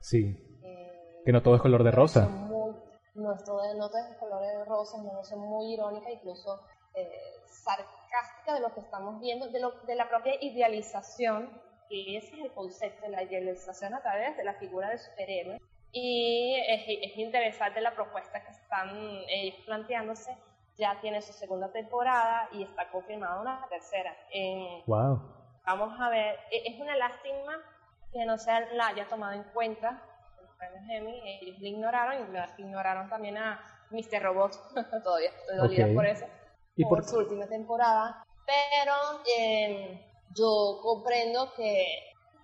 Sí. 0.00 0.36
Eh, 0.62 1.22
Que 1.26 1.32
no 1.32 1.42
todo 1.42 1.56
es 1.56 1.62
color 1.62 1.84
de 1.84 1.90
rosa. 1.90 2.26
muy- 2.26 2.74
no 3.16 3.32
es 3.32 3.44
todo 3.44 3.62
de 3.62 3.74
notas 3.76 4.08
de 4.10 4.16
colores 4.16 4.50
de 4.58 4.64
rosa, 4.64 4.98
no 4.98 5.22
son 5.24 5.38
muy 5.40 5.72
irónica, 5.74 6.10
incluso 6.10 6.58
eh, 6.94 7.10
sarcástica 7.46 8.54
de 8.54 8.60
lo 8.60 8.72
que 8.74 8.80
estamos 8.80 9.20
viendo, 9.20 9.48
de, 9.48 9.60
lo, 9.60 9.72
de 9.86 9.94
la 9.94 10.08
propia 10.08 10.34
idealización, 10.40 11.48
que 12.02 12.16
ese 12.16 12.34
es 12.36 12.42
el 12.44 12.52
concepto 12.52 13.02
de 13.02 13.10
la 13.10 13.22
idealización 13.22 13.94
a 13.94 14.02
través 14.02 14.36
de 14.36 14.44
la 14.44 14.54
figura 14.54 14.88
del 14.88 14.98
superhéroe. 14.98 15.60
Y 15.92 16.56
es, 16.68 16.82
es 16.88 17.16
interesante 17.18 17.80
la 17.80 17.94
propuesta 17.94 18.42
que 18.44 18.50
están 18.50 18.88
ellos 19.28 19.56
planteándose. 19.64 20.36
Ya 20.76 20.98
tiene 21.00 21.22
su 21.22 21.32
segunda 21.32 21.70
temporada 21.70 22.48
y 22.52 22.64
está 22.64 22.90
confirmada 22.90 23.40
una 23.40 23.66
tercera. 23.68 24.16
En, 24.32 24.82
Wow. 24.86 25.20
Vamos 25.66 25.98
a 26.00 26.08
ver, 26.10 26.36
e- 26.50 26.62
es 26.74 26.80
una 26.80 26.96
lástima 26.96 27.54
que 28.12 28.24
no 28.24 28.36
se 28.38 28.50
la 28.74 28.88
haya 28.88 29.06
tomado 29.08 29.32
en 29.34 29.44
cuenta 29.44 30.02
los 30.40 30.50
premios 30.58 30.84
Emmy, 30.90 31.38
ellos 31.42 31.58
le 31.60 31.68
ignoraron, 31.68 32.26
igno- 32.26 32.54
ignoraron 32.58 33.08
también 33.08 33.38
a 33.38 33.60
Mr. 33.90 34.20
Robot, 34.22 34.52
todavía 35.04 35.28
estoy 35.30 35.56
dolida 35.56 35.86
Ok. 35.86 35.94
por 35.94 36.06
eso, 36.06 36.26
Y 36.76 36.82
por 36.84 36.98
por, 36.98 37.04
su 37.04 37.18
última 37.18 37.46
temporada, 37.46 38.24
pero 38.46 38.94
eh, 39.38 40.10
yo 40.34 40.78
comprendo 40.82 41.52
que 41.56 41.86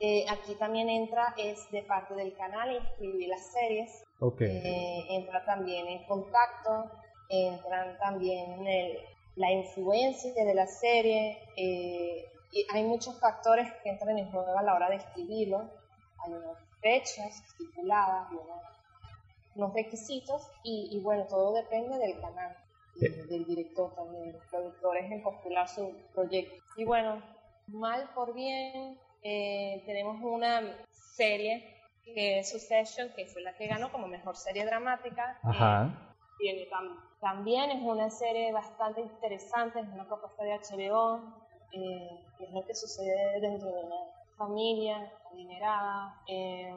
eh, 0.01 0.25
aquí 0.31 0.55
también 0.55 0.89
entra, 0.89 1.35
es 1.37 1.71
de 1.71 1.83
parte 1.83 2.15
del 2.15 2.35
canal, 2.35 2.73
inscribir 2.73 3.29
las 3.29 3.53
series, 3.53 4.03
ok. 4.21 4.41
eh, 4.43 5.05
entra 5.11 5.45
también 5.45 5.87
el 5.89 6.05
contacto, 6.07 6.91
entran 7.29 7.99
también 7.99 8.67
el- 8.67 8.99
la 9.37 9.51
influencia 9.53 10.33
de 10.45 10.55
la 10.55 10.67
serie, 10.67 11.39
eh, 11.57 12.25
y 12.53 12.67
hay 12.73 12.83
muchos 12.83 13.19
factores 13.21 13.69
que 13.83 13.91
entran 13.91 14.19
en 14.19 14.31
juego 14.31 14.59
a 14.59 14.63
la 14.63 14.75
hora 14.75 14.89
de 14.91 14.97
escribirlo, 14.97 15.71
hay 16.25 16.33
unas 16.33 16.59
fechas 16.81 17.41
estipuladas, 17.47 18.27
unos, 18.33 18.63
unos 19.55 19.75
requisitos, 19.75 20.43
y, 20.65 20.89
y 20.91 21.01
bueno, 21.01 21.27
todo 21.29 21.53
depende 21.53 21.97
del 21.99 22.19
canal, 22.21 22.57
y 22.97 23.01
Sí. 23.01 23.07
del 23.29 23.45
director 23.45 23.95
también, 23.95 24.33
los 24.33 24.43
productores 24.51 25.11
en 25.11 25.23
postular 25.23 25.69
su 25.69 25.93
proyecto. 26.13 26.55
Y 26.77 26.85
bueno, 26.85 27.23
mal 27.73 28.11
por 28.15 28.35
bien, 28.35 28.99
eh, 29.23 29.83
tenemos 29.87 30.21
una 30.23 30.63
serie 30.91 31.77
que 32.05 32.41
es 32.41 32.51
Succession, 32.51 33.11
que 33.15 33.27
fue 33.27 33.43
la 33.43 33.55
que 33.55 33.67
ganó 33.67 33.91
como 33.93 34.07
mejor 34.07 34.37
serie 34.37 34.65
dramática. 34.65 35.39
Ajá. 35.43 35.91
también 37.21 37.71
es 37.71 37.83
una 37.83 38.11
serie 38.11 38.53
bastante 38.53 39.03
interesante, 39.03 39.81
es 39.81 39.89
una 39.89 40.07
propuesta 40.07 40.43
de 40.43 40.59
HBO, 40.59 41.21
eh, 41.73 42.25
que 42.39 42.45
es 42.45 42.53
lo 42.53 42.65
que 42.65 42.75
sucede 42.75 43.41
dentro 43.41 43.69
de 43.69 43.85
una 43.85 43.97
familia, 44.37 45.13
adinerada, 45.31 46.15
eh, 46.27 46.73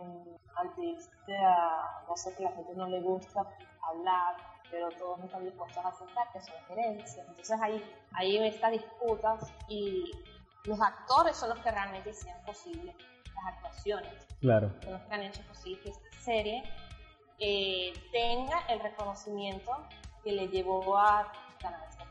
no 2.07 2.17
sé 2.17 2.35
que 2.35 2.43
la 2.43 2.51
gente 2.51 2.73
no 2.75 2.87
le 2.87 3.01
gusta 3.01 3.47
hablar, 3.81 4.35
pero 4.69 4.89
todos 4.91 5.23
están 5.23 5.45
dispuestos 5.45 5.83
a 5.83 5.89
aceptar 5.89 6.31
que 6.31 6.41
son 6.41 6.55
gerencias. 6.67 7.27
Entonces 7.27 7.59
ahí, 7.61 7.83
ahí 8.11 8.37
estas 8.37 8.71
disputas 8.71 9.51
y 9.67 10.11
los 10.65 10.79
actores 10.81 11.35
son 11.35 11.49
los 11.49 11.59
que 11.59 11.71
realmente 11.71 12.09
hicieron 12.09 12.41
posible 12.45 12.95
las 13.35 13.53
actuaciones. 13.53 14.11
Claro. 14.39 14.71
Son 14.81 14.93
los 14.93 15.01
que 15.01 15.13
han 15.13 15.21
hecho 15.21 15.41
posible 15.47 15.81
que 15.81 15.89
esta 15.89 16.21
serie 16.21 16.63
eh, 17.39 17.93
tenga 18.11 18.59
el 18.69 18.79
reconocimiento 18.79 19.71
que 20.23 20.31
le 20.31 20.47
llevó 20.47 20.97
a 20.97 21.31
ganar 21.61 21.81
esta 21.89 22.05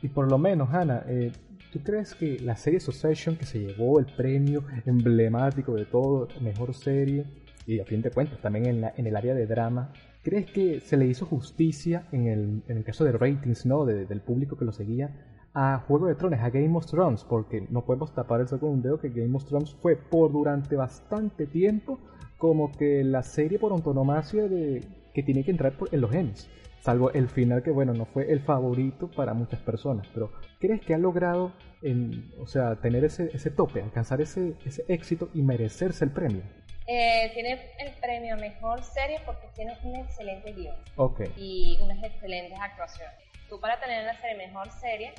Y 0.00 0.08
por 0.08 0.30
lo 0.30 0.38
menos, 0.38 0.72
Ana, 0.72 1.04
eh, 1.06 1.32
¿tú 1.72 1.82
crees 1.82 2.14
que 2.14 2.38
la 2.40 2.56
serie 2.56 2.80
Succession, 2.80 3.36
que 3.36 3.44
se 3.44 3.58
llevó 3.58 3.98
el 3.98 4.06
premio 4.06 4.64
emblemático 4.86 5.74
de 5.74 5.84
todo, 5.84 6.28
mejor 6.40 6.74
serie, 6.74 7.26
y 7.66 7.80
a 7.80 7.84
fin 7.84 8.00
de 8.00 8.10
cuentas 8.10 8.40
también 8.40 8.66
en, 8.66 8.80
la, 8.80 8.94
en 8.96 9.06
el 9.06 9.16
área 9.16 9.34
de 9.34 9.46
drama, 9.46 9.92
¿crees 10.22 10.46
que 10.46 10.80
se 10.80 10.96
le 10.96 11.06
hizo 11.06 11.26
justicia 11.26 12.06
en 12.12 12.28
el, 12.28 12.62
en 12.68 12.78
el 12.78 12.84
caso 12.84 13.04
de 13.04 13.12
ratings, 13.12 13.66
¿no? 13.66 13.84
del 13.84 14.20
público 14.20 14.56
que 14.56 14.64
lo 14.64 14.72
seguía 14.72 15.35
a 15.58 15.78
Juego 15.88 16.06
de 16.06 16.14
Tronos, 16.14 16.40
a 16.40 16.50
Game 16.50 16.76
of 16.76 16.84
Thrones, 16.84 17.24
porque 17.24 17.66
no 17.70 17.82
podemos 17.82 18.14
tapar 18.14 18.42
el 18.42 18.46
con 18.46 18.68
un 18.68 18.82
dedo 18.82 19.00
que 19.00 19.08
Game 19.08 19.34
of 19.34 19.46
Thrones 19.46 19.74
fue 19.80 19.96
por 19.96 20.30
durante 20.30 20.76
bastante 20.76 21.46
tiempo 21.46 21.98
como 22.36 22.70
que 22.72 23.02
la 23.02 23.22
serie 23.22 23.58
por 23.58 23.72
antonomasia 23.72 24.48
de 24.48 24.84
que 25.14 25.22
tiene 25.22 25.44
que 25.44 25.50
entrar 25.50 25.72
en 25.90 26.00
los 26.02 26.12
Emmys. 26.12 26.50
Salvo 26.80 27.10
el 27.10 27.28
final 27.28 27.62
que, 27.62 27.70
bueno, 27.70 27.94
no 27.94 28.04
fue 28.04 28.30
el 28.30 28.40
favorito 28.40 29.10
para 29.10 29.32
muchas 29.32 29.58
personas. 29.60 30.06
Pero, 30.12 30.30
¿crees 30.60 30.82
que 30.82 30.92
ha 30.92 30.98
logrado, 30.98 31.52
en, 31.80 32.30
o 32.38 32.46
sea, 32.46 32.76
tener 32.76 33.02
ese, 33.04 33.30
ese 33.32 33.50
tope, 33.50 33.80
alcanzar 33.80 34.20
ese, 34.20 34.56
ese 34.66 34.84
éxito 34.88 35.30
y 35.32 35.40
merecerse 35.40 36.04
el 36.04 36.10
premio? 36.10 36.42
Eh, 36.86 37.30
tiene 37.32 37.58
el 37.78 37.92
premio 38.00 38.36
Mejor 38.36 38.82
Serie 38.82 39.20
porque 39.24 39.48
tiene 39.54 39.72
un 39.84 39.96
excelente 39.96 40.52
guion. 40.52 40.76
Ok. 40.96 41.22
Y 41.38 41.78
unas 41.82 42.04
excelentes 42.04 42.58
actuaciones. 42.60 43.14
Tú 43.48 43.58
para 43.58 43.80
tener 43.80 44.04
la 44.04 44.14
serie 44.20 44.46
Mejor 44.46 44.70
Serie, 44.70 45.14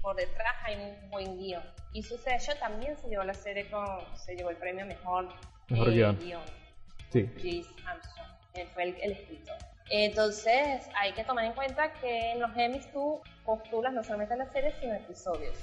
por 0.00 0.14
detrás 0.14 0.54
hay 0.62 0.76
un 0.76 1.10
buen 1.10 1.36
guion. 1.38 1.62
Y 1.92 2.02
Succession 2.02 2.56
también 2.58 2.96
se 2.96 3.08
llevó 3.08 3.24
la 3.24 3.34
serie 3.34 3.68
con, 3.68 3.86
se 4.16 4.36
llevó 4.36 4.50
el 4.50 4.56
premio 4.56 4.86
Mejor, 4.86 5.28
Mejor 5.68 5.88
eh, 5.88 6.12
guion. 6.20 6.42
Sí. 7.10 7.26
Jace 7.36 7.66
Armstrong, 7.84 8.28
él 8.54 8.68
fue 8.72 8.82
el, 8.84 8.96
el 9.00 9.12
escritor. 9.12 9.56
Entonces 9.90 10.88
hay 10.94 11.12
que 11.12 11.24
tomar 11.24 11.44
en 11.44 11.52
cuenta 11.54 11.92
que 11.94 12.32
en 12.32 12.40
los 12.40 12.56
Emmys 12.56 12.90
tú 12.92 13.20
postulas 13.44 13.92
no 13.92 14.02
solamente 14.02 14.36
las 14.36 14.52
series, 14.52 14.74
sino 14.80 14.94
episodios. 14.94 15.56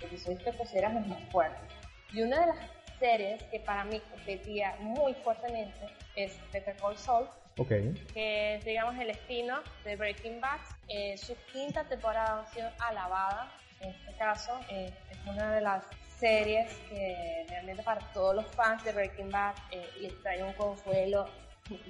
Episodios 0.00 0.42
que 0.42 0.52
consideras 0.52 0.94
los 0.94 1.06
más 1.06 1.22
fuertes. 1.30 1.72
Y 2.12 2.22
una 2.22 2.40
de 2.40 2.46
las 2.46 2.58
series 2.98 3.42
que 3.44 3.60
para 3.60 3.84
mí 3.84 4.00
competía 4.10 4.76
muy 4.80 5.14
fuertemente 5.14 5.88
es 6.16 6.38
Better 6.52 6.76
Call 6.76 6.96
Saul, 6.96 7.28
okay. 7.58 7.94
que 8.12 8.56
es 8.56 8.64
digamos 8.64 8.96
el 8.98 9.10
espino 9.10 9.62
de 9.84 9.96
Breaking 9.96 10.40
Bad. 10.40 10.60
Eh, 10.88 11.16
su 11.16 11.34
quinta 11.52 11.84
temporada 11.84 12.42
ha 12.42 12.46
sido 12.52 12.70
alabada, 12.78 13.52
en 13.80 13.90
este 13.90 14.12
caso 14.16 14.58
eh, 14.70 14.92
es 15.10 15.18
una 15.26 15.54
de 15.54 15.60
las 15.60 15.84
series 16.18 16.72
que 16.88 17.44
realmente 17.48 17.82
para 17.82 18.00
todos 18.12 18.34
los 18.34 18.46
fans 18.46 18.84
de 18.84 18.92
Breaking 18.92 19.30
Bad 19.30 19.54
eh, 19.70 19.88
les 20.00 20.20
trae 20.22 20.42
un 20.42 20.52
consuelo 20.54 21.28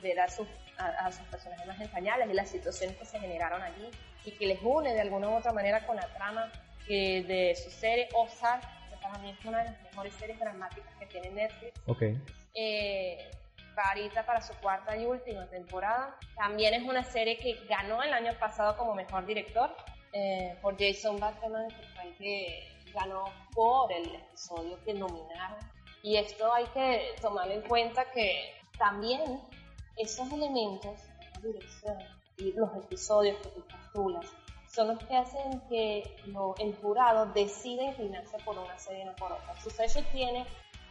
ver 0.03 0.21
a 0.21 0.29
sus, 0.29 0.47
a, 0.79 1.11
sus 1.11 1.27
personajes 1.27 1.67
más 1.67 1.81
entrañables 1.81 2.29
y 2.31 2.33
las 2.33 2.49
situaciones 2.49 2.97
que 2.97 3.05
se 3.05 3.19
generaron 3.19 3.61
allí 3.61 3.91
y 4.25 4.31
que 4.31 4.47
les 4.47 4.63
une 4.63 4.95
de 4.95 5.01
alguna 5.01 5.29
u 5.29 5.37
otra 5.37 5.53
manera 5.53 5.85
con 5.87 5.97
la 5.97 6.07
trama 6.15 6.51
de 6.87 7.57
su 7.57 7.71
serie 7.71 8.09
Ozark, 8.15 8.63
que 8.91 8.97
para 9.03 9.19
mí 9.19 9.31
es 9.31 9.45
una 9.45 9.59
de 9.59 9.65
las 9.65 9.83
mejores 9.83 10.15
series 10.15 10.39
dramáticas 10.39 10.95
que 10.99 11.07
tiene 11.07 11.31
Netflix. 11.31 11.73
Ok. 11.87 12.03
Eh, 12.55 13.31
para 13.75 14.41
su 14.41 14.55
cuarta 14.55 14.97
y 14.97 15.07
última 15.07 15.47
temporada. 15.49 16.17
También 16.37 16.75
es 16.75 16.83
una 16.89 17.05
serie 17.05 17.39
que 17.39 17.55
ganó 17.69 18.03
el 18.03 18.13
año 18.13 18.33
pasado 18.39 18.77
como 18.77 18.95
mejor 18.95 19.27
director 19.27 19.75
eh, 20.13 20.57
por 20.63 20.77
Jason 20.79 21.19
Bateman, 21.19 21.69
que 21.69 21.87
fue 21.95 22.03
el 22.05 22.17
que 22.17 22.93
ganó 22.93 23.25
por 23.53 23.93
el 23.93 24.15
episodio 24.15 24.83
que 24.85 24.95
nominaron. 24.95 25.59
Y 26.03 26.17
esto 26.17 26.53
hay 26.53 26.67
que 26.67 27.15
tomar 27.21 27.51
en 27.51 27.63
cuenta 27.63 28.11
que 28.13 28.55
también 28.79 29.41
esos 29.97 30.31
elementos, 30.33 31.01
la 31.35 31.41
dirección 31.41 31.99
y 32.37 32.53
los 32.53 32.75
episodios 32.77 33.39
que 33.39 33.49
tú 33.49 33.67
postulas, 33.67 34.27
son 34.69 34.89
los 34.89 34.99
que 35.05 35.17
hacen 35.17 35.61
que 35.69 36.03
el 36.59 36.77
jurado 36.77 37.27
decida 37.27 37.85
inclinarse 37.85 38.37
por 38.45 38.59
una 38.59 38.77
serie 38.77 39.03
y 39.03 39.05
no 39.05 39.15
por 39.15 39.33
otra. 39.33 39.55
Succession 39.61 40.05
tiene 40.13 40.45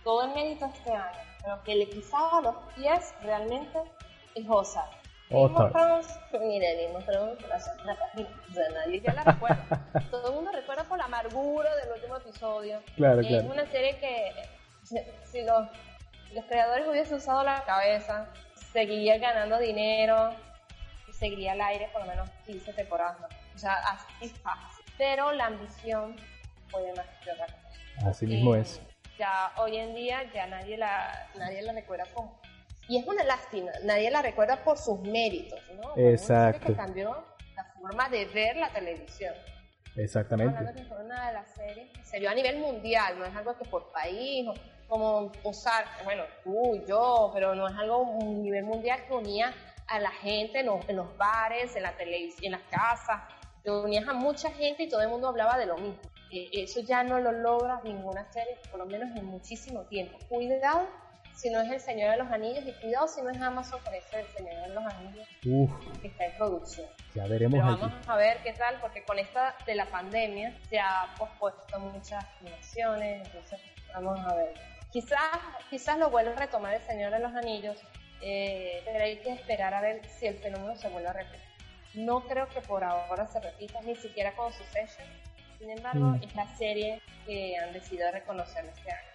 todo 0.04 0.24
el 0.24 0.34
mérito 0.34 0.66
este 0.66 0.92
año, 0.92 1.20
pero 1.42 1.64
que 1.64 1.76
le 1.76 1.88
pisaba 1.88 2.42
los 2.42 2.56
pies 2.76 3.14
realmente 3.22 3.80
es 4.36 4.46
Ozark. 4.48 5.04
Ozark. 5.32 5.74
Mira, 6.42 6.68
Game 6.74 6.96
of 6.96 7.06
Thrones, 7.06 7.40
la 7.86 8.70
nadie 8.74 9.02
ya 9.02 9.14
la 9.14 9.24
recuerda. 9.34 9.88
Todo 10.12 10.30
el 10.30 10.36
mundo 10.36 10.52
recuerda 10.52 10.84
por 10.84 10.98
la 10.98 11.06
amargura 11.06 11.76
del 11.78 11.94
último 11.94 12.18
episodio. 12.18 12.82
Claro, 12.96 13.22
es 13.22 13.28
claro. 13.28 13.48
una 13.48 13.66
serie 13.68 13.98
que 13.98 14.32
si 15.24 15.42
los, 15.44 15.68
los 16.34 16.46
creadores 16.46 16.88
hubiesen 16.88 17.18
usado 17.18 17.44
la 17.44 17.64
cabeza, 17.64 18.28
seguiría 18.74 19.18
ganando 19.18 19.58
dinero 19.60 20.32
y 21.08 21.14
seguiría 21.14 21.54
al 21.54 21.62
aire 21.62 21.90
por 21.94 22.02
lo 22.02 22.08
menos 22.08 22.30
15 22.46 22.74
temporadas 22.74 23.18
O 23.56 23.58
sea, 23.58 23.76
así 23.76 24.06
es 24.22 24.34
fácil. 24.40 24.86
Pero 24.98 25.32
la 25.32 25.48
ambición 25.48 26.16
puede 26.72 26.94
más 26.96 27.06
que 27.24 27.32
otra 27.32 27.48
cosa. 27.48 28.10
Así 28.10 28.28
mismo 28.28 28.56
es. 28.56 28.82
Ya 29.24 29.54
hoy 29.56 29.78
en 29.78 29.96
día 29.96 30.30
ya 30.34 30.48
nadie 30.48 30.76
la, 30.76 31.30
nadie 31.38 31.62
la 31.62 31.72
recuerda 31.72 32.06
como... 32.14 32.42
Y 32.90 32.98
es 32.98 33.08
una 33.08 33.24
lástima, 33.24 33.72
nadie 33.86 34.12
la 34.12 34.22
recuerda 34.22 34.62
por 34.66 34.78
sus 34.78 35.00
méritos, 35.00 35.62
¿no? 35.82 35.94
Exacto. 35.96 36.68
Que 36.68 36.76
cambió 36.76 37.24
la 37.56 37.64
forma 37.80 38.10
de 38.10 38.26
ver 38.26 38.58
la 38.58 38.68
televisión. 38.68 39.34
Exactamente. 39.96 40.58
Hablando 40.58 40.82
que 40.82 40.86
fue 40.90 41.06
una 41.06 41.28
de 41.28 41.34
las 41.36 41.48
series, 41.54 41.88
se 42.06 42.20
vio 42.20 42.30
a 42.30 42.34
nivel 42.34 42.60
mundial, 42.60 43.18
no 43.18 43.24
es 43.24 43.34
algo 43.34 43.58
que 43.58 43.64
por 43.64 43.94
país 43.94 44.46
o 44.46 44.54
como 44.90 45.32
usar, 45.46 45.86
bueno, 46.04 46.26
tú 46.44 46.84
yo, 46.86 47.32
pero 47.34 47.56
no 47.56 47.70
es 47.70 47.76
algo 47.78 48.18
a 48.20 48.26
nivel 48.26 48.66
mundial 48.66 49.06
que 49.08 49.14
unía 49.14 49.54
a 49.88 50.02
la 50.02 50.12
gente 50.12 50.60
en 50.60 50.66
los, 50.98 51.18
bares, 51.18 51.78
en 51.78 51.84
la 51.84 51.96
televisión, 51.96 52.48
en 52.48 52.52
las 52.60 52.70
casas, 52.70 53.22
te 53.64 53.72
unías 53.72 54.06
a 54.06 54.12
mucha 54.12 54.52
gente 54.52 54.84
y 54.84 54.90
todo 54.90 55.02
el 55.02 55.08
mundo 55.08 55.30
hablaba 55.30 55.58
de 55.58 55.68
lo 55.68 55.78
mismo. 55.78 56.02
Eso 56.54 56.82
ya 56.82 57.04
no 57.04 57.20
lo 57.20 57.32
logra 57.32 57.82
ninguna 57.84 58.32
serie, 58.32 58.58
por 58.70 58.80
lo 58.80 58.86
menos 58.86 59.16
en 59.16 59.26
muchísimo 59.26 59.82
tiempo. 59.84 60.18
Cuidado 60.30 60.88
si 61.36 61.50
no 61.50 61.62
es 61.62 61.72
El 61.72 61.80
Señor 61.80 62.12
de 62.12 62.18
los 62.18 62.32
Anillos 62.32 62.64
y 62.66 62.72
cuidado 62.74 63.08
si 63.08 63.22
no 63.22 63.30
es 63.30 63.42
Amazon 63.42 63.80
con 63.84 63.94
ese 63.94 64.20
El 64.20 64.28
Señor 64.28 64.68
de 64.68 64.74
los 64.74 64.84
Anillos 64.86 65.28
que 66.02 66.08
está 66.08 66.26
en 66.26 66.38
producción. 66.38 66.88
Ya 67.16 67.26
veremos. 67.28 67.60
Pero 67.60 67.78
vamos 67.78 68.08
a 68.08 68.16
ver 68.16 68.38
qué 68.44 68.54
tal, 68.54 68.80
porque 68.82 69.04
con 69.04 69.18
esta 69.20 69.56
de 69.66 69.76
la 69.76 69.86
pandemia 69.88 70.58
se 70.70 70.80
ha 70.80 71.14
pospuesto 71.18 71.80
muchas 71.80 72.24
filmaciones, 72.40 73.28
entonces 73.28 73.60
vamos 73.94 74.20
a 74.20 74.36
ver 74.36 74.74
Quizás, 74.94 75.18
quizás 75.72 75.98
lo 75.98 76.12
vuelva 76.12 76.34
a 76.34 76.36
retomar 76.36 76.76
el 76.76 76.82
Señor 76.84 77.12
de 77.12 77.18
los 77.18 77.34
Anillos, 77.34 77.82
eh, 78.22 78.84
pero 78.86 79.04
hay 79.04 79.18
que 79.18 79.32
esperar 79.32 79.74
a 79.74 79.82
ver 79.82 80.06
si 80.08 80.28
el 80.28 80.38
fenómeno 80.38 80.76
se 80.76 80.88
vuelve 80.90 81.10
a 81.10 81.14
repetir. 81.14 81.42
No 81.96 82.22
creo 82.28 82.48
que 82.50 82.62
por 82.62 82.84
ahora 82.84 83.26
se 83.26 83.40
repita, 83.40 83.82
ni 83.82 83.96
siquiera 83.96 84.36
con 84.36 84.54
Succession. 84.54 85.08
Sin 85.64 85.72
embargo, 85.72 86.08
mm. 86.08 86.16
es 86.16 86.36
la 86.36 86.48
serie 86.58 87.02
que 87.26 87.56
han 87.58 87.72
decidido 87.72 88.12
reconocer 88.12 88.66
este 88.66 88.92
año. 88.92 89.10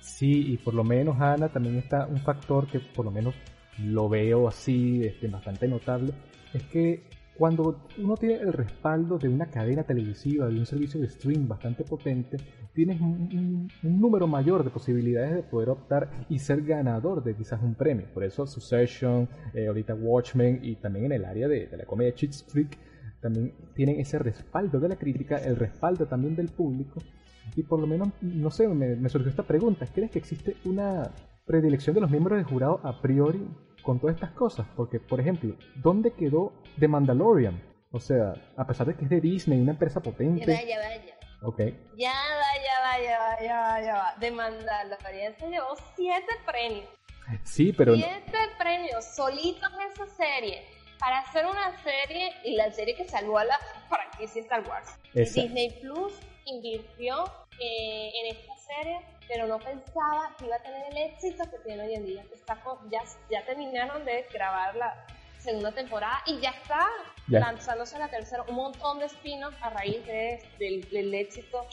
Sí, 0.00 0.52
y 0.52 0.56
por 0.56 0.74
lo 0.74 0.82
menos, 0.82 1.20
Ana, 1.20 1.48
también 1.48 1.78
está 1.78 2.06
un 2.06 2.18
factor 2.18 2.66
que 2.66 2.80
por 2.80 3.04
lo 3.04 3.12
menos 3.12 3.36
lo 3.78 4.08
veo 4.08 4.48
así, 4.48 5.06
este, 5.06 5.28
bastante 5.28 5.68
notable, 5.68 6.12
es 6.52 6.64
que 6.64 7.04
cuando 7.38 7.86
uno 7.98 8.16
tiene 8.16 8.34
el 8.34 8.52
respaldo 8.52 9.16
de 9.16 9.28
una 9.28 9.46
cadena 9.46 9.84
televisiva, 9.84 10.48
de 10.48 10.58
un 10.58 10.66
servicio 10.66 11.00
de 11.00 11.08
stream 11.08 11.46
bastante 11.46 11.84
potente, 11.84 12.36
tienes 12.74 13.00
un, 13.00 13.70
número 13.82 14.26
mayor 14.26 14.64
de 14.64 14.70
posibilidades 14.70 15.34
de 15.34 15.42
poder 15.44 15.70
optar 15.70 16.26
y 16.28 16.40
ser 16.40 16.62
ganador 16.62 17.22
de 17.22 17.36
quizás 17.36 17.62
un 17.62 17.76
premio. 17.76 18.06
Por 18.12 18.24
eso 18.24 18.44
Succession, 18.44 19.28
eh, 19.54 19.68
ahorita 19.68 19.94
Watchmen 19.94 20.60
y 20.62 20.74
también 20.76 21.06
en 21.06 21.12
el 21.12 21.24
área 21.24 21.46
de, 21.46 21.68
la 21.76 21.84
comedia 21.84 22.12
Cheats 22.12 22.44
Freak 22.44 22.76
también 23.22 23.54
tienen 23.74 24.00
ese 24.00 24.18
respaldo 24.18 24.80
de 24.80 24.88
la 24.88 24.96
crítica, 24.96 25.38
el 25.38 25.56
respaldo 25.56 26.06
también 26.06 26.36
del 26.36 26.48
público. 26.48 27.00
Y 27.56 27.62
por 27.62 27.80
lo 27.80 27.86
menos, 27.86 28.08
no 28.20 28.50
sé, 28.50 28.68
me, 28.68 28.96
me 28.96 29.08
surgió 29.08 29.30
esta 29.30 29.44
pregunta, 29.44 29.86
¿crees 29.86 30.10
que 30.10 30.18
existe 30.18 30.56
una 30.64 31.10
predilección 31.46 31.94
de 31.94 32.00
los 32.00 32.10
miembros 32.10 32.36
del 32.36 32.46
jurado 32.46 32.80
a 32.84 33.00
priori 33.00 33.48
con 33.82 33.98
todas 34.00 34.14
estas 34.16 34.32
cosas? 34.32 34.66
Porque, 34.76 35.00
por 35.00 35.20
ejemplo, 35.20 35.56
¿dónde 35.76 36.12
quedó 36.12 36.52
The 36.78 36.88
Mandalorian? 36.88 37.60
O 37.92 38.00
sea, 38.00 38.34
a 38.56 38.66
pesar 38.66 38.86
de 38.86 38.94
que 38.94 39.04
es 39.04 39.10
de 39.10 39.20
Disney, 39.20 39.60
una 39.60 39.72
empresa 39.72 40.00
potente. 40.00 40.46
Vaya, 40.46 40.78
vaya. 40.78 41.14
Ok. 41.42 41.58
Ya 41.96 42.12
va, 42.12 42.52
ya 42.64 42.80
va, 42.80 43.02
ya 43.02 43.18
va, 43.18 43.40
ya 43.40 43.60
va, 43.60 43.82
ya 43.82 43.94
va. 43.94 44.14
The 44.18 44.30
Mandalorian 44.30 45.34
se 45.38 45.48
llevó 45.48 45.74
siete 45.94 46.32
premios. 46.46 46.88
Sí, 47.44 47.72
pero. 47.72 47.94
Siete 47.94 48.38
premios 48.58 49.04
solitos 49.14 49.70
en 49.74 49.90
esa 49.90 50.06
serie. 50.06 50.62
Para 51.02 51.18
hacer 51.18 51.44
una 51.46 51.76
serie, 51.82 52.32
y 52.44 52.54
la 52.54 52.70
serie 52.70 52.94
que 52.94 53.08
salvó 53.08 53.36
a 53.36 53.44
la 53.44 53.58
franquicia 53.88 54.40
Star 54.42 54.62
Wars. 54.68 54.96
Disney 55.12 55.70
Plus 55.80 56.12
invirtió 56.44 57.24
eh, 57.58 58.12
en 58.14 58.36
esta 58.36 58.54
serie, 58.56 59.00
pero 59.26 59.48
no 59.48 59.58
pensaba 59.58 60.32
que 60.38 60.44
iba 60.46 60.54
a 60.54 60.62
tener 60.62 60.92
el 60.92 60.98
éxito 60.98 61.42
que 61.50 61.58
tiene 61.66 61.82
hoy 61.82 61.94
en 61.96 62.06
día. 62.06 62.24
Está 62.32 62.56
ya, 62.88 63.02
ya 63.28 63.44
terminaron 63.44 64.04
de 64.04 64.24
grabar 64.32 64.76
la 64.76 65.04
segunda 65.40 65.72
temporada 65.72 66.22
y 66.24 66.38
ya 66.38 66.50
está 66.50 66.86
lanzándose 67.26 67.98
la 67.98 68.06
tercera. 68.06 68.44
Un 68.44 68.54
montón 68.54 69.00
de 69.00 69.06
espinos 69.06 69.52
a 69.60 69.70
raíz 69.70 70.06
de, 70.06 70.40
del, 70.60 71.14
éxito 71.14 71.66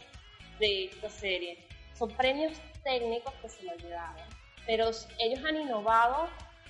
de 0.59 0.85
esta 0.85 1.09
serie. 1.11 1.67
Son 1.93 2.09
premios 2.09 2.53
técnicos 2.83 3.31
que 3.43 3.49
se 3.49 3.61
lo 3.61 3.75
llevaron, 3.75 4.25
pero 4.65 4.89
ellos 5.19 5.45
han 5.45 5.55
innovado 5.55 6.29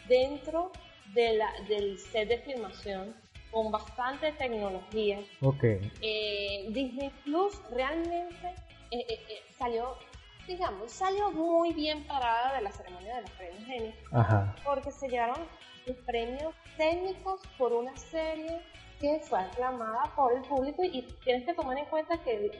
dentro 0.10 0.74
de 1.14 1.34
la, 1.34 1.51
del 1.68 1.97
set 1.97 2.30
de 2.30 2.38
filmación 2.39 3.16
con 3.51 3.72
bastante 3.72 4.32
tecnología. 4.34 5.20
Okay. 5.41 5.91
Eh, 6.01 6.68
Disney 6.70 7.12
Plus 7.24 7.60
realmente 7.72 8.47
eh, 8.91 9.05
eh, 9.07 9.20
eh, 9.30 9.41
salió, 9.57 9.95
digamos, 10.47 10.91
salió 10.91 11.32
muy 11.32 11.74
bien 11.74 12.03
parada 12.05 12.55
de 12.55 12.62
la 12.62 12.72
ceremonia 12.72 13.16
de 13.16 13.22
los 13.22 13.32
premios 13.32 13.70
Emmy, 13.70 13.93
porque 14.64 14.91
se 14.91 15.07
llevaron 15.07 15.39
los 15.86 15.97
premios 15.97 16.53
técnicos 16.78 17.41
por 17.57 17.74
una 17.74 17.95
serie 17.97 18.62
que 18.99 19.20
fue 19.22 19.39
aclamada 19.39 20.14
por 20.16 20.34
el 20.34 20.41
público 20.41 20.84
y 20.84 21.03
tienes 21.24 21.45
que 21.45 21.53
tomar 21.53 21.78
en 21.78 21.86
cuenta 21.86 22.18
que 22.24 22.51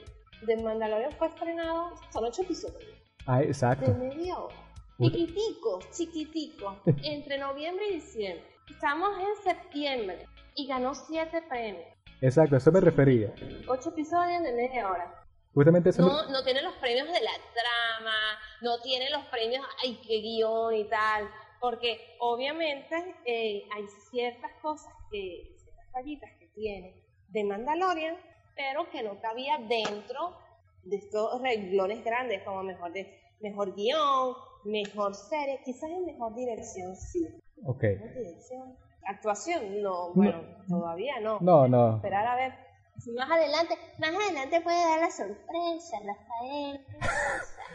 The 0.46 0.56
Mandalorian 0.56 1.12
fue 1.12 1.28
estrenado, 1.28 1.92
son 2.12 2.24
ocho 2.24 2.42
episodios. 2.42 2.82
Ah, 3.26 3.42
exacto. 3.42 3.86
De 3.86 3.94
media 3.94 4.38
hora. 4.38 4.54
Chiquiticos, 5.00 5.90
chiquiticos, 5.92 6.76
entre 7.04 7.38
noviembre 7.38 7.88
y 7.88 7.94
diciembre. 7.94 8.44
Estamos 8.68 9.18
en 9.18 9.42
septiembre 9.42 10.26
y 10.54 10.66
ganó 10.66 10.94
siete 10.94 11.42
premios. 11.48 11.86
Exacto, 12.20 12.56
a 12.56 12.58
eso 12.58 12.70
me 12.70 12.80
refería. 12.80 13.32
Ocho 13.66 13.88
episodios 13.88 14.42
de 14.42 14.52
media 14.52 14.90
hora. 14.90 15.24
Justamente 15.54 15.88
eso 15.88 16.02
no, 16.02 16.30
no 16.30 16.44
tiene 16.44 16.60
los 16.60 16.74
premios 16.74 17.06
de 17.06 17.20
la 17.20 17.32
trama, 17.54 18.38
no 18.60 18.78
tiene 18.82 19.08
los 19.10 19.24
premios, 19.26 19.64
ay, 19.82 19.98
qué 20.06 20.20
guion 20.20 20.74
y 20.74 20.84
tal, 20.84 21.28
porque 21.60 22.16
obviamente 22.20 22.94
eh, 23.24 23.64
hay 23.74 23.84
ciertas 24.10 24.52
cosas 24.60 24.92
que, 25.10 25.56
ciertas 25.56 25.90
fallitas 25.92 26.30
que 26.38 26.46
tiene 26.54 27.02
de 27.28 27.44
Mandalorian, 27.44 28.16
pero 28.54 28.88
que 28.90 29.02
no 29.02 29.18
cabía 29.20 29.58
dentro 29.66 30.36
de 30.84 30.96
estos 30.96 31.40
reglones 31.40 32.04
grandes, 32.04 32.42
como 32.44 32.62
mejor, 32.62 32.92
de, 32.92 33.18
mejor 33.40 33.74
guion, 33.74 34.36
mejor 34.64 35.14
serie, 35.14 35.60
quizás 35.64 35.90
en 35.90 36.06
mejor 36.06 36.34
dirección, 36.34 36.94
sí. 36.96 37.26
Ok. 37.64 37.82
Mejor 37.82 38.14
dirección. 38.14 38.76
Actuación, 39.06 39.82
no, 39.82 40.12
bueno, 40.14 40.42
todavía 40.68 41.18
no. 41.20 41.38
No, 41.40 41.66
no. 41.66 41.96
Esperar 41.96 42.26
a 42.26 42.36
ver 42.36 42.70
más 43.08 43.30
adelante, 43.30 43.78
más 43.98 44.10
adelante 44.14 44.60
puede 44.60 44.84
dar 44.84 45.00
la 45.00 45.10
sorpresa, 45.10 45.96
Rafael. 46.04 46.86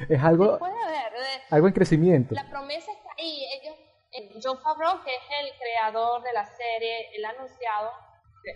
es 0.10 0.24
algo, 0.24 0.60
puede 0.60 0.74
ver, 0.74 1.14
algo 1.50 1.68
en 1.68 1.74
crecimiento. 1.74 2.36
La 2.36 2.50
promesa 2.50 2.92
está 2.92 3.10
ahí. 3.18 3.44
Ellos, 3.62 3.76
eh, 4.12 4.40
John 4.44 4.60
Favreau, 4.62 5.04
que 5.04 5.12
es 5.16 5.22
el 5.42 5.58
creador 5.60 6.22
de 6.24 6.34
la 6.34 6.46
serie, 6.46 7.16
él 7.16 7.26
ha 7.26 7.30
anunciado, 7.30 7.92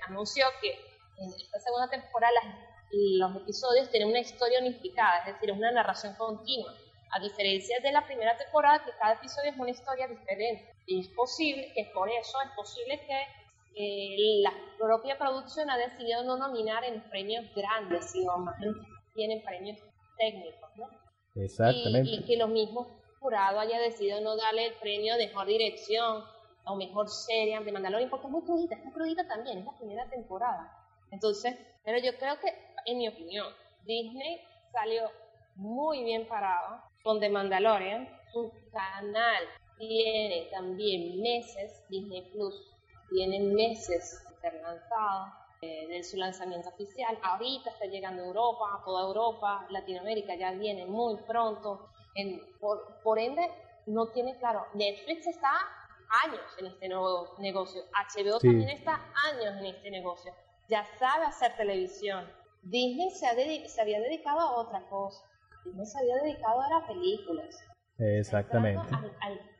anunció 0.07 0.45
que 0.61 0.71
en 0.71 1.33
esta 1.33 1.59
segunda 1.59 1.89
temporada 1.89 2.31
los 2.91 3.35
episodios 3.37 3.89
tienen 3.89 4.09
una 4.09 4.19
historia 4.19 4.59
unificada, 4.59 5.19
es 5.19 5.33
decir, 5.33 5.51
una 5.51 5.71
narración 5.71 6.15
continua. 6.15 6.73
A 7.11 7.19
diferencia 7.19 7.79
de 7.79 7.91
la 7.91 8.05
primera 8.05 8.37
temporada, 8.37 8.83
que 8.83 8.91
cada 8.99 9.13
episodio 9.13 9.51
es 9.51 9.57
una 9.57 9.71
historia 9.71 10.07
diferente. 10.07 10.71
Y 10.85 11.01
es 11.01 11.07
posible 11.09 11.71
que 11.73 11.85
por 11.93 12.09
eso 12.09 12.37
es 12.45 12.51
posible 12.55 12.99
que 13.05 13.21
eh, 13.75 14.41
la 14.41 14.53
propia 14.77 15.17
producción 15.17 15.69
ha 15.69 15.77
decidido 15.77 16.23
no 16.23 16.37
nominar 16.37 16.83
en 16.83 17.01
premios 17.09 17.45
grandes, 17.55 18.11
sino 18.11 18.37
más 18.37 18.55
tienen 19.15 19.43
premios 19.43 19.77
técnicos, 20.17 20.69
¿no? 20.75 20.87
Exactamente. 21.35 22.09
Y, 22.09 22.23
que 22.25 22.37
lo 22.37 22.47
mismo 22.47 22.87
jurado 23.19 23.59
haya 23.59 23.79
decidido 23.79 24.21
no 24.21 24.35
darle 24.35 24.67
el 24.67 24.73
premio 24.75 25.15
de 25.17 25.27
mejor 25.27 25.47
dirección 25.47 26.23
o 26.65 26.75
mejor 26.75 27.09
serie 27.09 27.59
de 27.59 27.71
Mandalorian, 27.71 28.09
porque 28.09 28.27
es 28.27 28.31
muy 28.31 28.41
crudita, 28.43 28.75
es 28.75 28.83
muy 28.83 28.93
crudita 28.93 29.27
también, 29.27 29.59
es 29.59 29.65
la 29.65 29.77
primera 29.77 30.09
temporada. 30.09 30.71
Entonces, 31.11 31.55
pero 31.83 31.97
yo 31.99 32.17
creo 32.17 32.39
que, 32.39 32.53
en 32.85 32.97
mi 32.97 33.07
opinión, 33.07 33.47
Disney 33.85 34.41
salió 34.71 35.09
muy 35.55 36.03
bien 36.03 36.27
parado 36.27 36.81
con 37.03 37.19
The 37.19 37.29
Mandalorian. 37.29 38.09
Su 38.31 38.51
canal 38.71 39.43
tiene 39.77 40.49
también 40.51 41.21
meses, 41.21 41.83
Disney 41.89 42.29
Plus 42.31 42.69
tienen 43.09 43.53
meses 43.53 44.23
de 44.29 44.35
ser 44.39 44.61
lanzado, 44.61 45.33
eh, 45.61 45.87
de 45.87 46.03
su 46.03 46.17
lanzamiento 46.17 46.69
oficial. 46.69 47.17
Ahorita 47.23 47.71
está 47.71 47.85
llegando 47.85 48.23
a 48.23 48.25
Europa, 48.27 48.65
a 48.75 48.83
toda 48.85 49.07
Europa, 49.07 49.65
Latinoamérica 49.69 50.35
ya 50.35 50.51
viene 50.51 50.85
muy 50.85 51.17
pronto. 51.27 51.89
En, 52.15 52.41
por, 52.59 53.01
por, 53.03 53.19
ende, 53.19 53.49
no 53.85 54.07
tiene 54.09 54.37
claro. 54.37 54.65
Netflix 54.73 55.27
está 55.27 55.51
años 56.25 56.41
en 56.57 56.67
este 56.67 56.87
nuevo 56.89 57.35
negocio. 57.39 57.83
HBO 58.15 58.39
también 58.39 58.69
está 58.69 59.11
años 59.31 59.57
en 59.57 59.65
este 59.65 59.91
negocio. 59.91 60.33
Ya 60.67 60.85
sabe 60.97 61.25
hacer 61.25 61.55
televisión. 61.55 62.27
Disney 62.63 63.09
se, 63.11 63.69
se 63.69 63.81
había 63.81 63.99
dedicado 63.99 64.39
a 64.39 64.55
otra 64.57 64.87
cosa. 64.89 65.23
Disney 65.65 65.85
se 65.85 65.99
había 65.99 66.15
dedicado 66.17 66.61
a 66.61 66.69
las 66.69 66.83
películas. 66.87 67.57
Exactamente. 67.97 68.81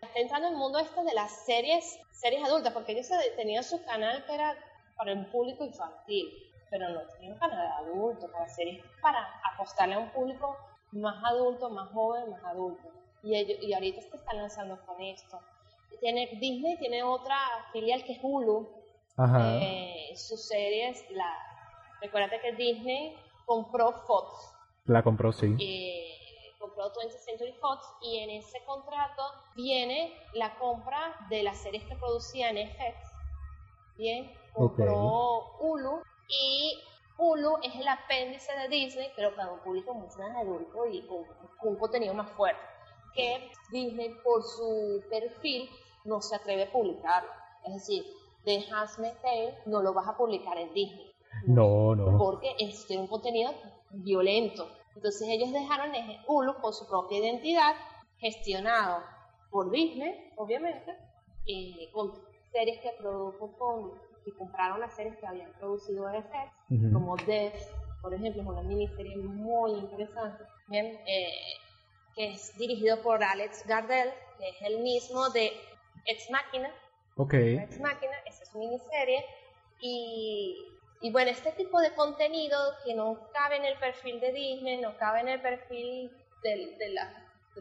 Está 0.02 0.20
entrando, 0.20 0.48
en 0.48 0.54
el 0.54 0.60
mundo 0.60 0.80
este 0.80 1.04
de 1.04 1.14
las 1.14 1.46
series, 1.46 2.00
series 2.12 2.44
adultas, 2.44 2.74
porque 2.74 2.94
ellos 2.94 3.10
tenían 3.36 3.64
su 3.64 3.84
canal 3.84 4.26
que 4.26 4.34
era 4.34 4.56
para 4.96 5.14
un 5.14 5.26
público 5.32 5.66
infantil, 5.66 6.28
pero 6.70 6.90
no 6.90 7.02
tenían 7.14 7.34
un 7.34 7.40
canal 7.40 7.68
adulto, 7.80 8.32
para 8.32 8.48
series, 8.48 8.84
para 9.02 9.28
apostarle 9.54 9.96
a 9.96 10.00
un 10.00 10.10
público 10.12 10.58
más 10.92 11.24
adulto, 11.24 11.70
más 11.70 11.90
joven, 11.92 12.30
más 12.32 12.44
adulto. 12.46 12.92
Y, 13.24 13.36
ellos, 13.36 13.58
y 13.62 13.74
ahorita 13.74 14.02
se 14.02 14.16
están 14.16 14.38
lanzando 14.38 14.80
con 14.86 15.02
esto. 15.02 15.40
Tiene, 16.00 16.28
Disney 16.40 16.78
tiene 16.78 17.04
otra 17.04 17.38
filial 17.74 18.04
que 18.04 18.14
es 18.14 18.20
Hulu. 18.22 18.70
Eh, 19.62 20.14
sus 20.16 20.48
series, 20.48 21.04
la, 21.12 21.36
recuérdate 22.02 22.40
que 22.40 22.54
Disney 22.54 23.18
compró 23.46 23.92
Fox. 23.92 24.59
La 24.86 25.04
compró, 25.04 25.32
sí. 25.32 25.56
Eh, 25.60 26.10
compró 26.60 26.92
20th 26.92 27.20
Century 27.26 27.54
Fox 27.54 27.86
y 28.02 28.20
en 28.20 28.30
ese 28.32 28.64
contrato 28.66 29.24
viene 29.56 30.14
la 30.34 30.58
compra 30.58 31.16
de 31.30 31.44
las 31.44 31.58
series 31.58 31.84
que 31.86 31.96
producía 31.96 32.50
FX. 32.52 33.12
Bien, 33.98 34.32
compró 34.54 35.58
Hulu 35.60 36.02
y 36.28 36.80
Hulu 37.18 37.58
es 37.64 37.76
el 37.76 37.88
apéndice 37.88 38.52
de 38.58 38.70
Disney, 38.70 39.10
pero 39.16 39.36
para 39.36 39.52
un 39.52 39.60
público 39.60 39.94
mucho 39.94 40.20
más 40.20 40.36
adulto 40.38 40.86
y 40.86 41.02
con 41.06 41.26
un 41.64 41.76
contenido 41.76 42.14
más 42.14 42.30
fuerte, 42.32 42.62
que 43.14 43.52
Disney 43.72 44.16
por 44.24 44.44
su 44.44 45.04
perfil 45.10 45.70
no 46.06 46.22
se 46.22 46.36
atreve 46.36 46.64
a 46.64 46.72
publicarlo. 46.72 47.30
Es 47.66 47.74
decir, 47.74 48.06
The 48.46 48.66
Handmaid's 48.72 49.22
Tale 49.22 49.58
no 49.66 49.82
lo 49.82 49.94
vas 49.94 50.08
a 50.08 50.18
publicar 50.18 50.58
en 50.58 50.74
Disney. 50.74 51.12
No, 51.46 51.96
no. 51.96 52.18
Porque 52.18 52.56
es 52.58 52.90
un 52.92 53.08
contenido 53.08 53.52
violento. 53.92 54.70
Entonces 54.96 55.28
ellos 55.30 55.52
dejaron 55.52 55.92
Hulu 56.28 56.56
con 56.62 56.74
su 56.74 56.88
propia 56.88 57.20
identidad, 57.20 57.76
gestionado 58.18 59.04
por 59.50 59.72
Disney, 59.72 60.32
obviamente, 60.36 60.96
eh, 61.48 61.90
con 61.94 62.14
series 62.52 62.80
que 62.82 62.92
produjo 63.00 63.58
con, 63.58 63.94
que 64.26 64.34
compraron 64.34 64.80
las 64.80 64.94
series 64.96 65.18
que 65.18 65.28
habían 65.28 65.52
producido 65.54 66.08
FX, 66.10 66.94
como 66.94 67.16
Death, 67.18 67.56
por 68.02 68.14
ejemplo, 68.14 68.42
es 68.42 68.48
una 68.48 68.62
miniserie 68.62 69.18
muy 69.18 69.72
interesante, 69.72 70.44
eh, 70.72 71.28
que 72.16 72.32
es 72.32 72.58
dirigido 72.58 73.02
por 73.02 73.24
Alex 73.24 73.66
Gardel, 73.68 74.10
que 74.38 74.50
es 74.50 74.62
el 74.62 74.82
mismo 74.82 75.30
de 75.30 75.52
Ex 76.06 76.30
Machina. 76.32 76.72
Okay. 77.16 77.58
Ex 77.58 77.80
Machina, 77.80 78.16
esa 78.26 78.44
es 78.44 78.50
su 78.50 78.60
miniserie, 78.60 79.26
y 79.82 80.56
y 81.02 81.12
bueno, 81.12 81.32
este 81.32 81.52
tipo 81.54 81.80
de 81.80 81.94
contenido 81.94 82.58
que 82.84 82.94
no 82.94 83.30
cabe 83.32 83.58
en 83.58 83.66
el 83.66 83.78
perfil 83.78 84.20
de 84.20 84.34
Disney, 84.34 84.82
no 84.82 84.98
cabe 84.98 85.22
en 85.22 85.30
el 85.30 85.42
perfil 85.42 86.12
de, 86.44 86.76
de, 86.78 86.96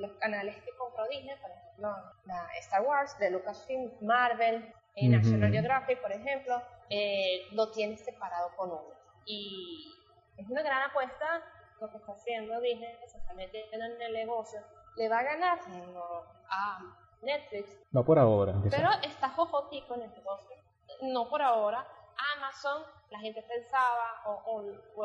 los 0.00 0.12
canales 0.18 0.56
que 0.64 0.70
compró 0.76 1.06
Disney, 1.08 1.36
por 1.40 1.50
ejemplo, 1.50 1.94
la 2.24 2.48
Star 2.58 2.82
Wars, 2.82 3.16
de 3.18 3.30
Lucasfilm, 3.30 3.92
Marvel, 4.00 4.74
en 4.96 5.12
National 5.12 5.52
Geographic, 5.52 6.00
por 6.00 6.12
ejemplo, 6.12 6.60
eh, 6.90 7.46
lo 7.52 7.70
tiene 7.70 7.96
separado 7.96 8.50
con 8.56 8.70
uno. 8.70 8.94
Y 9.24 9.92
es 10.36 10.48
una 10.48 10.62
gran 10.62 10.90
apuesta 10.90 11.42
lo 11.80 11.90
que 11.90 11.98
está 11.98 12.12
haciendo 12.12 12.60
Disney, 12.60 12.96
que 13.00 13.08
se 13.08 13.18
está 13.18 13.34
metiendo 13.34 13.84
en 13.84 14.02
el 14.02 14.12
negocio. 14.12 14.60
¿Le 14.96 15.08
va 15.08 15.20
a 15.20 15.22
ganar 15.22 15.60
a 16.50 16.80
Netflix? 17.22 17.78
No 17.92 18.04
por 18.04 18.18
ahora. 18.18 18.54
Pero 18.68 18.90
está 19.02 19.28
jojotico 19.30 19.94
en 19.94 20.02
el 20.02 20.10
negocio. 20.10 20.56
No 21.02 21.28
por 21.28 21.42
ahora 21.42 21.86
Amazon, 22.38 22.82
la 23.10 23.18
gente 23.18 23.42
pensaba, 23.42 24.22
o, 24.46 24.62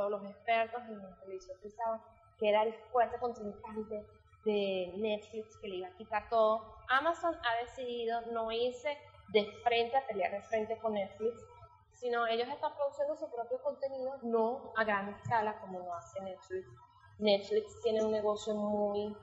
los 0.10 0.24
expertos 0.26 0.82
en 0.88 1.02
la 1.02 1.16
televisión 1.20 1.58
pensaban 1.62 2.02
que 2.40 2.50
era 2.50 2.64
el 2.64 2.74
fuerte 2.92 3.18
contrincante 3.20 4.06
de 4.46 4.94
Netflix 4.98 5.58
que 5.58 5.68
le 5.68 5.76
iba 5.78 5.88
a 5.88 5.98
quitar 5.98 6.30
todo. 6.30 6.76
Amazon 6.90 7.36
ha 7.36 7.64
decidido 7.64 8.22
no 8.32 8.52
irse 8.52 8.98
de 9.30 9.46
frente 9.64 9.98
a 9.98 10.06
pelear 10.06 10.32
de 10.32 10.42
frente 10.44 10.78
con 10.78 10.94
Netflix, 10.94 11.44
sino 11.94 12.28
ellos 12.28 12.48
están 12.50 12.74
produciendo 12.76 13.16
su 13.16 13.30
propio 13.32 13.62
contenido, 13.64 14.18
no 14.24 14.74
a 14.76 14.84
gran 14.84 15.10
escala 15.10 15.60
como 15.62 15.80
lo 15.80 15.94
hace 15.94 16.22
Netflix. 16.22 16.68
Netflix 17.20 17.82
tiene 17.82 18.04
un 18.04 18.12
negocio 18.12 18.54
muy, 18.54 19.16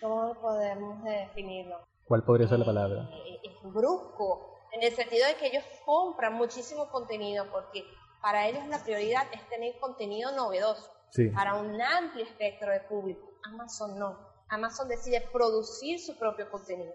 ¿cómo 0.00 0.34
podemos 0.34 1.02
definirlo? 1.04 1.78
¿Cuál 2.04 2.24
podría 2.24 2.48
ser 2.48 2.58
la 2.58 2.66
palabra? 2.66 3.08
Eh, 3.12 3.40
es 3.42 3.62
brusco, 3.62 4.58
en 4.72 4.82
el 4.82 4.92
sentido 4.92 5.26
de 5.26 5.34
que 5.36 5.46
ellos 5.46 5.64
compran 5.84 6.34
muchísimo 6.34 6.88
contenido 6.90 7.50
porque 7.50 7.84
para 8.20 8.46
ellos 8.46 8.66
la 8.68 8.82
prioridad 8.82 9.26
es 9.32 9.48
tener 9.48 9.78
contenido 9.78 10.32
novedoso 10.32 10.90
para 11.34 11.54
un 11.54 11.80
amplio 11.80 12.24
espectro 12.24 12.72
de 12.72 12.80
público. 12.80 13.28
Amazon 13.44 13.98
no. 13.98 14.32
Amazon 14.48 14.88
decide 14.88 15.20
producir 15.32 16.00
su 16.00 16.18
propio 16.18 16.50
contenido. 16.50 16.94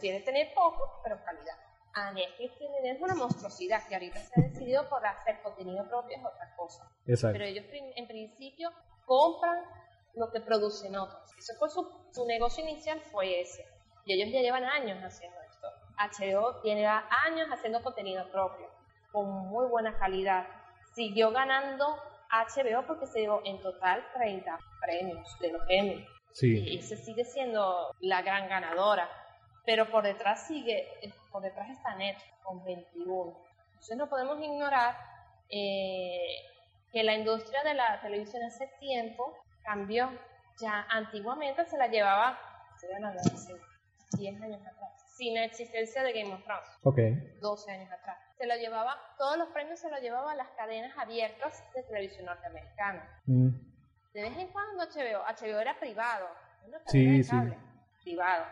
Quiere 0.00 0.20
tener 0.20 0.52
poco, 0.54 1.00
pero 1.02 1.22
calidad. 1.24 1.56
A 1.94 2.12
Netflix 2.12 2.52
es 2.84 3.00
una 3.00 3.14
monstruosidad 3.14 3.86
que 3.88 3.94
ahorita 3.94 4.20
se 4.20 4.40
ha 4.40 4.44
decidido 4.44 4.88
por 4.88 5.04
hacer 5.04 5.40
contenido 5.42 5.88
propio 5.88 6.16
es 6.16 6.24
otra 6.24 6.54
cosa. 6.56 6.88
Pero 7.32 7.44
ellos 7.44 7.64
en 7.72 8.06
principio 8.06 8.70
compran 9.06 9.64
lo 10.14 10.30
que 10.30 10.40
producen 10.40 10.96
otros. 10.96 11.22
Eso 11.38 11.54
fue 11.58 11.70
su, 11.70 11.88
su 12.12 12.26
negocio 12.26 12.62
inicial 12.62 13.00
fue 13.00 13.40
ese. 13.40 13.64
Y 14.04 14.14
ellos 14.14 14.32
ya 14.32 14.40
llevan 14.40 14.64
años 14.64 15.02
haciendo 15.02 15.40
esto. 15.40 15.47
HBO 15.98 16.60
tiene 16.62 16.86
años 16.86 17.48
haciendo 17.50 17.82
contenido 17.82 18.30
propio, 18.30 18.68
con 19.12 19.28
muy 19.48 19.66
buena 19.66 19.96
calidad. 19.98 20.46
Siguió 20.94 21.30
ganando 21.30 21.96
HBO 22.30 22.86
porque 22.86 23.06
se 23.06 23.20
llevó 23.20 23.40
en 23.44 23.60
total 23.60 24.04
30 24.14 24.58
premios 24.80 25.38
de 25.40 25.52
los 25.52 25.62
Emmy. 25.68 26.06
Sí. 26.32 26.58
Y 26.58 26.78
ese 26.78 26.96
sigue 26.96 27.24
siendo 27.24 27.94
la 28.00 28.22
gran 28.22 28.48
ganadora. 28.48 29.08
Pero 29.64 29.90
por 29.90 30.04
detrás 30.04 30.46
sigue, 30.46 30.88
por 31.30 31.42
detrás 31.42 31.68
está 31.70 31.94
Netflix 31.94 32.32
con 32.42 32.64
21. 32.64 33.36
Entonces 33.72 33.96
no 33.96 34.08
podemos 34.08 34.40
ignorar 34.40 34.96
eh, 35.50 36.26
que 36.92 37.02
la 37.02 37.14
industria 37.14 37.62
de 37.64 37.74
la 37.74 38.00
televisión 38.00 38.42
hace 38.44 38.66
tiempo 38.80 39.36
cambió. 39.62 40.10
Ya 40.60 40.86
antiguamente 40.90 41.64
se 41.66 41.76
la 41.76 41.86
llevaba, 41.86 42.38
se 42.78 42.88
10 44.16 44.42
años 44.42 44.60
atrás, 44.66 44.92
sin 45.18 45.34
la 45.34 45.44
existencia 45.44 46.02
de 46.04 46.12
Game 46.12 46.32
of 46.32 46.44
Thrones. 46.44 46.68
Ok. 46.84 46.98
12 47.40 47.72
años 47.72 47.90
atrás. 47.90 48.18
Se 48.38 48.46
lo 48.46 48.54
llevaba, 48.54 48.96
todos 49.18 49.36
los 49.36 49.48
premios 49.48 49.80
se 49.80 49.90
los 49.90 50.00
llevaba 50.00 50.30
a 50.30 50.36
las 50.36 50.48
cadenas 50.50 50.96
abiertas 50.96 51.64
de 51.74 51.82
televisión 51.82 52.26
norteamericana. 52.26 53.20
Mm. 53.26 53.48
De 54.14 54.22
vez 54.22 54.38
en 54.38 54.46
cuando 54.52 54.84
HBO, 54.84 55.24
HBO 55.24 55.58
era 55.58 55.78
privado. 55.80 56.28
sí, 56.86 57.24
sí. 57.24 57.36
Privado. 58.04 58.46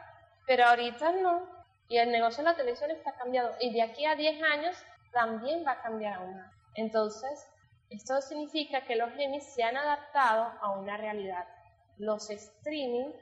Pero 0.46 0.64
ahorita 0.64 1.12
no. 1.12 1.48
Y 1.88 1.98
el 1.98 2.10
negocio 2.10 2.42
de 2.42 2.50
la 2.50 2.56
televisión 2.56 2.90
está 2.90 3.14
cambiado. 3.14 3.54
Y 3.60 3.72
de 3.72 3.82
aquí 3.82 4.04
a 4.04 4.16
10 4.16 4.42
años 4.42 4.76
también 5.12 5.64
va 5.64 5.72
a 5.72 5.82
cambiar 5.82 6.14
aún 6.14 6.36
más. 6.36 6.52
Entonces, 6.74 7.46
esto 7.90 8.20
significa 8.20 8.84
que 8.84 8.96
los 8.96 9.10
Emmys 9.16 9.54
se 9.54 9.62
han 9.62 9.76
adaptado 9.76 10.52
a 10.60 10.78
una 10.78 10.96
realidad. 10.96 11.46
Los 11.96 12.28
streaming 12.28 13.12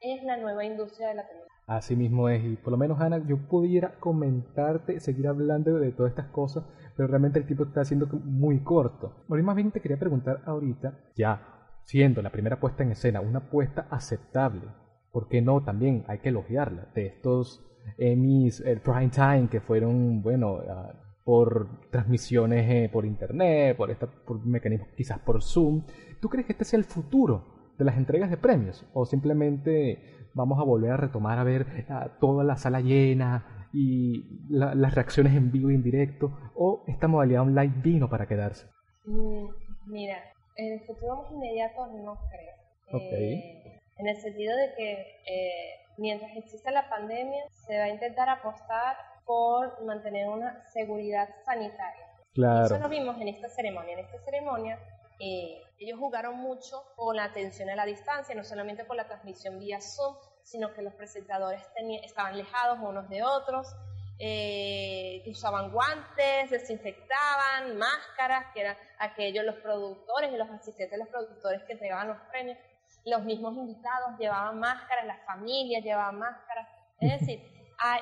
es 0.00 0.24
la 0.24 0.36
nueva 0.36 0.64
industria 0.64 1.08
de 1.08 1.14
la 1.14 1.22
televisión. 1.26 1.53
Así 1.66 1.96
mismo 1.96 2.28
es, 2.28 2.44
y 2.44 2.56
por 2.56 2.72
lo 2.72 2.76
menos 2.76 3.00
Ana, 3.00 3.26
yo 3.26 3.38
pudiera 3.48 3.98
comentarte, 3.98 5.00
seguir 5.00 5.28
hablando 5.28 5.78
de 5.78 5.92
todas 5.92 6.10
estas 6.10 6.26
cosas, 6.26 6.64
pero 6.94 7.08
realmente 7.08 7.38
el 7.38 7.46
tiempo 7.46 7.64
está 7.64 7.80
haciendo 7.80 8.06
muy 8.06 8.60
corto. 8.60 9.24
más 9.28 9.56
bien 9.56 9.70
te 9.70 9.80
quería 9.80 9.98
preguntar 9.98 10.42
ahorita, 10.44 10.98
ya 11.16 11.40
siendo 11.84 12.20
la 12.20 12.30
primera 12.30 12.60
puesta 12.60 12.82
en 12.82 12.92
escena 12.92 13.20
una 13.20 13.48
puesta 13.50 13.86
aceptable, 13.90 14.68
¿por 15.10 15.28
qué 15.28 15.40
no? 15.40 15.62
También 15.62 16.04
hay 16.06 16.18
que 16.18 16.28
elogiarla, 16.28 16.88
de 16.94 17.06
estos 17.06 17.64
Emmys, 17.96 18.60
el 18.60 18.80
prime 18.80 19.10
time, 19.10 19.48
que 19.50 19.60
fueron, 19.60 20.22
bueno, 20.22 20.58
ah, 20.68 20.92
por 21.24 21.88
transmisiones 21.90 22.70
eh, 22.70 22.90
por 22.92 23.06
internet, 23.06 23.76
por, 23.76 23.90
esta, 23.90 24.06
por 24.06 24.44
mecanismos 24.44 24.88
quizás 24.96 25.18
por 25.20 25.42
Zoom. 25.42 25.84
¿Tú 26.20 26.28
crees 26.28 26.46
que 26.46 26.52
este 26.52 26.64
sea 26.64 26.78
el 26.78 26.84
futuro 26.84 27.72
de 27.78 27.84
las 27.84 27.96
entregas 27.96 28.30
de 28.30 28.36
premios? 28.36 28.86
¿O 28.92 29.06
simplemente 29.06 30.23
vamos 30.34 30.58
a 30.60 30.64
volver 30.64 30.92
a 30.92 30.96
retomar 30.96 31.38
a 31.38 31.44
ver 31.44 31.86
toda 32.20 32.44
la 32.44 32.56
sala 32.56 32.80
llena 32.80 33.68
y 33.72 34.24
las 34.50 34.94
reacciones 34.94 35.34
en 35.34 35.50
vivo 35.50 35.70
y 35.70 35.74
en 35.74 35.82
directo? 35.82 36.36
¿O 36.54 36.84
esta 36.86 37.08
modalidad 37.08 37.42
online 37.42 37.74
vino 37.82 38.08
para 38.08 38.26
quedarse? 38.26 38.66
Mm, 39.04 39.46
mira, 39.86 40.18
en 40.56 40.74
el 40.74 40.80
futuro 40.86 41.16
más 41.16 41.32
inmediato 41.32 41.86
no 41.86 42.18
creo. 42.30 43.00
Eh, 43.00 43.80
en 43.98 44.08
el 44.08 44.16
sentido 44.16 44.56
de 44.56 44.74
que 44.76 44.92
eh, 45.26 45.74
mientras 45.98 46.36
exista 46.36 46.70
la 46.70 46.88
pandemia, 46.88 47.44
se 47.48 47.78
va 47.78 47.84
a 47.84 47.88
intentar 47.88 48.28
apostar 48.28 48.96
por 49.24 49.84
mantener 49.84 50.28
una 50.28 50.62
seguridad 50.72 51.28
sanitaria. 51.44 52.06
Claro. 52.34 52.66
Eso 52.66 52.78
lo 52.78 52.88
vimos 52.88 53.20
en 53.20 53.28
esta 53.28 53.48
ceremonia. 53.48 53.94
En 53.94 54.04
esta 54.04 54.18
ceremonia 54.24 54.78
eh, 55.20 55.62
ellos 55.78 55.98
jugaron 55.98 56.36
mucho 56.36 56.82
con 56.96 57.16
la 57.16 57.24
atención 57.24 57.68
a 57.70 57.76
la 57.76 57.84
distancia, 57.84 58.34
no 58.34 58.44
solamente 58.44 58.84
por 58.84 58.96
la 58.96 59.06
transmisión 59.06 59.58
vía 59.58 59.80
Zoom, 59.80 60.16
sino 60.42 60.72
que 60.74 60.82
los 60.82 60.94
presentadores 60.94 61.62
estaban 62.02 62.34
alejados 62.34 62.78
unos 62.80 63.08
de 63.08 63.22
otros, 63.22 63.74
eh, 64.18 65.24
usaban 65.26 65.72
guantes, 65.72 66.50
desinfectaban, 66.50 67.76
máscaras, 67.76 68.46
que 68.54 68.60
eran 68.60 68.76
aquellos 68.98 69.44
los 69.44 69.56
productores 69.56 70.32
y 70.32 70.36
los 70.36 70.48
asistentes 70.48 70.92
de 70.92 70.98
los 70.98 71.08
productores 71.08 71.62
que 71.64 71.72
entregaban 71.72 72.08
los 72.08 72.18
premios. 72.30 72.58
Los 73.04 73.24
mismos 73.24 73.56
invitados 73.56 74.18
llevaban 74.18 74.60
máscaras, 74.60 75.06
las 75.06 75.24
familias 75.26 75.82
llevaban 75.82 76.18
máscaras. 76.18 76.68
Es 77.00 77.20
decir, 77.20 77.42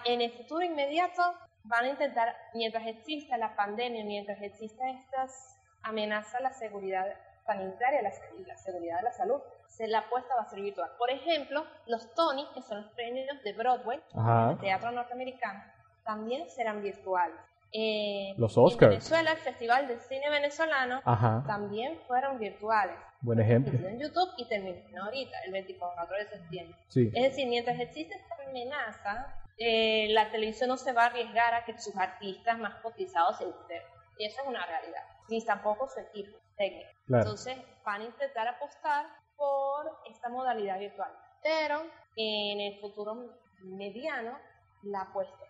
en 0.04 0.20
el 0.20 0.32
futuro 0.32 0.64
inmediato 0.64 1.22
van 1.64 1.84
a 1.84 1.88
intentar, 1.88 2.36
mientras 2.54 2.86
exista 2.86 3.38
la 3.38 3.56
pandemia, 3.56 4.04
mientras 4.04 4.42
exista 4.42 4.90
estas 4.90 5.58
amenaza 5.82 6.40
la 6.40 6.52
seguridad 6.52 7.06
sanitaria 7.44 8.00
y 8.00 8.44
la 8.44 8.56
seguridad 8.56 8.98
de 8.98 9.02
la 9.02 9.12
salud. 9.12 9.40
Se 9.66 9.86
la 9.88 10.00
apuesta 10.00 10.34
va 10.36 10.42
a 10.42 10.50
ser 10.50 10.60
virtual. 10.60 10.90
Por 10.98 11.10
ejemplo, 11.10 11.64
los 11.86 12.12
Tony, 12.14 12.46
que 12.54 12.62
son 12.62 12.82
los 12.82 12.92
premios 12.92 13.26
de 13.42 13.52
Broadway, 13.52 13.98
de 13.98 14.56
teatro 14.60 14.90
norteamericano, 14.92 15.62
también 16.04 16.48
serán 16.50 16.82
virtuales. 16.82 17.38
Eh, 17.74 18.34
los 18.36 18.58
Oscars. 18.58 18.92
En 18.92 18.98
Venezuela, 18.98 19.32
el 19.32 19.38
Festival 19.38 19.88
de 19.88 19.98
Cine 20.00 20.28
Venezolano, 20.28 21.00
también 21.46 21.98
fueron 22.06 22.38
virtuales. 22.38 22.96
Buen 23.22 23.40
ejemplo. 23.40 23.88
En 23.88 23.98
YouTube 23.98 24.30
y 24.36 24.46
terminó 24.46 25.04
ahorita, 25.04 25.38
el 25.46 25.52
24 25.52 26.16
de 26.16 26.26
septiembre. 26.26 26.78
Sí. 26.88 27.10
Es 27.14 27.22
decir, 27.22 27.48
mientras 27.48 27.80
existe 27.80 28.14
esta 28.14 28.34
amenaza, 28.46 29.34
eh, 29.56 30.08
la 30.10 30.30
televisión 30.30 30.68
no 30.68 30.76
se 30.76 30.92
va 30.92 31.04
a 31.04 31.06
arriesgar 31.06 31.54
a 31.54 31.64
que 31.64 31.78
sus 31.78 31.96
artistas 31.96 32.58
más 32.58 32.74
cotizados 32.82 33.38
se 33.38 33.44
enteren. 33.44 33.86
Y 34.18 34.26
eso 34.26 34.42
es 34.42 34.48
una 34.48 34.66
realidad 34.66 35.02
ni 35.32 35.44
tampoco 35.44 35.88
su 35.88 36.00
equipo 36.00 36.36
técnico. 36.56 36.90
Entonces 37.08 37.56
van 37.84 38.02
a 38.02 38.04
intentar 38.04 38.48
apostar 38.48 39.06
por 39.36 39.98
esta 40.08 40.28
modalidad 40.28 40.78
virtual. 40.78 41.10
Pero 41.42 41.82
en 42.16 42.60
el 42.60 42.80
futuro 42.80 43.16
mediano, 43.62 44.38
la 44.82 45.02
apuesta 45.02 45.44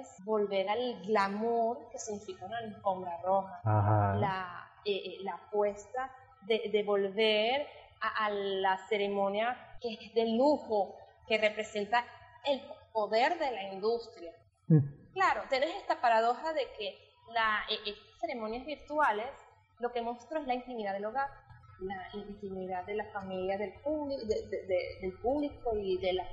es 0.00 0.24
volver 0.24 0.68
al 0.68 1.02
glamour 1.06 1.88
que 1.90 1.98
significa 1.98 2.44
una 2.46 2.58
alfombra 2.58 3.16
roja. 3.22 3.60
La, 4.18 4.70
eh, 4.84 4.96
eh, 4.96 5.16
la 5.22 5.34
apuesta 5.34 6.10
de, 6.42 6.82
volver 6.84 7.66
a, 8.00 8.30
la 8.30 8.78
ceremonia 8.88 9.76
que 9.80 9.94
es 9.94 10.14
de 10.14 10.26
lujo, 10.36 10.96
que 11.26 11.38
representa 11.38 12.04
el 12.44 12.62
poder 12.92 13.38
de 13.38 13.50
la 13.50 13.62
industria. 13.72 14.32
Mm. 14.66 15.12
Claro, 15.12 15.42
tenés 15.48 15.74
esta 15.76 16.00
paradoja 16.00 16.52
de 16.52 16.66
que 16.78 16.96
la, 17.32 17.60
estas 17.68 18.20
ceremonias 18.20 18.64
virtuales 18.64 19.30
lo 19.78 19.92
que 19.92 20.02
muestra 20.02 20.40
es 20.40 20.46
la 20.46 20.54
intimidad 20.54 20.92
del 20.92 21.06
hogar, 21.06 21.28
la 21.80 22.08
intimidad 22.14 22.84
de 22.84 22.94
la 22.94 23.04
familia, 23.06 23.56
del, 23.56 23.72
público, 23.80 24.24
del 24.26 25.12
público 25.22 25.76
y 25.76 25.98
de, 25.98 26.14
la, 26.14 26.28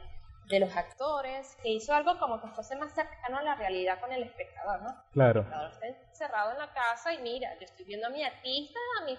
de 0.47 0.59
los 0.59 0.75
actores, 0.75 1.55
que 1.61 1.69
hizo 1.69 1.93
algo 1.93 2.17
como 2.17 2.41
que 2.41 2.47
fuese 2.47 2.75
más 2.75 2.93
cercano 2.93 3.37
a 3.37 3.43
la 3.43 3.55
realidad 3.55 3.99
con 3.99 4.11
el 4.11 4.23
espectador, 4.23 4.81
¿no? 4.81 5.03
Claro. 5.11 5.41
El 5.41 5.45
espectador 5.45 5.71
está 5.71 5.87
encerrado 5.87 6.51
en 6.51 6.57
la 6.57 6.73
casa 6.73 7.13
y 7.13 7.21
mira, 7.21 7.53
yo 7.59 7.65
estoy 7.65 7.85
viendo 7.85 8.07
a 8.07 8.09
mi 8.09 8.23
artista, 8.23 8.79
a 9.01 9.05
mi, 9.05 9.17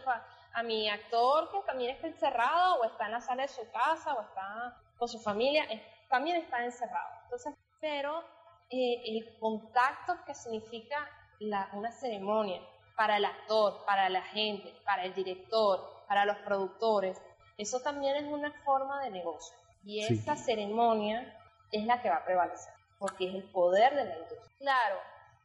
a 0.55 0.63
mi 0.65 0.89
actor 0.89 1.51
que 1.53 1.61
también 1.61 1.95
está 1.95 2.09
encerrado 2.09 2.81
o 2.81 2.85
está 2.85 3.07
en 3.07 3.13
la 3.13 3.21
sala 3.21 3.43
de 3.43 3.49
su 3.49 3.63
casa 3.71 4.15
o 4.15 4.23
está 4.23 4.77
con 4.99 5.09
su 5.09 5.21
familia, 5.21 5.65
también 6.09 6.39
está 6.39 6.65
encerrado. 6.65 7.11
Entonces, 7.25 7.55
pero 7.81 8.25
eh, 8.71 9.03
el 9.05 9.39
contacto 9.39 10.17
que 10.27 10.35
significa 10.35 11.09
una 11.39 11.93
ceremonia 11.93 12.61
para 12.97 13.19
el 13.19 13.25
actor, 13.25 13.85
para 13.85 14.09
la 14.09 14.23
gente, 14.23 14.73
para 14.85 15.05
el 15.05 15.15
director, 15.15 16.05
para 16.09 16.25
los 16.25 16.37
productores. 16.39 17.21
Eso 17.59 17.81
también 17.81 18.17
es 18.17 18.25
una 18.25 18.53
forma 18.65 19.03
de 19.03 19.11
negocio. 19.11 19.57
Y 19.85 20.03
esa 20.03 20.37
ceremonia 20.37 21.39
es 21.71 21.85
la 21.85 22.03
que 22.03 22.09
va 22.09 22.17
a 22.17 22.25
prevalecer, 22.25 22.73
porque 22.99 23.29
es 23.29 23.35
el 23.35 23.51
poder 23.51 23.95
de 23.95 24.05
la 24.05 24.15
industria. 24.15 24.41
Claro 24.59 24.97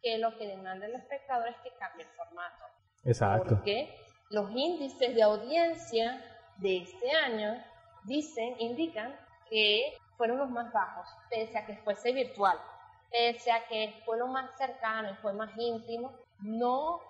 que 0.01 0.17
lo 0.17 0.35
que 0.37 0.47
demanda 0.47 0.87
el 0.87 0.95
espectador 0.95 1.49
es 1.49 1.57
que 1.57 1.71
cambie 1.77 2.05
el 2.05 2.11
formato. 2.11 2.65
Exacto. 3.03 3.55
Porque 3.55 3.95
los 4.29 4.49
índices 4.51 5.13
de 5.13 5.21
audiencia 5.21 6.23
de 6.57 6.77
este 6.77 7.11
año 7.11 7.63
dicen, 8.05 8.55
indican 8.59 9.15
que 9.49 9.95
fueron 10.17 10.39
los 10.39 10.49
más 10.49 10.71
bajos, 10.73 11.07
pese 11.29 11.57
a 11.57 11.65
que 11.65 11.77
fuese 11.77 12.11
virtual 12.13 12.57
pese 13.11 13.51
a 13.51 13.67
que 13.67 14.01
fue 14.05 14.17
lo 14.17 14.27
más 14.27 14.57
cercano 14.57 15.11
y 15.11 15.15
fue 15.15 15.33
más 15.33 15.51
íntimo, 15.57 16.13
no 16.39 17.01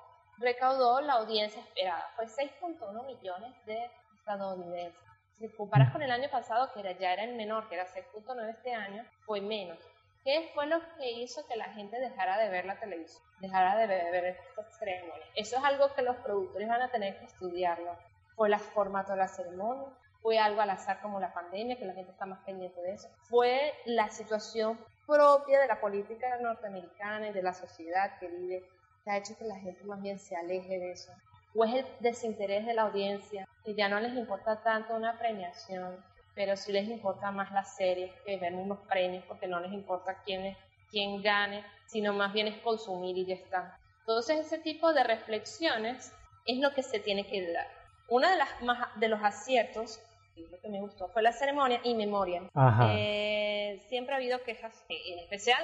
recaudó 0.41 1.01
la 1.01 1.13
audiencia 1.13 1.61
esperada. 1.61 2.09
Fue 2.15 2.25
6.1 2.25 3.05
millones 3.05 3.65
de 3.65 3.89
estadounidenses. 4.17 4.99
Si 5.37 5.47
comparas 5.49 5.91
con 5.91 6.01
el 6.01 6.11
año 6.11 6.29
pasado, 6.29 6.71
que 6.73 6.81
ya 6.99 7.13
era 7.13 7.23
el 7.23 7.35
menor, 7.35 7.67
que 7.67 7.75
era 7.75 7.87
6.9 7.87 8.49
este 8.49 8.73
año, 8.73 9.05
fue 9.25 9.41
menos. 9.41 9.79
¿Qué 10.23 10.51
fue 10.53 10.67
lo 10.67 10.79
que 10.97 11.11
hizo 11.11 11.47
que 11.47 11.55
la 11.55 11.65
gente 11.73 11.99
dejara 11.99 12.37
de 12.37 12.49
ver 12.49 12.65
la 12.65 12.79
televisión, 12.79 13.23
dejara 13.39 13.75
de 13.75 13.87
ver, 13.87 14.11
de 14.11 14.11
ver 14.11 14.25
estas 14.25 14.77
ceremonias? 14.77 15.27
Eso 15.35 15.57
es 15.57 15.63
algo 15.63 15.91
que 15.95 16.03
los 16.03 16.15
productores 16.17 16.67
van 16.67 16.83
a 16.83 16.91
tener 16.91 17.17
que 17.17 17.25
estudiarlo. 17.25 17.97
¿Fue 18.35 18.47
el 18.47 18.59
formato 18.59 19.13
de 19.13 19.17
la 19.17 19.27
ceremonia? 19.27 19.87
¿Fue 20.21 20.37
algo 20.37 20.61
al 20.61 20.69
azar 20.69 21.01
como 21.01 21.19
la 21.19 21.33
pandemia, 21.33 21.77
que 21.77 21.85
la 21.85 21.93
gente 21.93 22.11
está 22.11 22.27
más 22.27 22.43
pendiente 22.45 22.79
de 22.81 22.93
eso? 22.93 23.09
¿Fue 23.23 23.73
la 23.85 24.09
situación 24.09 24.79
propia 25.07 25.59
de 25.59 25.67
la 25.67 25.81
política 25.81 26.37
norteamericana 26.37 27.29
y 27.29 27.33
de 27.33 27.41
la 27.41 27.53
sociedad 27.53 28.19
que 28.19 28.27
vive 28.27 28.63
que 29.03 29.11
ha 29.11 29.17
hecho 29.17 29.37
que 29.37 29.45
la 29.45 29.59
gente 29.59 29.83
más 29.83 30.01
bien 30.01 30.19
se 30.19 30.35
aleje 30.35 30.79
de 30.79 30.91
eso? 30.91 31.11
¿O 31.55 31.65
es 31.65 31.75
el 31.75 31.85
desinterés 31.99 32.65
de 32.65 32.73
la 32.73 32.83
audiencia 32.83 33.47
y 33.65 33.75
ya 33.75 33.89
no 33.89 33.99
les 33.99 34.13
importa 34.13 34.61
tanto 34.63 34.95
una 34.95 35.17
premiación 35.17 35.97
pero 36.35 36.55
sí 36.55 36.71
les 36.71 36.87
importa 36.87 37.31
más 37.31 37.51
las 37.51 37.75
series 37.75 38.11
que 38.25 38.37
ver 38.37 38.53
unos 38.53 38.79
premios 38.87 39.23
porque 39.25 39.47
no 39.47 39.59
les 39.59 39.71
importa 39.71 40.21
quién, 40.25 40.45
es, 40.45 40.57
quién 40.89 41.21
gane, 41.21 41.63
sino 41.85 42.13
más 42.13 42.33
bien 42.33 42.47
es 42.47 42.57
consumir 42.61 43.17
y 43.17 43.25
ya 43.25 43.35
está. 43.35 43.77
Entonces 43.99 44.39
ese 44.39 44.57
tipo 44.57 44.93
de 44.93 45.03
reflexiones 45.03 46.13
es 46.45 46.59
lo 46.59 46.73
que 46.73 46.83
se 46.83 46.99
tiene 46.99 47.27
que 47.27 47.51
dar. 47.51 47.67
Uno 48.09 48.29
de, 48.29 48.37
las 48.37 48.61
más, 48.63 48.99
de 48.99 49.07
los 49.07 49.21
aciertos, 49.21 50.01
lo 50.35 50.59
que 50.59 50.69
me 50.69 50.81
gustó, 50.81 51.07
fue 51.09 51.21
la 51.21 51.31
ceremonia 51.31 51.79
y 51.83 51.95
memoria. 51.95 52.43
Eh, 52.89 53.81
siempre 53.87 54.13
ha 54.13 54.17
habido 54.17 54.41
quejas, 54.43 54.83
en 54.89 55.19
especial 55.19 55.63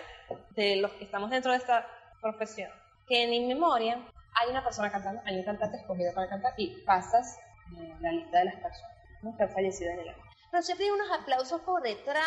de 0.51 0.77
los 0.77 0.91
que 0.91 1.05
estamos 1.05 1.29
dentro 1.29 1.51
de 1.51 1.57
esta 1.57 1.87
profesión, 2.21 2.71
que 3.07 3.23
en 3.23 3.33
In 3.33 3.63
hay 3.63 4.49
una 4.49 4.63
persona 4.63 4.91
cantando, 4.91 5.21
hay 5.25 5.37
un 5.37 5.45
cantante 5.45 5.77
escogido 5.77 6.13
para 6.13 6.29
cantar 6.29 6.53
y 6.57 6.81
pasas 6.85 7.39
eh, 7.77 7.95
la 7.99 8.11
lista 8.11 8.39
de 8.39 8.45
las 8.45 8.55
personas 8.55 9.37
que 9.37 9.43
han 9.43 9.49
fallecido 9.49 9.91
en 9.91 9.99
el 9.99 10.09
año 10.09 10.27
pero 10.51 10.63
siempre 10.63 10.85
hay 10.85 10.91
unos 10.91 11.11
aplausos 11.11 11.61
por 11.61 11.81
detrás, 11.81 12.25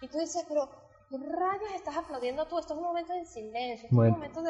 y 0.00 0.08
tú 0.08 0.18
dices, 0.18 0.44
pero 0.48 0.70
¿qué 1.08 1.16
rayos 1.18 1.72
estás 1.74 1.96
aplaudiendo 1.96 2.46
tú? 2.46 2.58
Estos 2.58 2.76
momentos 2.76 3.16
de 3.16 3.24
silencio, 3.26 3.88
estos 3.88 3.92
momentos 3.92 4.44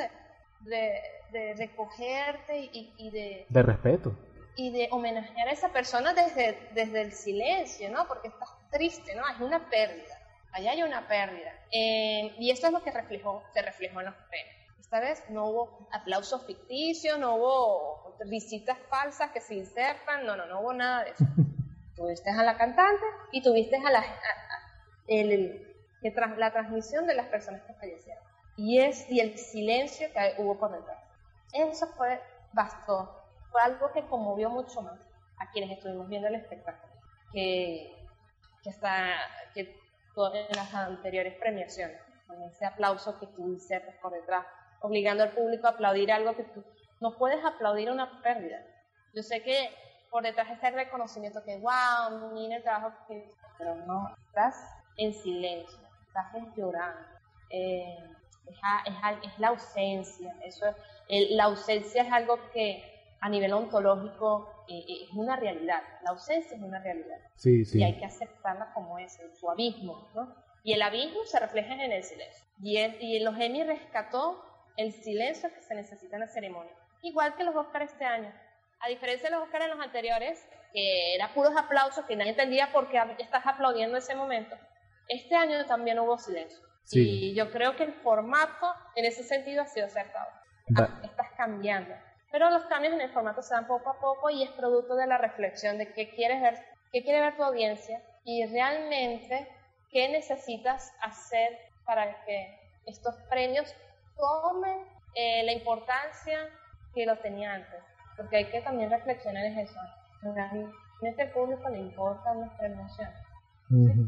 de, 0.61 1.01
de, 1.33 1.55
recogerte 1.55 2.59
y, 2.73 2.95
y, 2.97 3.11
de... 3.11 3.47
De 3.49 3.62
respeto. 3.62 4.14
Y 4.57 4.71
de 4.71 4.89
homenajear 4.91 5.49
a 5.49 5.53
esa 5.53 5.71
persona 5.71 6.12
desde, 6.12 6.68
desde 6.73 7.03
el 7.03 7.12
silencio, 7.12 7.91
¿no? 7.91 8.07
Porque 8.07 8.29
estás 8.29 8.49
triste, 8.71 9.14
¿no? 9.14 9.27
Es 9.29 9.41
una 9.41 9.68
pérdida. 9.68 10.18
Allá 10.53 10.73
hay 10.73 10.83
una 10.83 11.07
pérdida. 11.07 11.53
Eh, 11.73 12.35
y 12.39 12.51
esto 12.51 12.66
es 12.66 12.73
lo 12.73 12.83
que 12.83 12.91
reflejó, 12.91 13.43
se 13.55 13.62
reflejó 13.62 14.01
en 14.01 14.07
los 14.07 14.14
premios. 14.29 14.60
Esta 14.81 15.01
vez 15.01 15.22
no 15.28 15.47
hubo 15.47 15.89
aplausos 15.93 16.45
ficticios, 16.47 17.18
no 17.18 17.37
hubo 17.37 18.16
visitas 18.26 18.78
falsas 18.89 19.31
que 19.31 19.41
se 19.41 19.55
insertan, 19.55 20.26
no, 20.26 20.37
no, 20.37 20.47
no 20.47 20.61
hubo 20.61 20.72
nada 20.72 21.05
de 21.05 21.11
eso. 21.11 21.24
Tuviste 21.95 22.31
a 22.31 22.43
la 22.43 22.57
cantante 22.57 23.05
y 23.31 23.43
tuviste 23.43 23.76
a 23.76 23.91
la, 23.91 24.03
el, 25.07 25.76
la 26.39 26.51
transmisión 26.51 27.07
de 27.07 27.14
las 27.14 27.26
personas 27.26 27.61
que 27.62 27.74
fallecieron. 27.74 28.24
Y, 28.57 28.81
es, 28.81 29.09
y 29.11 29.20
el 29.20 29.37
silencio 29.37 30.09
que 30.12 30.35
hubo 30.39 30.59
por 30.59 30.72
detrás. 30.72 30.99
Eso 31.53 31.87
fue, 31.89 32.22
bastó. 32.53 33.22
Fue 33.53 33.61
algo 33.61 33.93
que 33.93 34.07
conmovió 34.07 34.49
mucho 34.49 34.81
más 34.81 34.99
a 35.39 35.51
quienes 35.51 35.76
estuvimos 35.76 36.09
viendo 36.09 36.28
el 36.28 36.37
espectáculo 36.37 36.91
que, 37.33 37.95
que 38.62 38.70
que 39.55 39.81
en 40.16 40.57
las 40.57 40.74
anteriores 40.74 41.35
premiaciones, 41.39 42.01
con 42.26 42.43
ese 42.43 42.66
aplauso 42.66 43.18
que 43.18 43.26
tú 43.28 43.49
insertas 43.49 43.95
por 44.03 44.12
detrás, 44.12 44.45
obligando 44.81 45.22
al 45.22 45.33
público 45.33 45.66
a 45.66 45.70
aplaudir 45.70 46.12
algo 46.12 46.35
que 46.35 46.45
tú 46.45 46.64
no 47.01 47.16
puedes 47.16 47.45
aplaudir 47.45 47.91
una 47.91 48.22
pérdida. 48.22 48.62
Yo 49.14 49.22
sé 49.22 49.43
que 49.43 49.70
por 50.11 50.22
detrás 50.22 50.51
está 50.51 50.68
el 50.68 50.74
reconocimiento 50.74 51.43
que, 51.45 51.59
wow, 51.59 52.33
mira 52.33 52.57
el 52.57 52.62
trabajo 52.62 52.93
que 53.09 53.31
pero 53.59 53.74
no, 53.87 54.14
estás 54.26 54.57
en 54.97 55.12
silencio, 55.12 55.78
estás 56.07 56.33
llorando. 56.57 57.01
Eh, 57.51 57.99
es, 58.47 59.39
la 59.39 59.49
ausencia, 59.49 60.35
eso 60.43 60.66
la 61.09 61.45
ausencia 61.45 62.03
es 62.03 62.12
algo 62.12 62.39
que 62.53 62.83
a 63.20 63.28
nivel 63.28 63.53
ontológico 63.53 64.64
eh, 64.66 64.78
eh, 64.78 65.05
es 65.05 65.12
una 65.14 65.37
realidad, 65.37 65.83
la 66.03 66.11
ausencia 66.11 66.57
es 66.57 66.62
una 66.62 66.81
realidad. 66.81 67.18
Sí, 67.37 67.64
sí. 67.64 67.78
Y 67.78 67.85
hay 67.85 67.99
que 67.99 68.07
aceptarla 68.07 68.72
como 68.72 68.99
es, 68.99 69.18
en 69.20 69.35
su 69.37 69.51
abismo, 69.51 70.09
¿no? 70.14 70.35
Y 70.62 70.72
el 70.72 70.83
abismo 70.83 71.20
se 71.24 71.39
refleja 71.39 71.74
en 71.74 71.93
el 71.93 72.03
silencio. 72.03 72.45
Y, 72.62 72.78
y 72.78 73.20
los 73.20 73.39
Emmy 73.39 73.62
rescató 73.64 74.49
el 74.81 74.93
silencio 74.93 75.53
que 75.53 75.62
se 75.62 75.74
necesita 75.74 76.16
en 76.16 76.20
la 76.20 76.28
ceremonia. 76.28 76.72
Igual 77.03 77.37
que 77.37 77.45
los 77.45 77.55
Oscars 77.55 77.93
este 77.93 78.05
año. 78.05 78.33
A 78.81 78.89
diferencia 78.89 79.28
de 79.28 79.37
los 79.37 79.45
Oscars 79.45 79.64
en 79.64 79.70
los 79.70 79.81
anteriores, 79.81 80.43
que 80.72 81.14
era 81.14 81.35
puros 81.35 81.55
aplausos, 81.55 82.07
que 82.07 82.16
nadie 82.16 82.31
entendía 82.31 82.72
por 82.72 82.89
qué 82.89 82.99
estás 83.18 83.47
aplaudiendo 83.47 83.99
ese 83.99 84.14
momento, 84.14 84.57
este 85.09 85.35
año 85.35 85.66
también 85.66 85.99
hubo 85.99 86.16
silencio. 86.16 86.59
Y 86.93 87.35
yo 87.35 87.51
creo 87.51 87.76
que 87.76 87.85
el 87.85 87.93
formato 87.93 88.72
en 88.97 89.05
ese 89.05 89.22
sentido 89.22 89.62
ha 89.62 89.66
sido 89.66 89.87
acertado. 89.87 90.28
Ah, 90.76 91.01
estás 91.05 91.28
cambiando. 91.37 91.95
Pero 92.33 92.49
los 92.51 92.64
cambios 92.64 92.95
en 92.95 93.03
el 93.03 93.11
formato 93.11 93.43
se 93.43 93.55
dan 93.55 93.66
poco 93.66 93.91
a 93.91 94.01
poco 94.01 94.31
y 94.31 94.43
es 94.45 94.51
producto 94.53 94.97
de 94.97 95.07
la 95.07 95.18
reflexión 95.18 95.78
de 95.78 95.93
qué 95.93 96.11
quieres 96.11 96.41
ver, 96.41 96.55
qué 96.91 97.03
quiere 97.03 97.20
ver 97.20 97.37
tu 97.37 97.45
audiencia 97.45 98.03
y 98.24 98.47
realmente 98.47 99.47
qué 99.91 100.09
necesitas 100.09 100.93
hacer 101.03 101.59
para 101.85 102.24
que 102.24 102.57
estos 102.87 103.14
premios 103.28 103.74
tomen 104.21 104.79
eh, 105.14 105.43
la 105.45 105.53
importancia 105.53 106.39
que 106.95 107.07
los 107.07 107.21
tenía 107.21 107.55
antes 107.55 107.81
porque 108.21 108.37
hay 108.37 108.45
que 108.51 108.61
también 108.61 108.91
reflexionar 108.91 109.45
en 109.47 109.59
eso. 109.59 109.81
Realmente 110.23 111.23
al 111.23 111.31
público 111.31 111.68
le 111.71 111.79
importa 111.79 112.35
nuestra 112.35 112.66
emoción. 112.66 113.09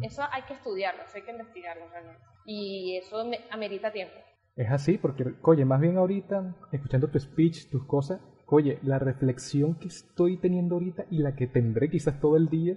Eso 0.02 0.22
hay 0.30 0.42
que 0.42 0.54
estudiarlo, 0.54 1.02
eso 1.04 1.16
hay 1.16 1.22
que 1.22 1.30
investigarlo 1.30 1.88
realmente. 1.90 2.20
Y 2.44 2.96
eso 2.96 3.24
amerita 3.50 3.92
tiempo. 3.92 4.14
Es 4.56 4.70
así, 4.70 4.98
porque, 4.98 5.24
oye, 5.42 5.64
más 5.64 5.80
bien 5.80 5.96
ahorita, 5.96 6.54
escuchando 6.72 7.08
tu 7.08 7.18
speech, 7.18 7.70
tus 7.70 7.86
cosas, 7.86 8.20
oye, 8.46 8.78
la 8.82 8.98
reflexión 8.98 9.78
que 9.78 9.88
estoy 9.88 10.36
teniendo 10.36 10.74
ahorita 10.74 11.06
y 11.10 11.18
la 11.18 11.34
que 11.34 11.46
tendré 11.46 11.88
quizás 11.88 12.20
todo 12.20 12.36
el 12.36 12.48
día 12.48 12.74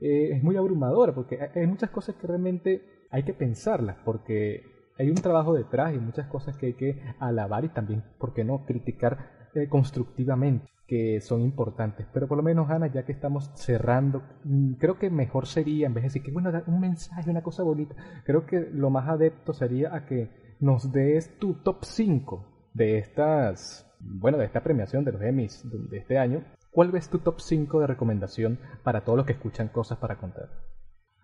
eh, 0.00 0.30
es 0.32 0.42
muy 0.42 0.56
abrumadora, 0.56 1.14
porque 1.14 1.38
hay 1.54 1.66
muchas 1.66 1.90
cosas 1.90 2.16
que 2.16 2.26
realmente 2.26 3.06
hay 3.10 3.22
que 3.22 3.32
pensarlas, 3.32 3.96
porque 4.04 4.73
hay 4.98 5.10
un 5.10 5.16
trabajo 5.16 5.54
detrás 5.54 5.94
y 5.94 5.98
muchas 5.98 6.26
cosas 6.28 6.56
que 6.56 6.66
hay 6.66 6.74
que 6.74 7.02
alabar 7.18 7.64
y 7.64 7.68
también, 7.68 8.02
¿por 8.18 8.32
qué 8.32 8.44
no?, 8.44 8.64
criticar 8.64 9.48
eh, 9.54 9.68
constructivamente 9.68 10.66
que 10.86 11.20
son 11.20 11.40
importantes. 11.40 12.06
Pero 12.12 12.28
por 12.28 12.36
lo 12.36 12.42
menos, 12.42 12.70
Ana, 12.70 12.88
ya 12.88 13.04
que 13.04 13.12
estamos 13.12 13.50
cerrando, 13.54 14.22
mm, 14.44 14.74
creo 14.74 14.98
que 14.98 15.10
mejor 15.10 15.46
sería, 15.46 15.86
en 15.86 15.94
vez 15.94 16.02
de 16.02 16.08
decir 16.08 16.22
que, 16.22 16.30
bueno, 16.30 16.50
un 16.66 16.80
mensaje, 16.80 17.30
una 17.30 17.42
cosa 17.42 17.62
bonita, 17.62 17.94
creo 18.24 18.46
que 18.46 18.68
lo 18.72 18.90
más 18.90 19.08
adepto 19.08 19.52
sería 19.52 19.94
a 19.94 20.06
que 20.06 20.30
nos 20.60 20.92
des 20.92 21.38
tu 21.38 21.54
top 21.54 21.84
5 21.84 22.44
de 22.74 22.98
estas, 22.98 23.90
bueno, 24.00 24.38
de 24.38 24.44
esta 24.44 24.62
premiación 24.62 25.04
de 25.04 25.12
los 25.12 25.22
Emmys 25.22 25.62
de 25.90 25.98
este 25.98 26.18
año. 26.18 26.44
¿Cuál 26.70 26.90
ves 26.90 27.08
tu 27.08 27.18
top 27.20 27.40
5 27.40 27.80
de 27.80 27.86
recomendación 27.86 28.58
para 28.82 29.04
todos 29.04 29.16
los 29.16 29.26
que 29.26 29.32
escuchan 29.32 29.68
cosas 29.68 29.98
para 29.98 30.16
contar? 30.16 30.50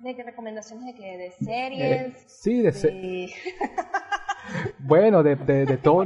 ¿De 0.00 0.16
qué 0.16 0.22
recomendaciones? 0.22 0.86
¿De 0.86 0.94
qué? 0.94 1.16
¿De 1.18 1.30
series? 1.32 2.24
sí, 2.26 2.62
de, 2.62 2.72
series. 2.72 3.32
bueno, 4.78 5.22
de, 5.22 5.36
de, 5.36 5.66
de 5.66 5.76
todo. 5.78 6.04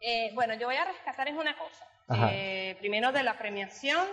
Eh, 0.00 0.30
bueno, 0.34 0.54
yo 0.54 0.66
voy 0.66 0.76
a 0.76 0.84
rescatar 0.86 1.28
es 1.28 1.34
una 1.34 1.56
cosa. 1.56 1.86
Eh, 2.32 2.76
primero 2.78 3.12
de 3.12 3.22
la 3.22 3.36
premiación 3.36 4.06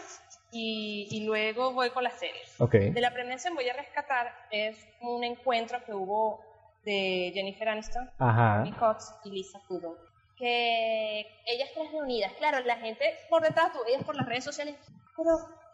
y, 0.52 1.24
luego 1.26 1.74
voy 1.74 1.92
con 1.92 2.04
las 2.04 2.20
series. 2.20 2.58
De 2.94 3.02
la 3.02 3.14
premiación 3.14 3.56
voy 3.56 3.70
a 3.70 3.74
rescatar 3.74 4.34
es 4.52 4.78
un 5.02 5.24
encuentro 5.24 5.84
que 5.86 5.94
hubo 5.94 6.44
de 6.84 7.32
Jennifer 7.34 7.70
Aniston, 7.70 8.10
Amy 8.18 8.72
Cox 8.74 9.14
y 9.24 9.32
Lisa 9.32 9.62
Kudrow. 9.68 9.96
Que 10.38 11.20
ellas 11.46 11.70
tres 11.74 11.92
reunidas, 11.92 12.34
claro, 12.34 12.60
la 12.66 12.76
gente 12.78 13.06
por 13.30 13.42
detrás, 13.42 13.72
tú 13.72 13.80
ellas 13.88 14.04
por 14.04 14.16
las 14.16 14.26
redes 14.26 14.44
sociales, 14.44 14.76
pero 15.16 15.32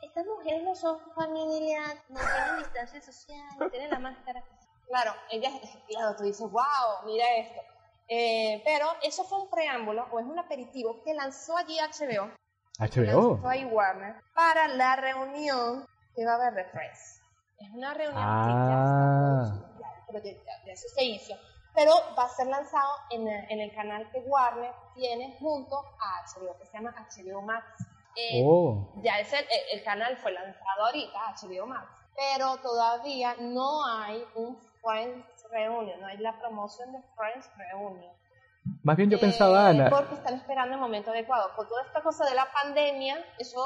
estas 0.09 0.25
mujeres 0.25 0.63
no 0.63 0.75
son 0.75 0.99
familia, 1.13 1.81
no 2.09 2.19
tienen 2.19 2.57
distancia 2.59 3.01
social, 3.01 3.47
no 3.59 3.69
tienen 3.69 3.91
la 3.91 3.99
máscara. 3.99 4.43
Claro, 4.87 5.13
ellas, 5.29 5.53
claro, 5.87 6.15
tú 6.17 6.23
dices, 6.23 6.49
wow, 6.49 7.05
mira 7.05 7.25
esto. 7.37 7.61
Eh, 8.07 8.61
pero 8.65 8.87
eso 9.03 9.23
fue 9.23 9.39
un 9.43 9.49
preámbulo 9.51 10.07
o 10.11 10.19
es 10.19 10.25
un 10.25 10.39
aperitivo 10.39 11.03
que 11.03 11.13
lanzó 11.13 11.55
allí 11.57 11.77
HBO. 11.77 12.31
HBO. 12.79 13.33
Lanzó 13.33 13.47
ahí 13.47 13.65
Warner 13.65 14.15
para 14.33 14.67
la 14.67 14.95
reunión 14.95 15.85
que 16.15 16.25
va 16.25 16.31
a 16.31 16.35
haber 16.35 16.55
de 16.55 16.65
Friends. 16.71 17.21
Es 17.59 17.69
una 17.71 17.93
reunión 17.93 18.23
ah. 18.25 19.61
que 20.11 20.23
ya, 20.65 20.73
eso 20.73 20.87
se 20.95 21.03
hizo. 21.03 21.35
Pero 21.75 21.91
va 22.17 22.23
a 22.23 22.29
ser 22.29 22.47
lanzado 22.47 22.89
en, 23.11 23.27
en, 23.27 23.59
el 23.59 23.71
canal 23.75 24.09
que 24.11 24.19
Warner 24.21 24.73
tiene 24.95 25.37
junto 25.39 25.77
a 25.77 26.25
HBO, 26.25 26.57
que 26.57 26.65
se 26.65 26.73
llama 26.73 26.95
HBO 26.95 27.43
Max. 27.43 27.63
Eh, 28.31 28.43
oh. 28.45 28.93
Ya 29.03 29.19
es 29.19 29.31
el, 29.33 29.45
el 29.73 29.83
canal 29.83 30.17
fue 30.17 30.31
lanzado 30.31 30.85
ahorita, 30.85 31.19
HBO 31.41 31.67
Max, 31.67 31.87
pero 32.15 32.57
todavía 32.57 33.35
no 33.39 33.85
hay 33.85 34.23
un 34.35 34.57
Friends 34.81 35.25
Reunion, 35.51 35.99
no 35.99 36.07
hay 36.07 36.17
la 36.17 36.37
promoción 36.39 36.91
de 36.91 36.99
Friends 37.15 37.49
Reunion. 37.57 38.13
Más 38.83 38.97
bien 38.97 39.09
yo 39.09 39.19
pensaba, 39.19 39.63
eh, 39.63 39.69
Ana. 39.69 39.89
Porque 39.89 40.15
están 40.15 40.35
esperando 40.35 40.75
el 40.75 40.81
momento 40.81 41.11
adecuado. 41.11 41.51
Con 41.55 41.67
toda 41.67 41.83
esta 41.83 42.01
cosa 42.01 42.25
de 42.25 42.35
la 42.35 42.47
pandemia, 42.51 43.17
eso 43.37 43.61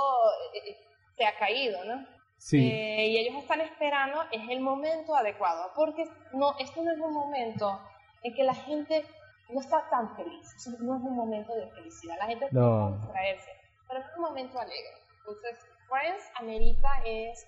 eh, 0.54 0.70
eh, 0.70 0.78
se 1.18 1.26
ha 1.26 1.38
caído, 1.38 1.84
¿no? 1.86 2.06
Sí. 2.38 2.70
Eh, 2.70 3.08
y 3.08 3.18
ellos 3.18 3.42
están 3.42 3.62
esperando, 3.62 4.22
es 4.32 4.50
el 4.50 4.60
momento 4.60 5.16
adecuado, 5.16 5.72
porque 5.76 6.04
no, 6.34 6.56
esto 6.60 6.84
no 6.84 6.92
es 6.92 7.00
un 7.00 7.14
momento 7.14 7.80
en 8.22 8.34
que 8.34 8.44
la 8.44 8.54
gente 8.54 9.06
no 9.50 9.62
está 9.62 9.90
tan 9.90 10.16
feliz, 10.16 10.48
no 10.80 10.98
es 10.98 11.04
un 11.04 11.16
momento 11.16 11.54
de 11.56 11.68
felicidad, 11.68 12.18
la 12.20 12.26
gente 12.26 12.48
no. 12.52 12.88
puede 12.88 12.98
distraerse, 12.98 13.52
pero 13.88 14.00
es 14.00 14.06
un 14.16 14.22
momento 14.24 14.60
alegre. 14.60 14.94
Entonces, 15.20 15.58
Friends 15.90 16.24
América 16.36 16.90
es 17.06 17.46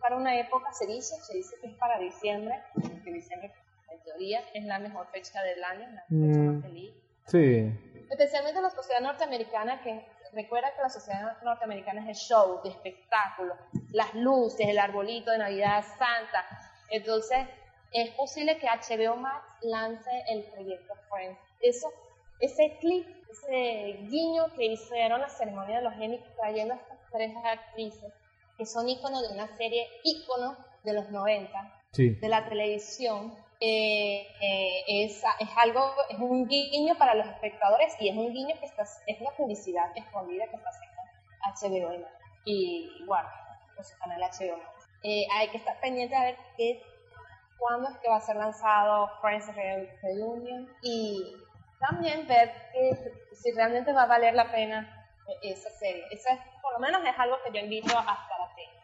para 0.00 0.16
una 0.16 0.38
época, 0.38 0.72
se 0.72 0.86
dice, 0.86 1.14
se 1.22 1.36
dice 1.36 1.56
que 1.60 1.68
es 1.68 1.74
para 1.76 1.98
diciembre, 1.98 2.54
que 3.04 3.12
diciembre 3.12 3.52
en 3.90 4.02
teoría 4.02 4.40
es 4.52 4.64
la 4.64 4.78
mejor 4.78 5.06
fecha 5.10 5.42
del 5.42 5.62
año, 5.64 5.88
la 5.90 6.02
fecha 6.02 6.38
más 6.40 6.54
Mm. 6.56 6.62
feliz. 6.62 6.94
Sí. 7.26 8.04
Especialmente 8.10 8.60
la 8.60 8.70
sociedad 8.70 9.00
norteamericana, 9.00 9.80
que 9.82 10.04
recuerda 10.32 10.74
que 10.74 10.82
la 10.82 10.90
sociedad 10.90 11.40
norteamericana 11.42 12.02
es 12.02 12.08
el 12.08 12.14
show, 12.14 12.60
de 12.62 12.70
espectáculo, 12.70 13.56
las 13.92 14.12
luces, 14.14 14.66
el 14.68 14.78
arbolito 14.78 15.30
de 15.30 15.38
Navidad, 15.38 15.82
Santa. 15.98 16.44
Entonces, 16.90 17.46
es 17.92 18.10
posible 18.10 18.58
que 18.58 18.66
HBO 18.66 19.16
Max 19.16 19.44
lance 19.62 20.10
el 20.28 20.44
proyecto 20.50 20.94
Friends. 21.10 21.38
Eso, 21.60 21.90
ese 22.40 22.76
clip, 22.80 23.06
ese 23.30 23.98
guiño 24.08 24.46
que 24.56 24.66
hicieron 24.66 25.20
la 25.20 25.28
ceremonia 25.28 25.78
de 25.78 25.82
los 25.84 25.94
Emmy 25.94 26.20
trayendo 26.36 26.74
a 26.74 26.76
estas 26.76 26.98
tres 27.12 27.32
actrices, 27.44 28.12
que 28.56 28.66
son 28.66 28.88
íconos 28.88 29.22
de 29.28 29.34
una 29.34 29.46
serie 29.56 29.86
ícono 30.04 30.56
de 30.84 30.92
los 30.94 31.10
90, 31.10 31.74
Sí. 31.92 32.10
de 32.10 32.28
la 32.28 32.46
televisión 32.48 33.34
eh, 33.60 34.26
eh, 34.40 34.84
es, 35.04 35.22
es 35.40 35.48
algo, 35.56 35.90
es 36.10 36.18
un 36.18 36.46
guiño 36.46 36.96
para 36.98 37.14
los 37.14 37.26
espectadores 37.26 37.92
y 37.98 38.08
es 38.10 38.16
un 38.16 38.32
guiño 38.32 38.54
que 38.60 38.66
está, 38.66 38.84
es 39.06 39.20
la 39.20 39.30
publicidad 39.36 39.84
escondida 39.96 40.46
que 40.48 40.56
está 40.56 40.68
haciendo 41.50 41.88
HBO 41.88 42.06
y, 42.44 42.88
Warner, 43.06 43.32
o 43.78 43.82
su 43.82 43.96
canal 43.98 44.20
HBO. 44.20 44.58
Eh, 45.02 45.26
hay 45.32 45.48
que 45.48 45.56
estar 45.56 45.80
pendiente 45.80 46.14
a 46.14 46.24
ver 46.24 46.36
qué, 46.56 46.82
cuándo 47.58 47.88
es 47.88 47.96
que 47.98 48.08
va 48.08 48.16
a 48.16 48.20
ser 48.20 48.36
lanzado 48.36 49.10
Friends 49.20 49.52
Re- 49.56 49.98
Reunion 50.02 50.68
y 50.82 51.34
también 51.78 52.26
ver 52.26 52.52
que, 52.72 53.26
si 53.34 53.52
realmente 53.52 53.92
va 53.92 54.02
a 54.02 54.06
valer 54.06 54.34
la 54.34 54.50
pena 54.50 55.08
eh, 55.28 55.38
esa 55.42 55.70
serie. 55.70 56.04
Eso 56.10 56.28
es, 56.30 56.38
por 56.62 56.72
lo 56.72 56.78
menos 56.78 57.02
es 57.04 57.18
algo 57.18 57.36
que 57.44 57.52
yo 57.52 57.64
invito 57.64 57.96
a 57.96 58.00
estar 58.00 58.40
atento. 58.40 58.78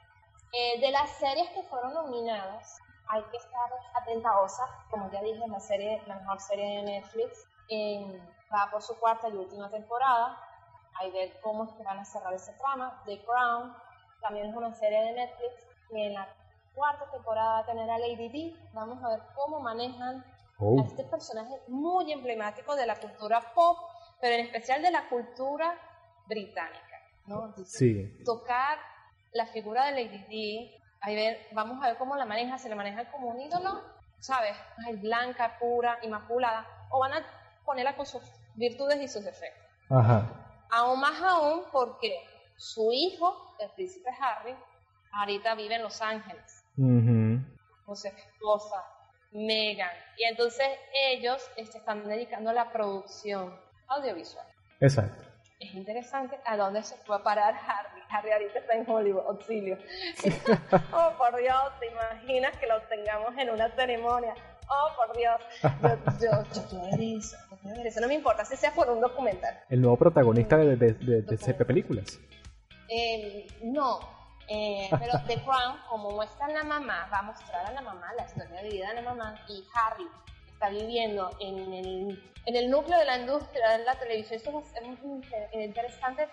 Eh, 0.53 0.81
de 0.81 0.91
las 0.91 1.11
series 1.11 1.51
que 1.51 1.63
fueron 1.65 1.95
nominadas, 1.95 2.79
hay 3.09 3.23
que 3.25 3.37
estar 3.37 3.71
atenta 3.95 4.31
a 4.31 4.41
Osa, 4.41 4.65
como 4.91 5.11
ya 5.11 5.21
dije, 5.23 5.47
la 5.47 5.61
serie, 5.61 6.03
la 6.07 6.17
mejor 6.17 6.41
serie 6.41 6.77
de 6.77 6.83
Netflix, 6.83 7.47
eh, 7.69 8.21
va 8.53 8.71
por 8.71 8.83
su 8.83 8.99
cuarta 8.99 9.29
y 9.29 9.33
última 9.33 9.71
temporada. 9.71 10.39
Hay 11.01 11.11
que 11.11 11.19
ver 11.19 11.41
cómo 11.41 11.65
es 11.65 11.73
que 11.73 11.83
van 11.83 11.99
a 11.99 12.05
cerrar 12.05 12.33
ese 12.33 12.53
trama. 12.55 13.03
The 13.05 13.25
Crown 13.25 13.77
también 14.21 14.47
es 14.47 14.57
una 14.57 14.73
serie 14.75 15.01
de 15.03 15.13
Netflix 15.13 15.67
que 15.91 16.07
en 16.07 16.15
la 16.15 16.29
cuarta 16.75 17.11
temporada 17.11 17.55
va 17.55 17.59
a 17.59 17.67
tener 17.67 17.91
a 17.91 17.99
Lady 17.99 18.29
D. 18.29 18.71
Vamos 18.73 19.03
a 19.03 19.09
ver 19.09 19.21
cómo 19.35 19.61
manejan 19.61 20.25
Oh. 20.67 20.81
a 20.81 20.87
este 20.87 21.05
personaje 21.05 21.55
muy 21.69 22.11
emblemático 22.13 22.75
de 22.75 22.87
la 22.87 22.97
cultura 22.97 23.53
pop, 23.55 23.77
pero 24.21 24.35
en 24.35 24.41
especial 24.47 24.81
de 24.83 24.91
la 24.91 25.09
cultura 25.09 25.79
británica. 26.27 26.81
¿no? 27.27 27.47
Entonces, 27.47 27.79
Sí. 27.79 28.23
tocar 28.25 28.79
la 29.33 29.47
figura 29.47 29.87
de 29.87 29.93
Lady 29.93 30.19
Di, 30.29 30.75
ahí 31.01 31.15
ver, 31.17 31.39
vamos 31.53 31.83
a 31.83 31.89
ver 31.89 31.97
cómo 31.97 32.17
la 32.17 32.25
maneja, 32.27 32.59
se 32.59 32.69
le 32.69 32.75
maneja 32.75 33.11
como 33.11 33.29
un 33.29 33.41
ídolo, 33.41 33.83
¿sabes? 34.21 34.55
Ay, 34.87 34.97
blanca, 34.97 35.57
pura, 35.59 35.99
inmaculada, 36.03 36.67
o 36.91 36.99
van 37.01 37.15
a 37.15 37.27
ponerla 37.65 37.97
con 37.97 38.05
sus 38.07 38.23
virtudes 38.55 39.01
y 39.01 39.09
sus 39.09 39.25
defectos. 39.25 39.65
Ajá. 39.91 40.67
Aún 40.71 41.01
más 41.01 41.21
aún 41.23 41.63
porque 41.73 42.13
su 42.57 42.91
hijo, 42.93 43.55
el 43.59 43.71
príncipe 43.71 44.11
Harry, 44.21 44.55
ahorita 45.13 45.55
vive 45.55 45.75
en 45.77 45.83
Los 45.83 46.01
Ángeles 46.03 46.65
Ujú. 46.77 47.43
con 47.87 47.97
su 47.97 48.07
esposa, 48.09 48.85
Meghan, 49.35 49.91
y 50.17 50.25
entonces 50.25 50.67
ellos 51.11 51.43
se 51.57 51.63
están 51.63 52.07
dedicando 52.09 52.51
a 52.51 52.53
la 52.53 52.73
producción 52.73 53.53
audiovisual. 53.89 54.47
Exacto. 54.81 55.29
Es 55.59 55.75
interesante 55.75 56.39
a 56.45 56.57
dónde 56.57 56.83
se 56.83 56.97
fue 56.99 57.17
a 57.17 57.23
parar 57.23 57.55
Harry. 57.55 58.01
Harry 58.11 58.31
ahorita 58.31 58.61
está 58.61 58.75
en 58.75 58.89
Hollywood, 58.89 59.27
auxilio. 59.27 59.77
oh, 60.93 61.13
por 61.19 61.37
Dios, 61.37 61.57
¿te 61.81 61.87
imaginas 61.89 62.57
que 62.59 62.67
lo 62.67 62.81
tengamos 62.83 63.37
en 63.37 63.51
una 63.51 63.71
ceremonia? 63.75 64.35
Oh, 64.69 64.97
por 64.97 65.17
Dios. 65.17 65.41
Yo, 65.63 65.69
yo, 66.21 66.45
yo 66.55 66.69
quiero 66.69 66.85
ver 66.85 67.19
eso, 67.19 67.37
yo 67.51 67.57
quiero 67.59 67.77
ver 67.77 67.87
eso. 67.89 68.01
No 68.01 68.09
me 68.09 68.15
importa, 68.15 68.45
si 68.45 68.57
sea 68.57 68.73
por 68.73 68.89
un 68.89 69.01
documental. 69.01 69.59
El 69.69 69.81
nuevo 69.81 69.97
protagonista 69.97 70.57
de, 70.57 70.77
de, 70.77 70.93
de, 70.93 71.23
de 71.23 71.37
CP 71.37 71.65
Películas. 71.65 72.21
Eh, 72.89 73.47
no, 73.63 74.01
eh, 74.49 74.89
pero 74.99 75.13
The 75.27 75.43
Crown, 75.43 75.79
como 75.89 76.11
muestra 76.11 76.47
a 76.47 76.51
la 76.51 76.65
mamá, 76.65 77.09
va 77.13 77.19
a 77.19 77.23
mostrar 77.23 77.67
a 77.67 77.73
la 77.73 77.81
mamá 77.81 78.13
la 78.17 78.25
historia 78.25 78.63
de 78.63 78.69
vida 78.69 78.89
de 78.89 78.95
la 78.95 79.03
mamá 79.03 79.35
y 79.49 79.65
Harry 79.75 80.07
está 80.53 80.69
viviendo 80.69 81.31
en 81.41 81.73
el, 81.73 82.33
en 82.47 82.57
el 82.57 82.71
núcleo 82.71 82.99
de 82.99 83.05
la 83.05 83.19
industria 83.19 83.79
de 83.79 83.85
la 83.85 83.95
televisión. 83.99 84.41
Eso 84.41 84.61
es 84.61 84.83
un, 84.83 85.25
un 85.53 85.61
interesante 85.63 86.29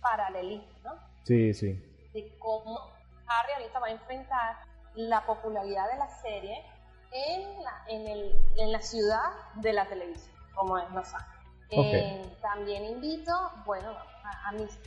paralelismo, 0.00 0.66
¿no? 0.84 0.94
Sí, 1.24 1.54
sí. 1.54 1.72
De 2.12 2.36
cómo 2.38 2.92
Harry 3.26 3.52
ahorita 3.56 3.78
va 3.78 3.86
a 3.86 3.90
enfrentar 3.90 4.56
la 4.94 5.24
popularidad 5.24 5.90
de 5.90 5.98
la 5.98 6.08
serie 6.08 6.64
en 7.12 7.62
la, 7.62 7.84
en 7.88 8.06
el, 8.06 8.36
en 8.56 8.72
la 8.72 8.80
ciudad 8.80 9.30
de 9.54 9.72
la 9.72 9.86
televisión, 9.86 10.34
como 10.54 10.78
es 10.78 10.90
Los 10.90 11.14
Ángeles. 11.14 11.42
Ok. 11.70 11.86
Eh, 11.94 12.36
también 12.42 12.84
invito, 12.84 13.32
bueno, 13.64 13.96
a, 14.24 14.48
a 14.48 14.52
mis, 14.52 14.78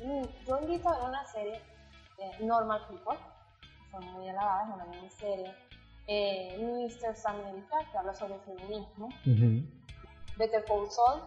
yo 0.45 0.59
invito 0.61 0.89
a 0.89 0.97
ver 0.97 1.09
una 1.09 1.25
serie 1.25 1.61
eh, 2.17 2.43
Normal 2.43 2.85
People, 2.87 3.17
que 3.59 3.91
son 3.91 4.05
muy 4.13 4.29
alabadas, 4.29 4.69
una 4.73 4.85
miniserie. 4.85 5.53
Eh, 6.07 6.57
Mr. 6.59 7.15
America, 7.25 7.77
que 7.91 7.97
habla 7.97 8.13
sobre 8.13 8.37
feminismo. 8.39 9.09
Better 10.37 10.63
Call 10.65 10.89
Saul 10.91 11.21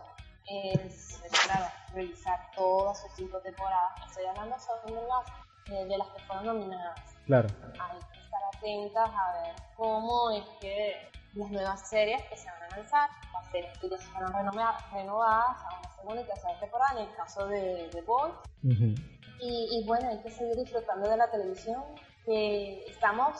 es, 0.46 1.20
para 1.46 1.72
revisar 1.92 2.50
todas 2.54 3.00
sus 3.00 3.10
cinco 3.12 3.38
temporadas. 3.40 3.92
Estoy 4.06 4.26
hablando 4.26 4.56
solo 4.58 5.00
de 5.00 5.08
las, 5.08 5.26
eh, 5.70 5.84
de 5.84 5.98
las 5.98 6.08
que 6.08 6.22
fueron 6.22 6.46
nominadas. 6.46 7.00
Claro. 7.26 7.48
Hay 7.80 7.98
que 8.12 8.20
estar 8.20 8.40
atentas 8.54 9.10
a 9.10 9.42
ver 9.42 9.54
cómo 9.76 10.30
es 10.30 10.44
que 10.60 11.10
las 11.34 11.50
nuevas 11.50 11.88
series 11.88 12.22
que 12.24 12.36
se 12.36 12.46
van 12.46 12.62
a 12.62 12.76
lanzar, 12.76 13.10
las 13.32 13.50
series 13.50 13.78
que 13.78 13.90
ya 13.90 13.98
se 13.98 14.10
van 14.12 14.32
renovadas, 14.32 14.92
renovadas 14.92 15.62
a 15.64 15.78
una 15.78 15.90
segunda 15.96 16.22
y 16.22 16.24
tercera 16.24 16.60
temporada, 16.60 17.00
en 17.00 17.08
el 17.08 17.14
caso 17.16 17.46
de 17.48 17.88
The 17.92 18.02
Boys. 18.02 18.34
Y, 19.40 19.68
y 19.72 19.86
bueno, 19.86 20.08
hay 20.08 20.18
que 20.18 20.30
seguir 20.30 20.56
disfrutando 20.56 21.08
de 21.08 21.16
la 21.16 21.30
televisión, 21.30 21.82
que 22.24 22.84
estamos 22.88 23.38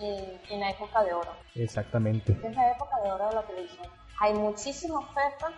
eh, 0.00 0.38
en 0.50 0.60
la 0.60 0.70
época 0.70 1.02
de 1.04 1.12
oro. 1.12 1.32
Exactamente. 1.54 2.32
Es 2.42 2.54
la 2.54 2.72
época 2.72 3.00
de 3.02 3.10
oro 3.10 3.28
de 3.28 3.34
la 3.36 3.42
televisión. 3.42 3.86
Hay 4.20 4.34
muchísima 4.34 4.98
oferta 4.98 5.52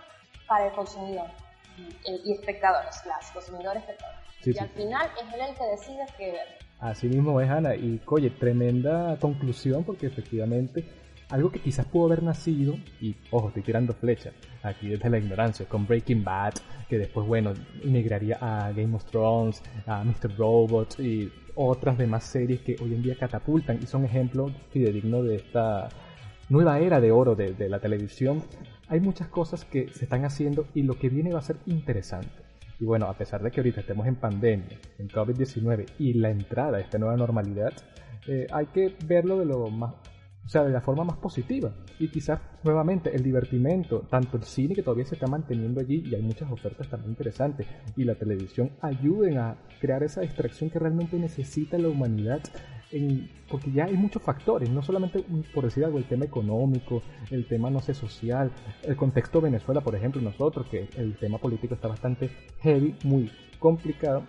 para 0.47 0.67
el 0.67 0.73
consumidor 0.73 1.29
y, 1.77 2.31
y 2.31 2.33
espectadores, 2.33 3.01
las 3.07 3.31
consumidores 3.31 3.83
espectadores. 3.83 4.21
Sí, 4.43 4.51
y 4.51 4.53
sí. 4.55 4.59
al 4.59 4.69
final 4.71 5.11
es 5.17 5.35
él 5.35 5.41
el 5.41 5.55
que 5.55 5.65
decide 5.65 6.07
qué 6.17 6.33
ver. 6.33 6.47
Así 6.81 7.09
mismo 7.09 7.41
es, 7.41 7.51
Ana. 7.51 7.75
Y, 7.75 8.01
oye, 8.07 8.31
tremenda 8.31 9.17
conclusión 9.21 9.85
porque 9.85 10.07
efectivamente 10.07 10.85
algo 11.31 11.51
que 11.51 11.61
quizás 11.61 11.87
pudo 11.87 12.07
haber 12.07 12.23
nacido, 12.23 12.75
y 13.01 13.15
ojo, 13.31 13.49
estoy 13.49 13.63
tirando 13.63 13.93
flechas 13.95 14.35
aquí 14.63 14.89
desde 14.89 15.09
la 15.09 15.19
ignorancia, 15.19 15.67
con 15.67 15.87
Breaking 15.87 16.25
Bad, 16.25 16.55
que 16.89 16.99
después, 16.99 17.27
bueno, 17.27 17.53
migraría 17.85 18.39
a 18.41 18.73
Game 18.73 18.95
of 18.95 19.05
Thrones, 19.05 19.63
a 19.87 20.03
Mr. 20.05 20.37
Robot 20.37 20.99
y 21.01 21.31
otras 21.55 21.99
demás 21.99 22.25
series 22.25 22.61
que 22.61 22.77
hoy 22.83 22.95
en 22.95 23.03
día 23.03 23.17
catapultan 23.19 23.79
y 23.83 23.87
son 23.87 24.05
ejemplos 24.05 24.53
fidedignos 24.71 25.25
de 25.27 25.37
esta 25.37 25.89
nueva 26.49 26.81
era 26.81 27.01
de 27.01 27.13
oro 27.13 27.35
de, 27.35 27.69
la 27.69 27.79
televisión. 27.81 28.43
Hay 28.89 29.01
muchas 29.01 29.29
cosas 29.29 29.65
que 29.65 29.89
se 29.89 30.05
están 30.05 30.25
haciendo 30.25 30.67
y 30.75 30.83
lo 30.83 30.99
que 30.99 31.09
viene 31.09 31.33
va 31.33 31.39
a 31.39 31.43
ser 31.43 31.57
interesante. 31.67 32.43
Y 32.81 32.85
bueno, 32.85 33.07
a 33.07 33.15
pesar 33.17 33.43
de 33.43 33.51
que 33.51 33.61
ahorita 33.61 33.81
estemos 33.81 34.07
en 34.07 34.17
pandemia, 34.17 34.79
en 34.99 35.09
COVID-19 35.09 35.87
y 35.99 36.15
la 36.15 36.31
entrada 36.31 36.79
a 36.79 36.81
esta 36.81 36.99
nueva 36.99 37.17
normalidad, 37.17 37.73
eh, 38.27 38.47
hay 38.53 38.67
que 38.67 38.95
verlo 39.07 39.39
de 39.39 39.45
lo 39.45 39.69
más, 39.69 39.95
sea, 40.51 40.65
de 40.65 40.73
la 40.73 40.81
forma 40.81 41.05
más 41.05 41.17
positiva. 41.19 41.73
Y 41.99 42.09
quizás 42.09 42.41
nuevamente 42.65 43.15
el 43.15 43.23
divertimento, 43.23 44.01
tanto 44.11 44.37
el 44.37 44.43
cine 44.43 44.75
que 44.75 44.83
todavía 44.83 45.07
se 45.07 45.15
está 45.15 45.27
manteniendo 45.27 45.81
allí 45.81 46.03
y 46.05 46.15
hay 46.15 46.23
muchas 46.23 46.51
ofertas 46.51 46.89
también 46.89 47.13
interesantes, 47.13 47.67
y 47.97 48.05
la 48.05 48.17
televisión 48.17 48.73
ayuden 48.81 49.39
a 49.39 49.57
crear 49.81 50.03
esa 50.03 50.23
distracción 50.23 50.69
que 50.71 50.79
realmente 50.79 51.17
necesita 51.19 51.79
la 51.79 51.89
humanidad. 51.89 52.41
En, 52.93 53.31
porque 53.49 53.71
ya 53.71 53.85
hay 53.85 53.95
muchos 53.97 54.21
factores, 54.21 54.69
no 54.69 54.83
solamente 54.83 55.25
por 55.55 55.63
decir 55.63 55.85
algo, 55.85 55.99
el 55.99 56.09
tema 56.09 56.25
económico, 56.25 57.03
el 57.31 57.47
tema, 57.47 57.71
no 57.71 57.81
sé, 57.81 57.95
social, 57.95 58.51
el 58.83 58.97
contexto 58.97 59.41
Venezuela, 59.41 59.81
por 59.81 59.95
ejemplo, 59.95 60.21
nosotros, 60.21 60.67
que 60.67 60.89
el 60.97 61.17
tema 61.17 61.39
político 61.39 61.75
está 61.75 61.87
bastante 61.87 62.29
heavy, 62.63 62.97
muy 63.05 63.31
complicado, 63.61 64.25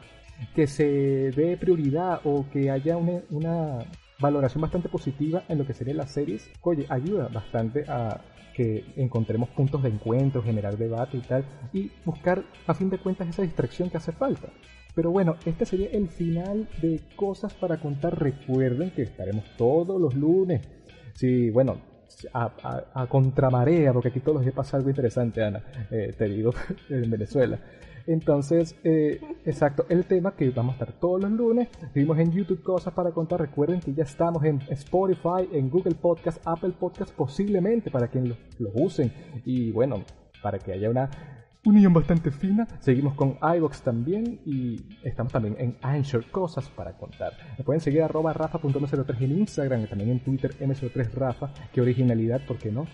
que 0.54 0.68
se 0.68 1.32
dé 1.32 1.58
prioridad 1.58 2.22
o 2.24 2.46
que 2.52 2.70
haya 2.70 2.98
una, 2.98 3.22
una 3.32 3.80
valoración 4.22 4.62
bastante 4.62 4.90
positiva 4.90 5.44
en 5.50 5.58
lo 5.58 5.66
que 5.66 5.74
serían 5.74 5.98
las 5.98 6.12
series, 6.12 6.50
oye, 6.62 6.86
ayuda 6.90 7.28
bastante 7.28 7.86
a 7.88 8.22
que 8.54 8.86
encontremos 8.98 9.50
puntos 9.50 9.82
de 9.84 9.90
encuentro, 9.90 10.44
generar 10.44 10.78
debate 10.78 11.18
y 11.18 11.22
tal, 11.22 11.46
y 11.74 11.92
buscar 12.06 12.44
a 12.68 12.74
fin 12.74 12.90
de 12.90 12.98
cuentas 12.98 13.28
esa 13.28 13.42
distracción 13.42 13.90
que 13.90 13.98
hace 13.98 14.12
falta. 14.12 14.50
Pero 14.94 15.12
bueno, 15.12 15.38
este 15.46 15.66
sería 15.66 15.90
el 15.90 16.10
final 16.10 16.68
de 16.82 17.00
cosas 17.16 17.54
para 17.54 17.78
contar. 17.78 18.20
Recuerden 18.20 18.92
que 18.92 19.04
estaremos 19.04 19.46
todos 19.58 20.00
los 20.00 20.14
lunes. 20.16 20.62
Sí, 21.14 21.50
bueno, 21.50 21.78
a, 22.34 22.52
a, 22.94 23.08
contramarea, 23.08 23.94
porque 23.94 24.10
aquí 24.10 24.20
todos 24.20 24.36
los 24.36 24.44
días 24.44 24.56
pasa 24.56 24.78
algo 24.78 24.90
interesante, 24.90 25.44
Ana, 25.44 25.64
eh, 25.90 26.14
te 26.18 26.26
digo, 26.26 26.54
en 26.90 27.10
Venezuela. 27.10 27.60
Entonces, 28.08 28.76
eh, 28.84 29.20
exacto, 29.46 29.86
el 29.90 30.06
tema 30.06 30.36
que 30.36 30.50
vamos 30.50 30.74
a 30.74 30.80
estar 30.80 31.00
todos 31.00 31.22
los 31.22 31.32
lunes. 31.32 31.70
Vimos 31.94 32.18
en 32.20 32.32
YouTube 32.32 32.64
cosas 32.64 32.94
para 32.94 33.12
contar. 33.12 33.40
Recuerden 33.40 33.80
que 33.80 33.94
ya 33.94 34.04
estamos 34.04 34.44
en 34.44 34.62
Spotify, 34.70 35.48
en 35.52 35.70
Google 35.70 35.96
Podcast, 35.96 36.42
Apple 36.46 36.74
Podcast, 36.80 37.14
posiblemente 37.14 37.92
para 37.92 38.08
quien 38.08 38.30
los 38.30 38.72
usen. 38.74 39.12
Y 39.46 39.72
bueno, 39.72 40.04
para 40.42 40.60
que 40.60 40.74
haya 40.74 40.90
una 40.90 41.10
unión 41.66 41.94
bastante 41.94 42.32
fina. 42.32 42.68
Seguimos 42.80 43.14
con 43.14 43.38
iVox 43.42 43.82
también 43.82 44.42
y 44.46 44.98
estamos 45.04 45.32
también 45.32 45.56
en 45.60 45.78
Anchor, 45.82 46.26
cosas 46.32 46.70
para 46.70 46.98
contar. 46.98 47.34
Me 47.58 47.64
pueden 47.64 47.82
seguir 47.82 48.02
arroba 48.02 48.34
rafa.m03 48.34 49.22
en 49.22 49.40
Instagram 49.40 49.84
y 49.84 49.88
también 49.88 50.10
en 50.12 50.20
Twitter 50.24 50.56
m03rafa. 50.60 51.52
Qué 51.72 51.82
originalidad, 51.82 52.46
¿por 52.46 52.58
qué 52.58 52.72
no? 52.72 52.88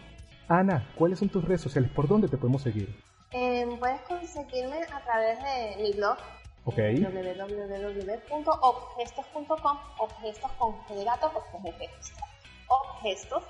Ana, 0.47 0.87
¿cuáles 0.95 1.19
son 1.19 1.29
tus 1.29 1.43
redes 1.43 1.61
sociales? 1.61 1.91
¿Por 1.91 2.07
dónde 2.07 2.27
te 2.27 2.37
podemos 2.37 2.61
seguir? 2.61 2.89
Eh, 3.31 3.65
puedes 3.79 4.01
conseguirme 4.01 4.83
a 4.93 4.99
través 5.01 5.41
de 5.43 5.77
mi 5.81 5.93
blog 5.93 6.17
okay. 6.65 7.03
www.obgestos.com 7.03 9.77
obgestos 9.99 10.51
con 10.53 10.75
G 10.85 10.95
de 10.95 11.03
gato, 11.03 11.31
obgestos 12.67 13.43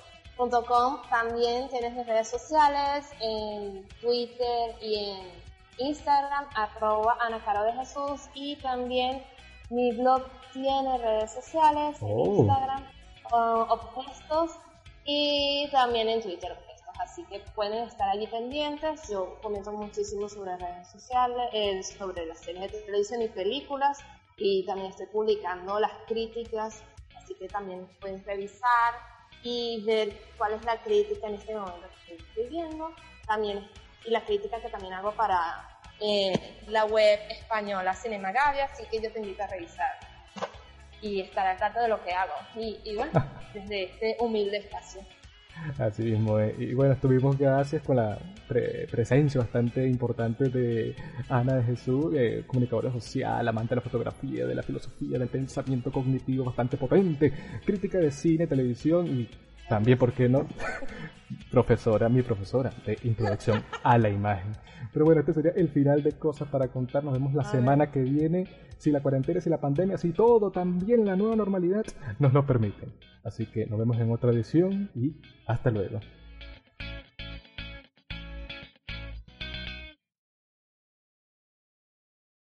también 1.10 1.68
tienes 1.70 1.94
mis 1.94 2.06
redes 2.06 2.28
sociales 2.28 3.10
en 3.20 3.88
Twitter 4.02 4.76
y 4.82 5.10
en 5.10 5.32
Instagram, 5.80 6.46
arroba 6.56 7.18
Ana 7.20 7.44
Caro 7.44 7.64
de 7.64 7.74
Jesús 7.74 8.30
y 8.36 8.56
también 8.58 9.24
mi 9.70 9.92
blog 9.94 10.24
tiene 10.54 10.98
redes 11.00 11.32
sociales 11.32 12.02
en 12.02 12.12
oh. 12.12 12.36
Instagram, 12.36 12.84
Obgestos 13.32 14.52
y 15.06 15.68
también 15.72 16.08
en 16.08 16.22
Twitter. 16.22 16.56
Así 17.00 17.24
que 17.26 17.40
pueden 17.56 17.84
estar 17.88 18.10
allí 18.10 18.28
pendientes. 18.28 19.10
Yo 19.10 19.40
comento 19.42 19.72
muchísimo 19.72 20.28
sobre 20.30 20.58
redes 20.58 20.88
sociales, 20.90 21.50
eh, 21.54 21.84
sobre 21.84 22.26
las 22.26 22.40
series 22.40 22.72
de 22.72 22.82
televisión 22.82 23.22
y 23.22 23.28
películas 23.28 24.00
y 24.38 24.64
también 24.66 24.92
estoy 24.92 25.08
publicando 25.08 25.80
las 25.80 25.92
críticas, 26.08 26.84
así 27.16 27.34
que 27.36 27.48
también 27.48 27.88
pueden 28.00 28.24
revisar 28.24 28.94
y 29.44 29.84
ver 29.86 30.16
cuál 30.38 30.54
es 30.54 30.64
la 30.64 30.82
crítica 30.84 31.28
en 31.28 31.36
este 31.36 31.56
momento 31.56 31.88
que 31.90 32.14
estoy 32.14 32.28
escribiendo. 32.28 32.94
También, 33.26 33.68
y 34.06 34.12
la 34.12 34.24
crítica 34.24 34.62
que 34.62 34.70
también 34.70 34.94
hago 34.94 35.12
para 35.14 35.80
eh, 36.00 36.62
la 36.68 36.86
web 36.86 37.20
española 37.30 37.94
Cinema 37.96 38.32
Gavia, 38.32 38.66
así 38.66 38.84
que 38.90 39.02
yo 39.02 39.12
te 39.12 39.20
invito 39.20 39.44
a 39.44 39.48
revisar 39.48 39.98
y 41.02 41.22
estar 41.22 41.46
al 41.46 41.58
tanto 41.58 41.80
de 41.80 41.88
lo 41.88 42.04
que 42.04 42.14
hago. 42.14 42.34
Y, 42.56 42.80
y 42.84 42.96
bueno, 42.96 43.12
desde 43.54 43.86
este 43.86 44.18
humilde 44.20 44.58
espacio. 44.58 45.02
Así 45.78 46.04
mismo, 46.04 46.40
eh. 46.40 46.56
y 46.58 46.74
bueno, 46.74 46.94
estuvimos 46.94 47.38
gracias 47.38 47.84
con 47.84 47.98
la 47.98 48.18
presencia 48.48 49.42
bastante 49.42 49.86
importante 49.88 50.50
de 50.50 50.96
Ana 51.30 51.56
de 51.58 51.64
Jesús, 51.64 52.14
eh, 52.16 52.44
comunicadora 52.48 52.92
social, 52.92 53.48
amante 53.48 53.72
de 53.72 53.76
la 53.76 53.82
fotografía, 53.82 54.46
de 54.46 54.56
la 54.56 54.64
filosofía, 54.64 55.20
del 55.20 55.28
pensamiento 55.28 55.92
cognitivo 55.92 56.46
bastante 56.46 56.78
potente, 56.78 57.34
crítica 57.66 57.98
de 57.98 58.12
cine, 58.12 58.48
televisión 58.48 59.08
y 59.08 59.30
también, 59.68 59.98
¿por 59.98 60.14
qué 60.14 60.30
no? 60.30 60.48
profesora, 61.52 62.08
mi 62.08 62.22
profesora 62.22 62.72
de 62.86 62.98
introducción 63.04 63.64
a 63.84 63.98
la 63.98 64.10
imagen. 64.10 64.54
Pero 64.98 65.06
bueno, 65.06 65.20
este 65.20 65.32
sería 65.32 65.52
el 65.52 65.70
final 65.70 66.02
de 66.02 66.14
cosas 66.14 66.50
para 66.50 66.70
contar. 66.70 67.04
Nos 67.04 67.14
vemos 67.14 67.32
la 67.36 67.44
semana 67.44 67.92
que 67.92 68.02
viene, 68.02 68.48
si 68.80 68.90
la 68.90 69.00
cuarentena, 69.00 69.40
si 69.40 69.48
la 69.48 69.62
pandemia, 69.62 69.96
si 69.96 70.12
todo, 70.12 70.50
también 70.50 71.06
la 71.06 71.16
nueva 71.16 71.36
normalidad 71.36 71.86
nos 72.18 72.34
lo 72.34 72.48
permite. 72.48 72.88
Así 73.24 73.46
que 73.46 73.68
nos 73.68 73.78
vemos 73.78 74.00
en 74.00 74.10
otra 74.10 74.32
edición 74.32 74.90
y 74.96 75.22
hasta 75.46 75.70
luego. 75.70 76.00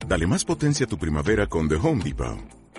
Dale 0.07 0.29
más 0.29 0.45
potencia 0.45 0.87
a 0.87 0.89
tu 0.89 0.97
primavera 0.97 1.49
con 1.49 1.69
The 1.69 1.75
Home 1.75 2.05
Depot. 2.05 2.64